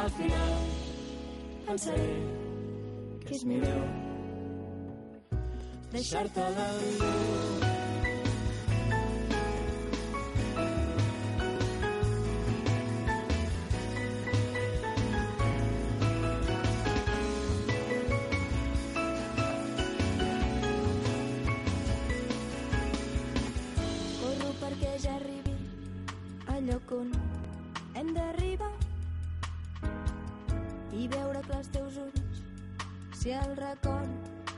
[0.01, 0.65] al final
[1.67, 2.09] pensaré
[3.27, 3.85] que és millor
[5.93, 7.05] deixar-te l'endur.
[7.05, 7.74] Corro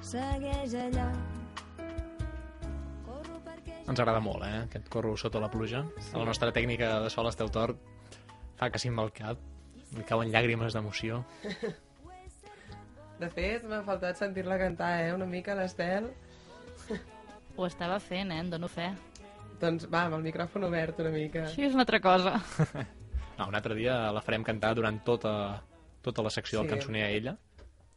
[0.07, 1.07] segueix allà.
[3.05, 3.83] Corro perquè ja...
[3.91, 5.83] Ens agrada molt, eh, aquest corro sota la pluja.
[5.99, 6.13] Sí.
[6.15, 7.81] La nostra tècnica de sol Estel Tort
[8.59, 9.41] fa que amb el cap.
[9.95, 11.21] Li cauen llàgrimes d'emoció.
[13.17, 15.13] De fet, m'ha faltat sentir-la cantar, eh?
[15.15, 16.09] Una mica, l'Estel.
[17.57, 18.41] Ho estava fent, eh?
[18.43, 18.91] Em dono fe.
[19.61, 21.47] Doncs va, amb el micròfon obert una mica.
[21.49, 22.37] Sí, és una altra cosa.
[23.37, 25.61] No, un altre dia la farem cantar durant tota,
[26.01, 26.73] tota la secció del Sí.
[26.73, 27.33] cançoner a ella.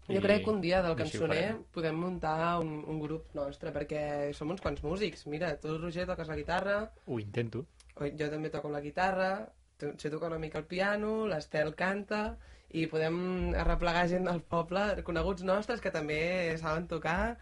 [0.08, 4.32] Jo I- crec que un dia del cançoner podem muntar un, un grup nostre, perquè
[4.34, 5.26] som uns quants músics.
[5.26, 7.66] Mira, tu, Roger, toques la guitarra, Ho intento.
[8.00, 9.48] jo també toco la guitarra,
[9.78, 12.36] sé tocar una mica el piano, l'Estel canta,
[12.72, 17.36] i podem arreplegar gent del poble, coneguts nostres, que també saben tocar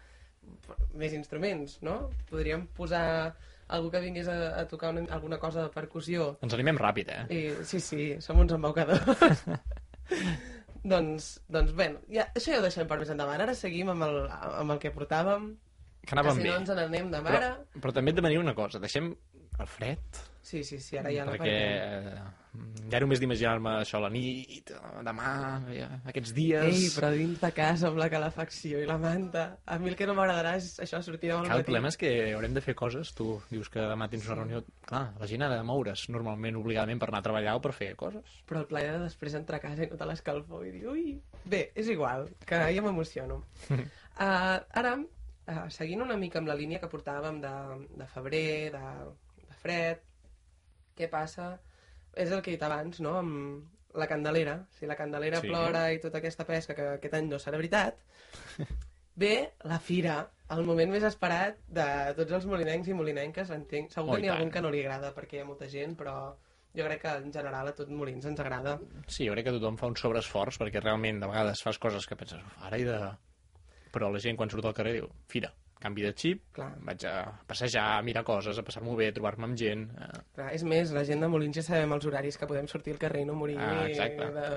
[0.97, 2.09] més instruments, no?
[2.29, 3.35] Podríem posar
[3.69, 6.37] algú que vingués a, a tocar una, alguna cosa de percussió.
[6.41, 7.25] Ens animem ràpid, eh?
[7.29, 9.43] I, sí, sí, som uns embaucadors.
[10.83, 13.41] doncs, doncs bé, ja, això ja ho deixem per més endavant.
[13.41, 15.51] Ara seguim amb el, amb el que portàvem.
[16.05, 16.49] Que anàvem si bé.
[16.49, 17.79] no ens n'anem de Però, mare.
[17.81, 18.79] però també et demanaria una cosa.
[18.79, 19.11] Deixem
[19.59, 22.27] el fred, Sí, sí, sí, ara ja no perquè eh,
[22.89, 24.71] ja només d'imaginar-me això a la nit,
[25.05, 25.31] demà,
[25.69, 26.65] eh, aquests dies...
[26.65, 29.43] Ei, però dins de casa amb la calefacció i la manta.
[29.69, 31.67] A mi el que no m'agradarà és això, sortir al Clar, el matí.
[31.67, 33.11] problema és que haurem de fer coses.
[33.17, 34.63] Tu dius que demà tens una reunió...
[34.89, 37.91] Clar, la gent ha de moure's normalment, obligadament, per anar a treballar o per fer
[37.99, 38.41] coses.
[38.49, 41.05] Però el plaer de després entrar a casa i notar l'escalfor i dir, ui...
[41.45, 43.43] Bé, és igual, que ja m'emociono.
[43.69, 47.55] Uh, ara, uh, seguint una mica amb la línia que portàvem de,
[48.01, 48.85] de febrer, de,
[49.45, 50.08] de fred,
[50.99, 51.53] què passa?
[52.19, 54.57] És el que he dit abans, no?, amb la Candelera.
[54.77, 55.47] Si la Candelera Sí.
[55.49, 57.97] plora i tota aquesta pesca que aquest any no serà veritat,
[59.15, 60.19] ve la fira,
[60.55, 61.85] el moment més esperat de
[62.17, 63.91] tots els molinencs i molinenques, entenc.
[63.93, 65.67] Segur Oh, que i n'hi ha algun que no li agrada perquè hi ha molta
[65.69, 66.15] gent, però
[66.75, 68.77] jo crec que en general a tot Molins ens agrada.
[69.07, 72.15] Sí, jo crec que tothom fa un sobreesforç perquè realment de vegades fas coses que
[72.15, 72.99] penses, "Uf, ara he de...
[73.91, 76.73] Però la gent quan surt al carrer diu, fira, canvi de xip, Clar.
[76.83, 77.13] vaig a
[77.47, 79.85] passejar, a mirar coses, a passar-m'ho bé, a trobar-me amb gent...
[79.95, 80.21] Eh...
[80.35, 82.99] Clar, és més, la gent de Molins ja sabem els horaris que podem sortir al
[83.01, 84.27] carrer i no morir Ah, exacte.
[84.35, 84.47] de,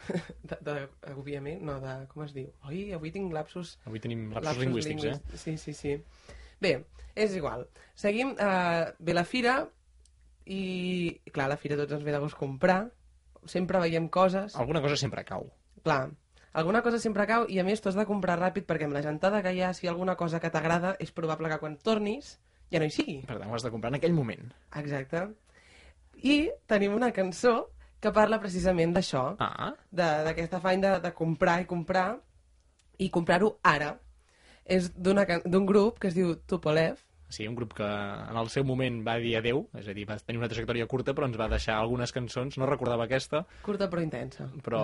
[0.50, 0.76] de, de,
[1.12, 2.48] agobiament, no, de, com es diu?
[2.68, 3.76] Oi, avui tinc lapsus...
[3.86, 5.38] Avui tenim lapsos lingüístics, eh?
[5.38, 5.94] Sí, sí, sí.
[6.60, 6.74] Bé,
[7.14, 7.66] és igual.
[7.98, 9.60] Seguim, eh, ve la fira
[10.50, 10.62] i,
[11.30, 12.80] clar, la fira tots ens ve de gust comprar,
[13.46, 14.56] sempre veiem coses...
[14.58, 15.46] Alguna cosa sempre cau.
[15.84, 16.08] Clar,
[16.52, 19.02] alguna cosa sempre cau i a més tu has de comprar ràpid perquè amb la
[19.04, 21.76] gentada que hi ha, si hi ha alguna cosa que t'agrada, és probable que quan
[21.78, 22.38] tornis
[22.70, 23.20] ja no hi sigui.
[23.26, 24.50] Per tant, ho has de comprar en aquell moment.
[24.78, 25.26] Exacte.
[26.22, 27.70] I tenim una cançó
[28.00, 29.72] que parla precisament d'això, ah.
[29.90, 32.06] de- d'aquest afany de, de comprar i comprar,
[32.98, 33.94] i comprar-ho ara.
[34.64, 36.98] És d'un grup que es diu Tupolev,
[37.30, 40.18] Sí, un grup que en el seu moment va dir adeu, és a dir, va
[40.18, 44.02] tenir una trajectòria curta, però ens va deixar algunes cançons, no recordava aquesta, curta però
[44.02, 44.50] intensa.
[44.66, 44.82] però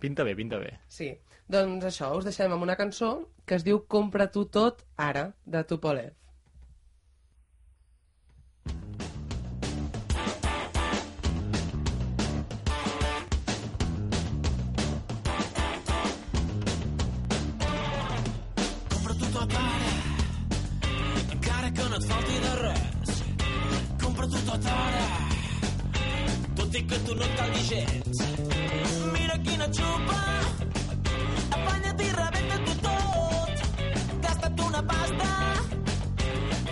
[0.00, 0.78] pinta bé, pinta bé.
[0.88, 1.12] Sí,
[1.48, 5.64] doncs això, us deixem amb una cançó que es diu Compra tu tot ara, de
[5.68, 6.12] Tupolev.
[24.24, 25.06] Compra tot ara,
[26.56, 28.22] tot i que tu no et calguis gens.
[29.12, 30.20] Mira quina xupa,
[31.56, 33.52] afanya't i rebenta-t'ho tot.
[34.24, 35.28] Gasta't una pasta,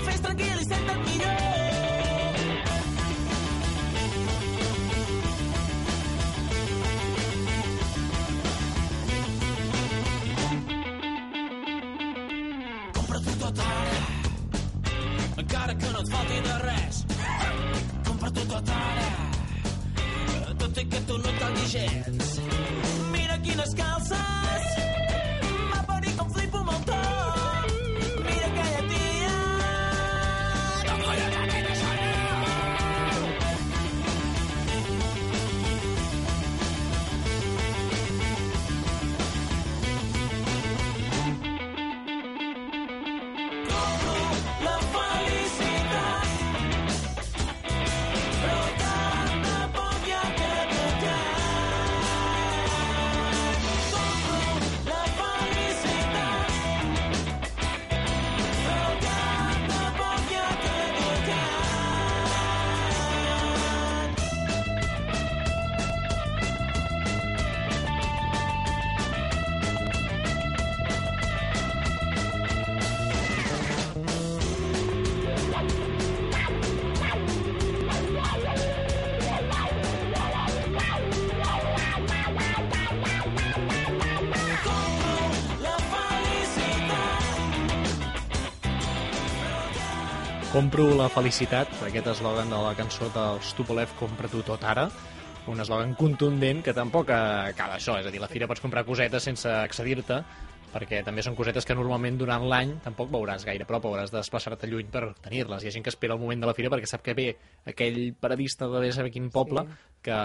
[0.06, 1.50] fes tranquil i senta't millor.
[15.42, 17.11] Encara que no et falti de res.
[18.32, 22.30] Compra-t'ho tot ara, tot i que tu no et calgui gens.
[23.12, 24.31] Mira quines calces,
[90.52, 94.82] Compro la felicitat, aquest eslògan de la cançó dels Tupolev Compra tu tot ara,
[95.48, 99.24] un eslògan contundent que tampoc acaba això, és a dir, la fira pots comprar cosetes
[99.24, 100.18] sense accedir-te,
[100.74, 104.68] perquè també són cosetes que normalment durant l'any tampoc veuràs gaire prop, hauràs de desplaçar-te
[104.68, 105.64] lluny per tenir-les.
[105.64, 107.30] Hi ha gent que espera el moment de la fira perquè sap que ve
[107.72, 109.78] aquell paradista de saber quin poble sí.
[110.04, 110.18] que,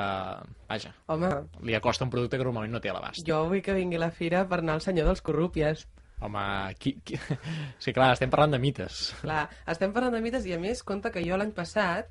[0.68, 1.32] vaja, Home,
[1.64, 3.24] li acosta un producte que normalment no té a l'abast.
[3.24, 5.88] jo vull que vingui la fira per anar al senyor dels corrúpies.
[6.20, 7.20] Home, qui, qui...
[7.84, 9.12] sí, clar, estem parlant de mites.
[9.22, 12.10] Clar, estem parlant de mites i a més, compte que jo l'any passat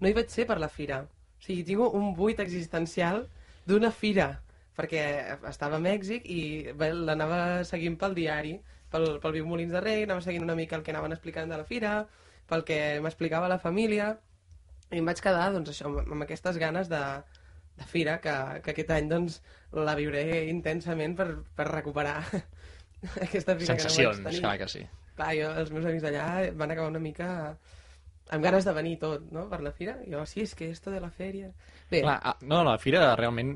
[0.00, 1.02] no hi vaig ser per la fira.
[1.02, 3.24] O sigui, tinc un buit existencial
[3.66, 4.28] d'una fira,
[4.78, 5.02] perquè
[5.50, 6.42] estava a Mèxic i
[6.78, 8.56] l'anava seguint pel diari,
[8.92, 11.58] pel, pel Viu Molins de Rei, anava seguint una mica el que anaven explicant de
[11.58, 11.96] la fira,
[12.50, 14.12] pel que m'explicava la família,
[14.92, 17.02] i em vaig quedar, doncs, això, amb aquestes ganes de,
[17.78, 19.40] de fira, que, que aquest any, doncs,
[19.72, 22.18] la viuré intensament per, per recuperar
[23.26, 24.40] aquesta fira que no Sensacions, vaig tenir.
[24.44, 24.82] clar que sí.
[25.16, 26.26] Clar, jo, els meus amics d'allà
[26.56, 27.28] van acabar una mica
[28.32, 29.98] amb ganes de venir tot, no?, per la fira.
[30.08, 31.50] Jo, sí, és que esto de la fèria...
[31.90, 33.50] Bé, Clar, ah, no, la fira realment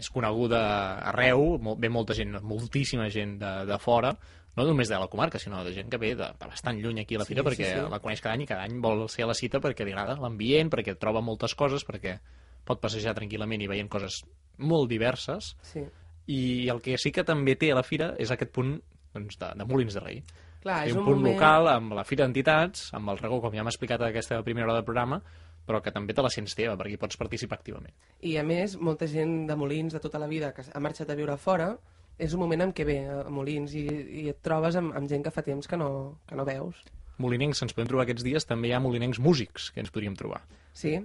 [0.00, 0.62] és coneguda
[1.10, 4.14] arreu, ve molta gent, moltíssima gent de, de fora,
[4.56, 7.18] no només de la comarca, sinó de gent que ve de, de bastant lluny aquí
[7.18, 7.82] a la Sí, fira sí, perquè sí.
[7.90, 10.16] la coneix cada any i cada any vol ser a la cita perquè li agrada
[10.22, 12.16] l'ambient, perquè troba moltes coses, perquè
[12.64, 14.22] pot passejar tranquil·lament i veient coses
[14.62, 15.52] molt diverses.
[15.68, 15.82] Sí.
[16.26, 18.76] I el que sí que també té a la fira és aquest punt
[19.14, 20.20] doncs, de, de Molins de Rei.
[20.64, 23.40] Clar, Té és un, un punt moment- local amb la Fira d'Entitats, amb el Regó,
[23.42, 25.18] com ja hem explicat a aquesta primera hora del programa,
[25.64, 27.92] però que també te la sents teva, perquè hi pots participar activament.
[28.24, 31.16] I a més, molta gent de Molins de tota la vida que ha marxat a
[31.18, 31.74] viure fora,
[32.16, 33.84] és un moment en què ve a Molins i,
[34.24, 35.90] i et trobes amb, amb gent que fa temps que no,
[36.28, 36.80] que no veus.
[37.18, 40.40] Molinencs ens podem trobar aquests dies, també hi ha molinencs músics que ens podríem trobar.
[40.72, 40.96] Sí,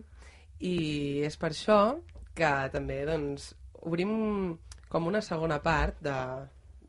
[0.59, 0.73] i
[1.27, 1.99] és per això
[2.35, 3.51] que també doncs,
[3.83, 4.57] obrim
[4.89, 6.15] com una segona part de,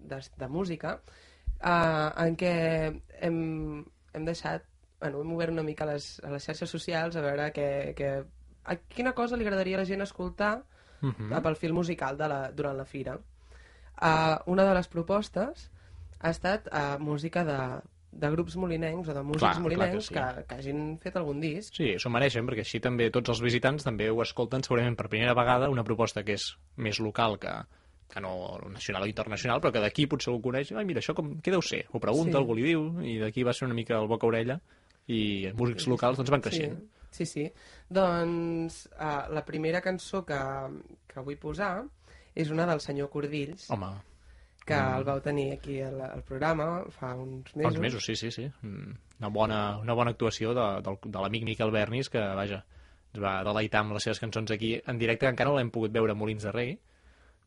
[0.01, 0.97] de, de música
[1.61, 2.53] eh, en què
[3.21, 3.39] hem,
[4.15, 4.65] hem deixat,
[5.01, 8.11] bueno, hem obert una mica les, a les xarxes socials a veure que, que,
[8.65, 10.59] a quina cosa li agradaria a la gent escoltar
[11.01, 11.31] Mhm.
[11.43, 13.15] pel fil musical de la, durant la fira.
[13.17, 15.71] Uh, una de les propostes
[16.21, 17.57] ha estat uh, música de,
[18.13, 20.15] de grups molinencs o de músics Clar, clar que molinencs sí.
[20.15, 21.73] que, que hagin fet algun disc.
[21.77, 25.33] Sí, s'ho mereixen, perquè així també tots els visitants també ho escolten segurament per primera
[25.33, 27.55] vegada, una proposta que és més local que,
[28.11, 31.37] que no nacional o internacional, però que d'aquí potser ho coneix, ai, mira, això com,
[31.41, 31.85] què deu ser?
[31.93, 32.39] Ho pregunta, Sí.
[32.43, 34.61] algú li diu, i d'aquí va ser una mica el boca-orella,
[35.07, 36.79] i músics locals doncs van creixent.
[37.11, 37.27] Sí, sí.
[37.27, 37.53] sí.
[37.91, 40.39] Doncs uh, la primera cançó que,
[41.11, 41.83] que vull posar
[42.35, 43.91] és una del senyor Cordills, Home,
[44.65, 44.97] que Mm.
[44.99, 47.73] el vau tenir aquí al, al programa fa uns fa mesos.
[47.73, 48.45] uns mesos, sí, sí, sí.
[48.63, 52.63] Mm, Una bona, una bona actuació de, del, de l'amic Miquel Bernis, que, vaja,
[53.13, 55.93] ens va deleitar amb les seves cançons aquí en directe, que encara no l'hem pogut
[55.93, 56.79] veure a Molins de Rei,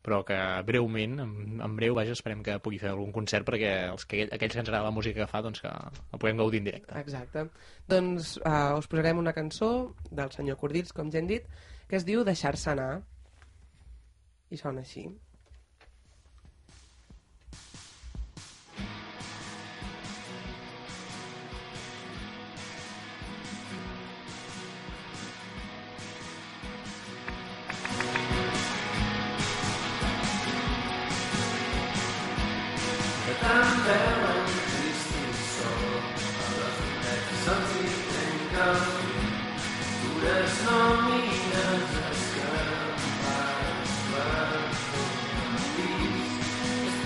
[0.04, 0.36] però que
[0.68, 4.52] breument, en, en breu, vaja, esperem que pugui fer algun concert perquè els, que, aquells
[4.52, 6.98] que ens agrada la música que fa, doncs que la puguem gaudir en directe.
[7.00, 7.46] Exacte.
[7.88, 9.70] Doncs uh, us posarem una cançó
[10.10, 11.48] del senyor Cordills, com ja hem dit,
[11.88, 12.90] que es diu Deixar-se anar.
[14.52, 15.08] I sona així.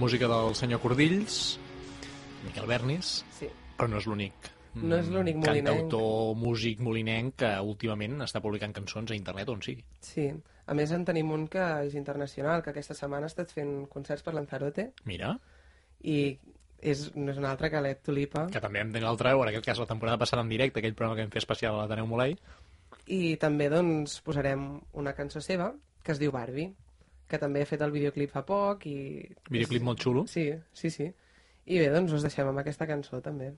[0.00, 1.58] música del senyor Cordills,
[2.46, 3.48] Miquel Bernis, Sí.
[3.76, 4.32] però no és l'únic.
[4.74, 5.66] No és l'únic mm, molinenc.
[5.66, 9.82] Cantautor, músic molinenc que últimament està publicant cançons a internet on sigui.
[10.00, 10.28] Sí,
[10.66, 14.22] a més en tenim un que és internacional, que aquesta setmana ha estat fent concerts
[14.22, 15.32] per Lanzarote Mira,
[16.06, 16.38] i
[16.80, 19.66] és, no és un altre que l'Ed Tulipa que també hem el treu, en aquest
[19.66, 22.38] cas la temporada passada en directe, aquell programa que vam fer especial a l'Ateneu Molei.
[23.10, 25.72] i també doncs posarem una cançó seva
[26.04, 26.70] que es diu Barbie
[27.30, 28.98] que també ha fet el videoclip fa poc i...
[29.50, 30.26] Videoclip molt xulo.
[30.30, 31.08] Sí, sí, sí.
[31.70, 33.52] I bé, doncs us deixem amb aquesta cançó també.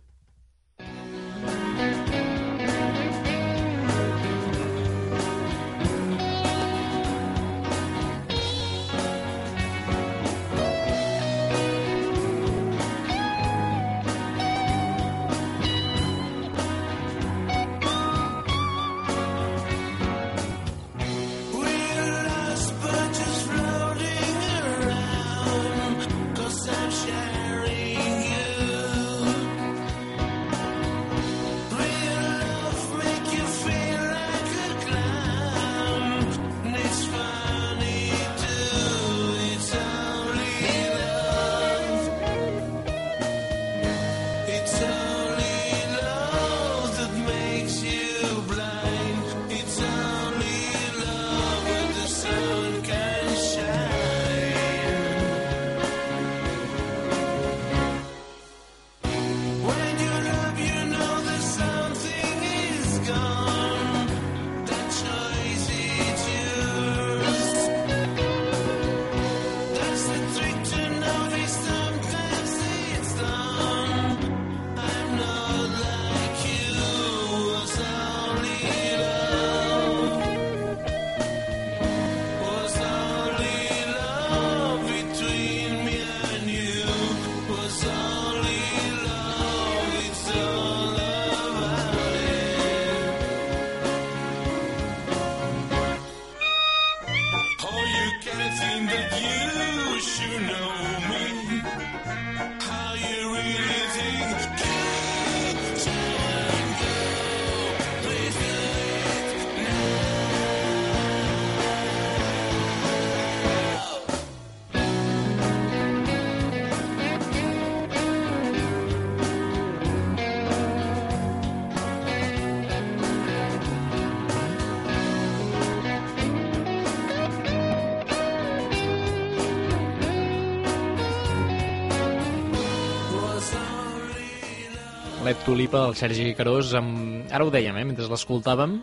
[135.52, 137.26] Tulipa del Sergi Carós, amb...
[137.28, 138.78] ara ho dèiem, eh, mentre l'escoltàvem,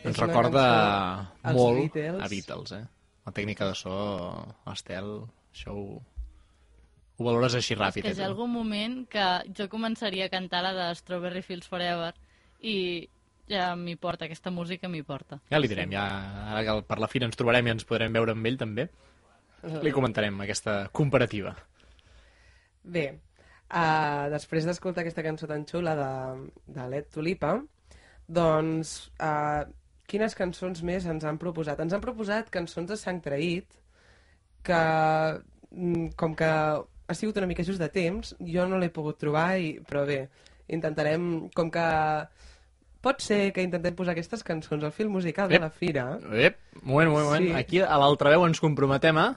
[0.00, 2.24] ens És recorda cançó als molt Beatles.
[2.24, 2.80] a Beatles, eh?
[3.28, 3.92] La tècnica de so,
[4.72, 5.12] Estel,
[5.54, 6.00] això ho,
[7.14, 8.02] ho valores així ràpid.
[8.02, 8.32] que eh, hi ha tu?
[8.32, 12.10] algun moment que jo començaria a cantar la de Strawberry Fields Forever
[12.58, 13.06] i
[13.46, 15.38] ja m'hi porta, aquesta música m'hi porta.
[15.46, 16.08] Ja li direm, ja,
[16.50, 18.90] ara que per la fira ens trobarem i ens podrem veure amb ell també,
[19.78, 21.54] li comentarem aquesta comparativa.
[22.82, 23.12] Bé,
[23.70, 26.10] uh, després d'escoltar aquesta cançó tan xula de,
[26.74, 27.56] de Led Tulipa,
[28.30, 29.64] doncs uh,
[30.10, 31.80] quines cançons més ens han proposat?
[31.82, 33.78] Ens han proposat cançons de sang traït
[34.66, 34.82] que,
[35.70, 39.58] mm, com que ha sigut una mica just de temps, jo no l'he pogut trobar,
[39.58, 40.24] i, però bé,
[40.70, 41.86] intentarem, com que
[43.02, 45.64] pot ser que intentem posar aquestes cançons al fil musical de Ep.
[45.64, 47.48] la fira, Ep, moment, moment, moment.
[47.48, 47.56] Sí.
[47.58, 49.30] Aquí a l'altra veu ens comprometem a...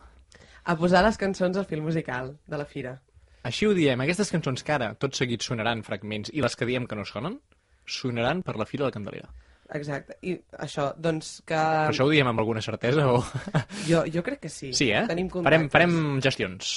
[0.64, 2.98] a posar les cançons al fil musical de la fira.
[3.44, 6.86] Així ho diem, aquestes cançons que ara tot seguit sonaran fragments i les que diem
[6.88, 7.40] que no sonen,
[7.86, 9.30] sonaran per la Fira de la Candelera.
[9.74, 10.16] Exacte.
[10.22, 11.56] I això, doncs que...
[11.58, 13.20] Per això ho diem amb alguna certesa o...
[13.90, 14.72] Jo, jo crec que sí.
[14.78, 15.04] Sí, eh?
[15.10, 15.72] Tenim farem, contactes.
[15.74, 16.74] farem gestions.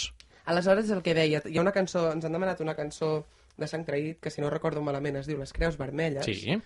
[0.46, 3.10] Aleshores, el que deia, hi ha una cançó, ens han demanat una cançó
[3.58, 6.56] de sang traït, que si no recordo malament es diu Les Creus Vermelles, Sí.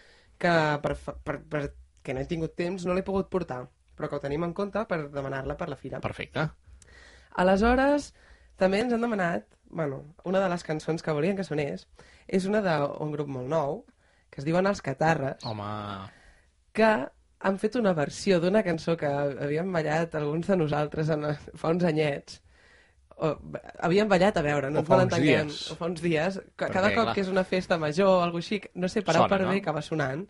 [0.40, 0.54] que
[0.84, 0.94] per,
[1.24, 1.62] per, per,
[2.04, 3.62] que no he tingut temps no l'he pogut portar,
[3.96, 6.00] però que ho tenim en compte per demanar-la per la fira.
[6.04, 6.46] Perfecte.
[7.40, 8.10] Aleshores,
[8.60, 11.86] també ens han demanat, bueno, una de les cançons que volien que sonés,
[12.26, 13.84] és una d'un grup molt nou,
[14.30, 15.70] que es diuen Els Catarres, Home...
[16.72, 16.90] que
[17.40, 21.24] han fet una versió d'una cançó que havíem ballat alguns de nosaltres en,
[21.56, 22.42] fa uns anyets.
[23.20, 23.34] O,
[23.84, 25.70] havíem ballat, a veure, no O ens malentenguem, dies.
[25.72, 27.14] o fa uns dies, que Perquè, cada cop clar.
[27.16, 29.50] que és una festa major o alguna així, no sé Sona, per no?
[29.52, 30.22] B que va sonant,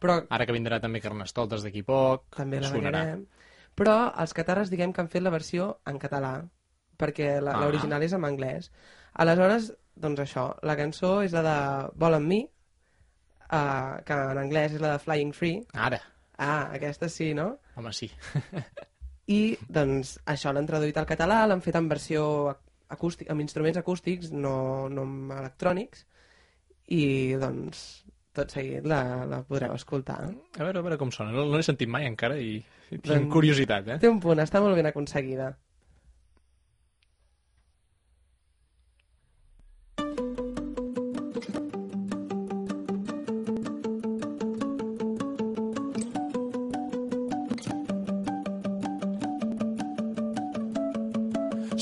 [0.00, 3.04] però Ara que vindrà també Carnestoltes d'aquí poc, també la sonarà.
[3.04, 3.26] ballarem.
[3.74, 6.34] Però els catarres diguem que han fet la versió en català,
[6.98, 7.60] perquè la- Ah.
[7.64, 8.70] l'original és en anglès.
[9.14, 12.40] Aleshores, doncs això, la cançó és la de Vol amb mi,
[13.52, 15.64] uh, que en anglès és la de Flying Free.
[15.72, 16.00] Ara.
[16.38, 17.58] Ah, aquesta sí, no?
[17.76, 18.10] Home, sí.
[19.26, 22.24] I, doncs, això l'han traduït al català, l'han fet en versió
[22.92, 26.04] acústic, amb instruments acústics, no, no amb electrònics,
[26.92, 28.04] i, doncs,
[28.34, 30.18] tot seguit la, la podreu escoltar.
[30.26, 31.30] A veure, a veure com sona.
[31.32, 32.58] No, no l'he sentit mai encara i
[32.90, 33.96] i tinc Doncs curiositat, eh?
[34.02, 35.54] Té un punt, està molt ben aconseguida.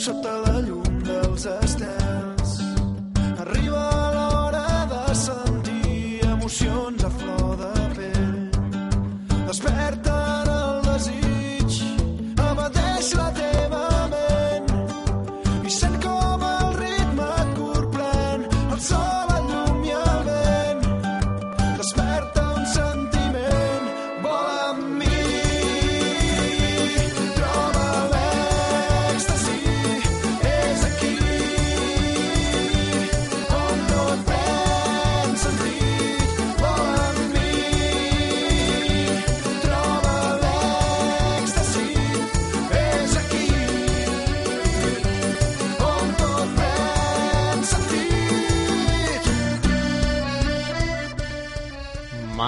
[0.03, 0.52] Sota la llum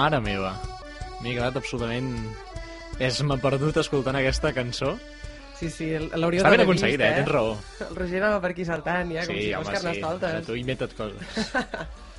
[0.05, 0.51] Mare meva.
[1.23, 2.11] M'he quedat absolutament...
[3.01, 4.91] És m'ha perdut escoltant aquesta cançó.
[5.57, 7.23] Sí, sí, l'hauríeu Està ben d'haver aconseguit, vist, eh?
[7.23, 7.55] Tens raó.
[7.87, 9.79] El Roger anava per aquí saltant, ja, com sí, si fos home, sí.
[9.79, 10.29] carnestoltes.
[10.29, 11.25] Ara Tu inventa't coses.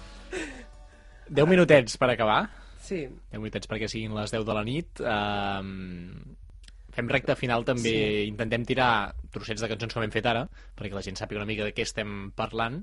[1.38, 2.40] 10 minutets per acabar.
[2.82, 3.04] Sí.
[3.06, 5.04] 10 minutets perquè siguin les 10 de la nit.
[5.06, 5.70] Um,
[6.98, 7.94] fem recta final també.
[7.94, 8.28] Sí.
[8.32, 8.90] Intentem tirar
[9.30, 11.86] trossets de cançons com hem fet ara, perquè la gent sàpiga una mica de què
[11.86, 12.82] estem parlant,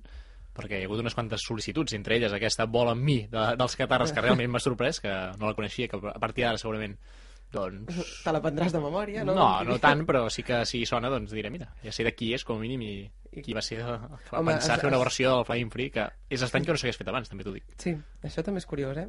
[0.53, 3.75] perquè hi ha hagut unes quantes sol·licituds, entre elles aquesta Vol amb mi de, dels
[3.75, 6.97] catarres, que realment m'ha sorprès, que no la coneixia, que a partir d'ara segurament
[7.53, 7.97] doncs...
[8.23, 9.35] Te la prendràs de memòria, no?
[9.38, 12.31] No, no tant, però sí que si sona, doncs diré, mira, ja sé de qui
[12.34, 14.89] és, com a mínim, i qui va ser el que va Home, pensar es- fer
[14.89, 17.43] una es- versió del Flying Free, que és estrany que no s'hagués fet abans, també
[17.45, 17.65] t'ho dic.
[17.77, 17.93] Sí,
[18.23, 19.07] això també és curiós, eh?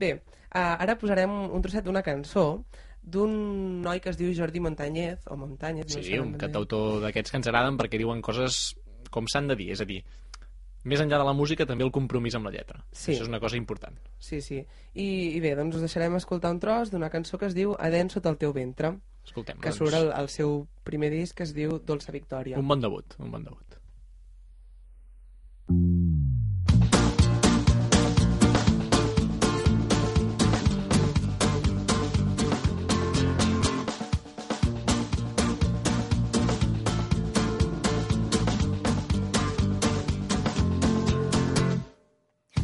[0.00, 2.64] Bé, uh, ara posarem un trosset d'una cançó
[3.02, 7.30] d'un noi que es diu Jordi Montañez, o Montañez, no Sí, sé un cantautor d'aquests
[7.32, 8.74] que ens agraden perquè diuen coses
[9.10, 10.00] com s'han de dir, és a dir,
[10.84, 12.82] més enllà de la música també el compromís amb la lletra.
[12.90, 13.12] Sí.
[13.12, 13.96] Això és una cosa important.
[14.18, 14.58] Sí, sí.
[14.94, 15.06] I,
[15.36, 18.30] I bé, doncs us deixarem escoltar un tros d'una cançó que es diu Adent sota
[18.32, 19.78] el teu ventre, Escoltem, que doncs.
[19.78, 22.58] surt al, al seu primer disc que es diu Dolça Victòria.
[22.58, 23.78] Un bon debut, un bon debut.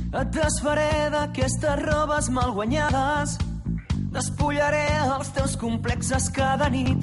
[0.08, 3.34] Et desfaré d'aquestes robes mal guanyades.
[4.14, 7.02] Despullaré els teus complexes cada nit.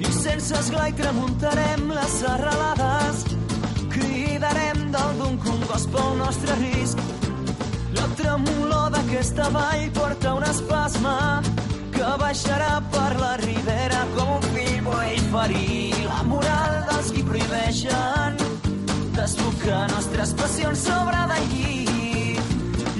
[0.00, 3.26] I sense esglai tramuntarem les serralades.
[3.92, 7.04] Cridarem dalt d'un congost pel nostre risc.
[7.98, 11.18] La tremolor d'aquesta vall porta un espasme
[11.92, 18.40] que baixarà per la ribera com un fill vull ferir la moral dels qui prohibeixen
[19.16, 21.20] desbocar nostres passions sobre
[21.52, 22.40] llit.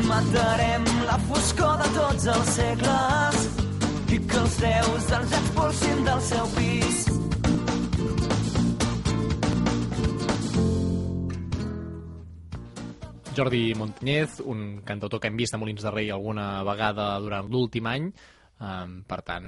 [0.09, 3.41] Matarem la foscor de tots els segles
[4.11, 7.01] i que els déus els expulsin del seu pis.
[13.37, 17.87] Jordi Montañez, un cantautor que hem vist a Molins de Rei alguna vegada durant l'últim
[17.87, 18.11] any.
[18.61, 19.47] Um, per tant,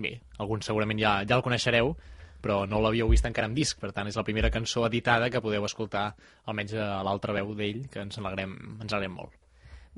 [0.00, 1.92] bé, alguns segurament ja, ja el coneixereu,
[2.42, 5.42] però no l'havíeu vist encara en disc, per tant és la primera cançó editada que
[5.42, 6.12] podeu escoltar
[6.46, 9.34] almenys a l'altra veu d'ell, que ens alegrem, ens alegrem molt.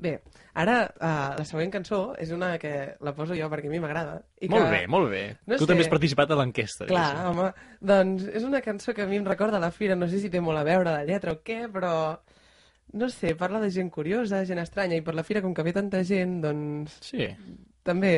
[0.01, 0.15] Bé,
[0.57, 4.15] ara uh, la següent cançó és una que la poso jo perquè a mi m'agrada.
[4.49, 5.21] Molt que- bé, molt bé.
[5.45, 5.69] No tu sé.
[5.69, 6.87] també has participat a l'enquesta.
[6.89, 7.29] Clar, diguéssim.
[7.29, 7.51] home,
[7.93, 10.41] doncs és una cançó que a mi em recorda la fira, no sé si té
[10.41, 11.93] molt a veure la lletra o què, però
[12.93, 15.71] no sé, parla de gent curiosa, gent estranya, i per la fira, com que ve
[15.77, 16.97] tanta gent, doncs...
[17.05, 17.29] Sí.
[17.83, 18.11] També...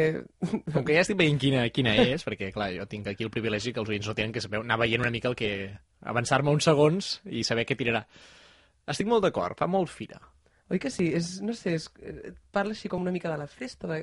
[0.73, 3.71] Com que ja estic veient quina, quina és, perquè, clar, jo tinc aquí el privilegi
[3.71, 5.51] que els oients no tenen que saber, anar veient una mica el que...
[6.03, 8.01] avançar-me uns segons i saber què tirarà.
[8.91, 10.19] Estic molt d'acord, fa molt fira.
[10.71, 11.07] Oi que sí?
[11.15, 13.87] És, no sé, és, eh, parla així com una mica de la festa.
[13.87, 14.01] De...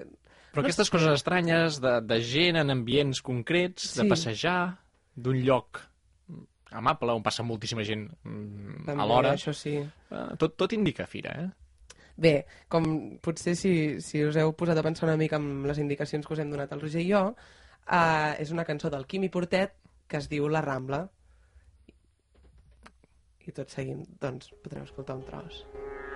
[0.51, 0.95] Però no aquestes sé.
[0.97, 4.09] coses estranyes de, de gent en ambients concrets, de Sí.
[4.09, 4.59] passejar,
[5.17, 5.83] d'un lloc
[6.71, 9.33] amable on passa moltíssima gent mm, També, alhora.
[9.35, 9.73] això sí.
[9.83, 11.49] Eh, Tot, tot indica fira, eh?
[12.21, 12.35] Bé,
[12.69, 12.85] com
[13.25, 13.73] potser si,
[14.05, 16.75] si us heu posat a pensar una mica amb les indicacions que us hem donat
[16.77, 19.73] el Roger i jo, uh, és una cançó del Quimi Portet
[20.11, 21.05] que es diu La Rambla.
[23.49, 25.65] I tot seguint, doncs, podreu escoltar un tros.
[25.65, 26.10] La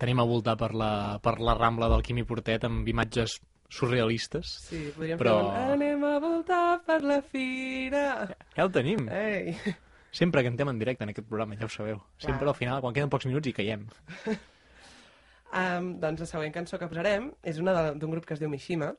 [0.00, 0.90] tenim a voltar per la,
[1.22, 3.38] per la Rambla del Quimi Portet amb imatges
[3.68, 4.54] surrealistes.
[4.68, 5.34] Sí, podríem però...
[5.36, 5.72] fer un...
[5.76, 8.04] Anem a voltar per la fira.
[8.56, 9.08] Ja el tenim.
[9.12, 9.56] Ei.
[10.14, 11.98] Sempre cantem en directe en aquest programa, ja ho sabeu.
[12.22, 13.88] Sempre al final, quan queden pocs minuts, hi caiem.
[15.48, 18.90] Um, doncs la següent cançó que posarem és una d'un grup que es diu Mishima,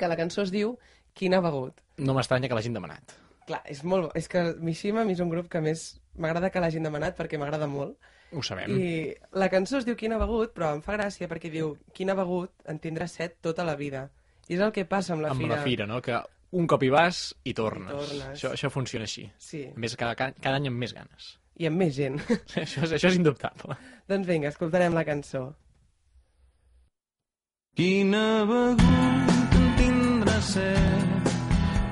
[0.00, 0.78] que la cançó es diu
[1.18, 1.82] Quin ha begut.
[1.98, 3.12] No m'estranya que l'hagin demanat.
[3.48, 4.12] Clar, és molt...
[4.16, 5.82] És que Mishima a mi és un grup que més
[6.16, 7.98] m'agrada que l'hagin demanat perquè m'agrada molt.
[8.32, 8.74] Ho sabem.
[8.76, 12.12] I la cançó es diu Quin ha begut, però em fa gràcia perquè diu Quin
[12.12, 14.08] ha begut en tindrà set tota la vida.
[14.48, 15.56] I és el que passa amb la amb fira.
[15.56, 16.00] la fira, no?
[16.04, 16.20] Que
[16.58, 17.92] un cop hi vas i tornes.
[17.92, 18.28] I tornes.
[18.32, 19.26] Això, això funciona així.
[19.38, 19.64] Sí.
[19.68, 21.34] A més, cada, cada, cada any amb més ganes.
[21.58, 22.20] I amb més gent.
[22.62, 23.76] això, és, això és indubtable.
[24.08, 25.48] doncs vinga, escoltarem la cançó.
[27.78, 31.34] Quina begut en tindrà set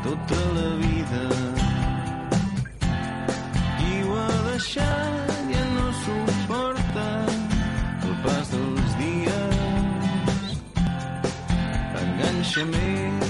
[0.07, 1.23] tota la vida.
[3.77, 5.16] Qui ho ha deixat
[12.57, 13.26] Enganxa més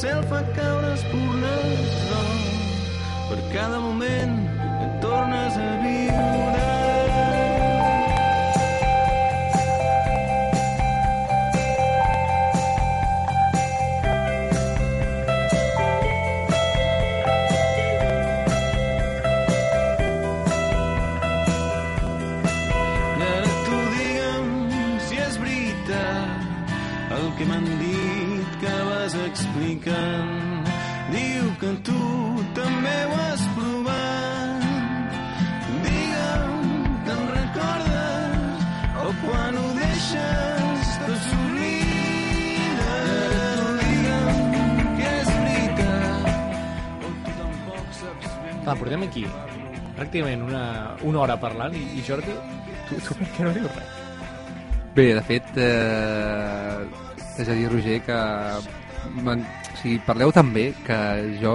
[0.00, 2.30] fa caure espurnes d'or
[3.28, 4.39] per cada moment
[49.10, 49.26] aquí
[49.98, 50.64] pràcticament una,
[51.06, 52.34] una hora parlant i, i Jordi,
[52.88, 53.96] tu, tu per què no dius res?
[54.96, 56.86] Bé, de fet, eh,
[57.36, 58.20] t'haig de dir, Roger, que
[59.80, 60.96] sigui, parleu tan bé que
[61.40, 61.52] jo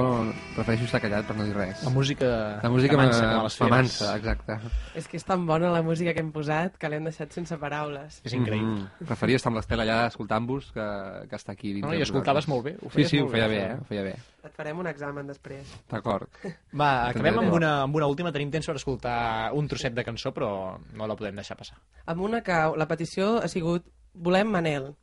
[0.56, 1.84] prefereixo estar callat per no dir res.
[1.85, 2.30] La música
[2.64, 4.57] La música m'amansa, exacte.
[4.97, 8.22] És que és tan bona la música que hem posat que l'hem deixat sense paraules.
[8.23, 8.72] És increïble.
[8.72, 9.07] Mm -hmm.
[9.11, 10.88] Preferia estar amb l'Estel allà escoltant-vos que,
[11.30, 11.91] que estar aquí dintre.
[11.91, 12.47] No, i escoltaves vosaltres.
[12.47, 13.73] molt bé, ho Sí, sí, ho bé, feia bé, feia eh?
[13.76, 13.81] bé.
[13.81, 14.15] Ho feia bé.
[14.45, 15.65] Et farem un examen després.
[15.89, 16.27] D'acord.
[16.81, 18.31] Va, acabem amb una, amb una última.
[18.31, 21.77] Tenim temps per escoltar un trosset de cançó, però no la podem deixar passar.
[22.06, 24.95] Amb una que la petició ha sigut Volem Manel.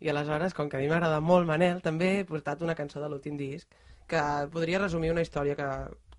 [0.00, 3.08] I aleshores, com que a mi m'agrada molt Manel, també he portat una cançó de
[3.08, 3.68] l'últim disc
[4.06, 5.68] que podria resumir una història que,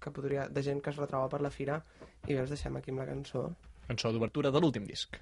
[0.02, 1.80] que podria, de gent que es retroba per la fira
[2.28, 3.48] i bé, us deixem aquí amb la cançó.
[3.88, 5.20] Cançó d'obertura de l'últim disc.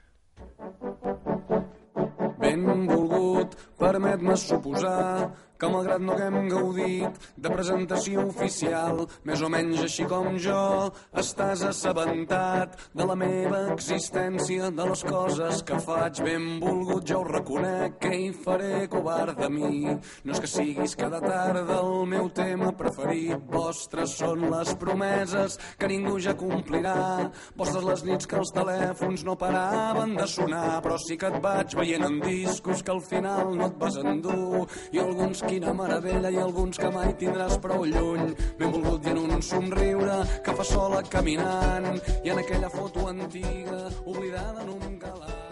[2.45, 10.05] benvolgut, permet-me suposar que malgrat no haguem gaudit de presentació oficial, més o menys així
[10.09, 16.21] com jo, estàs assabentat de la meva existència, de les coses que faig.
[16.25, 19.83] Benvolgut, jo ho reconec, que hi faré covard de mi.
[20.25, 25.89] No és que siguis cada tarda el meu tema preferit, vostres són les promeses que
[25.91, 31.17] ningú ja complirà, vostres les nits que els telèfons no paraven de sonar, però sí
[31.19, 35.44] que et vaig veient en discos que al final no et vas endur, i alguns
[35.47, 38.35] quina meravella i alguns que mai tindràs prou lluny.
[38.59, 44.63] Benvolgut i en un somriure que fa sola caminant, i en aquella foto antiga oblidada
[44.63, 45.44] en un calaix.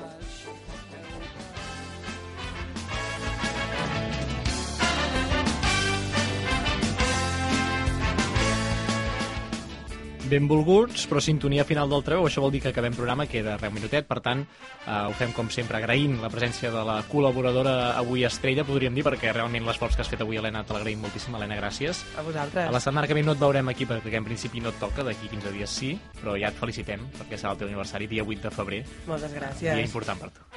[10.24, 13.76] Benvolguts, però sintonia final del treu, això vol dir que acabem programa, queda res un
[13.76, 14.44] minutet, per tant,
[14.86, 19.04] eh, ho fem com sempre agraint la presència de la col·laboradora avui estrella, podríem dir,
[19.04, 22.06] perquè realment l'esforç que has fet avui, Helena, te l'agraïm moltíssim, Helena, gràcies.
[22.16, 22.70] A vosaltres.
[22.70, 25.04] A la setmana que ve no et veurem aquí perquè en principi no et toca,
[25.04, 25.92] d'aquí 15 dies sí,
[26.22, 28.84] però ja et felicitem perquè serà el teu aniversari, dia 8 de febrer.
[29.12, 29.74] Moltes gràcies.
[29.74, 30.48] Dia important per tu.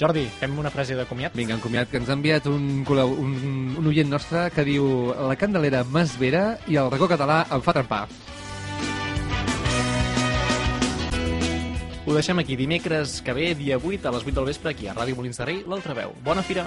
[0.00, 1.36] Jordi, fem una frase de comiat?
[1.38, 3.34] Vinga, en comiat, que ens ha enviat un, un,
[3.78, 8.06] un oient nostre que diu la candelera m'esvera i el racó català em fa trempar.
[12.04, 14.92] Ho deixem aquí dimecres que ve, dia 8, a les 8 del vespre, aquí a
[14.92, 16.12] Ràdio Molins de Rei, l'altra veu.
[16.26, 16.66] Bona fira!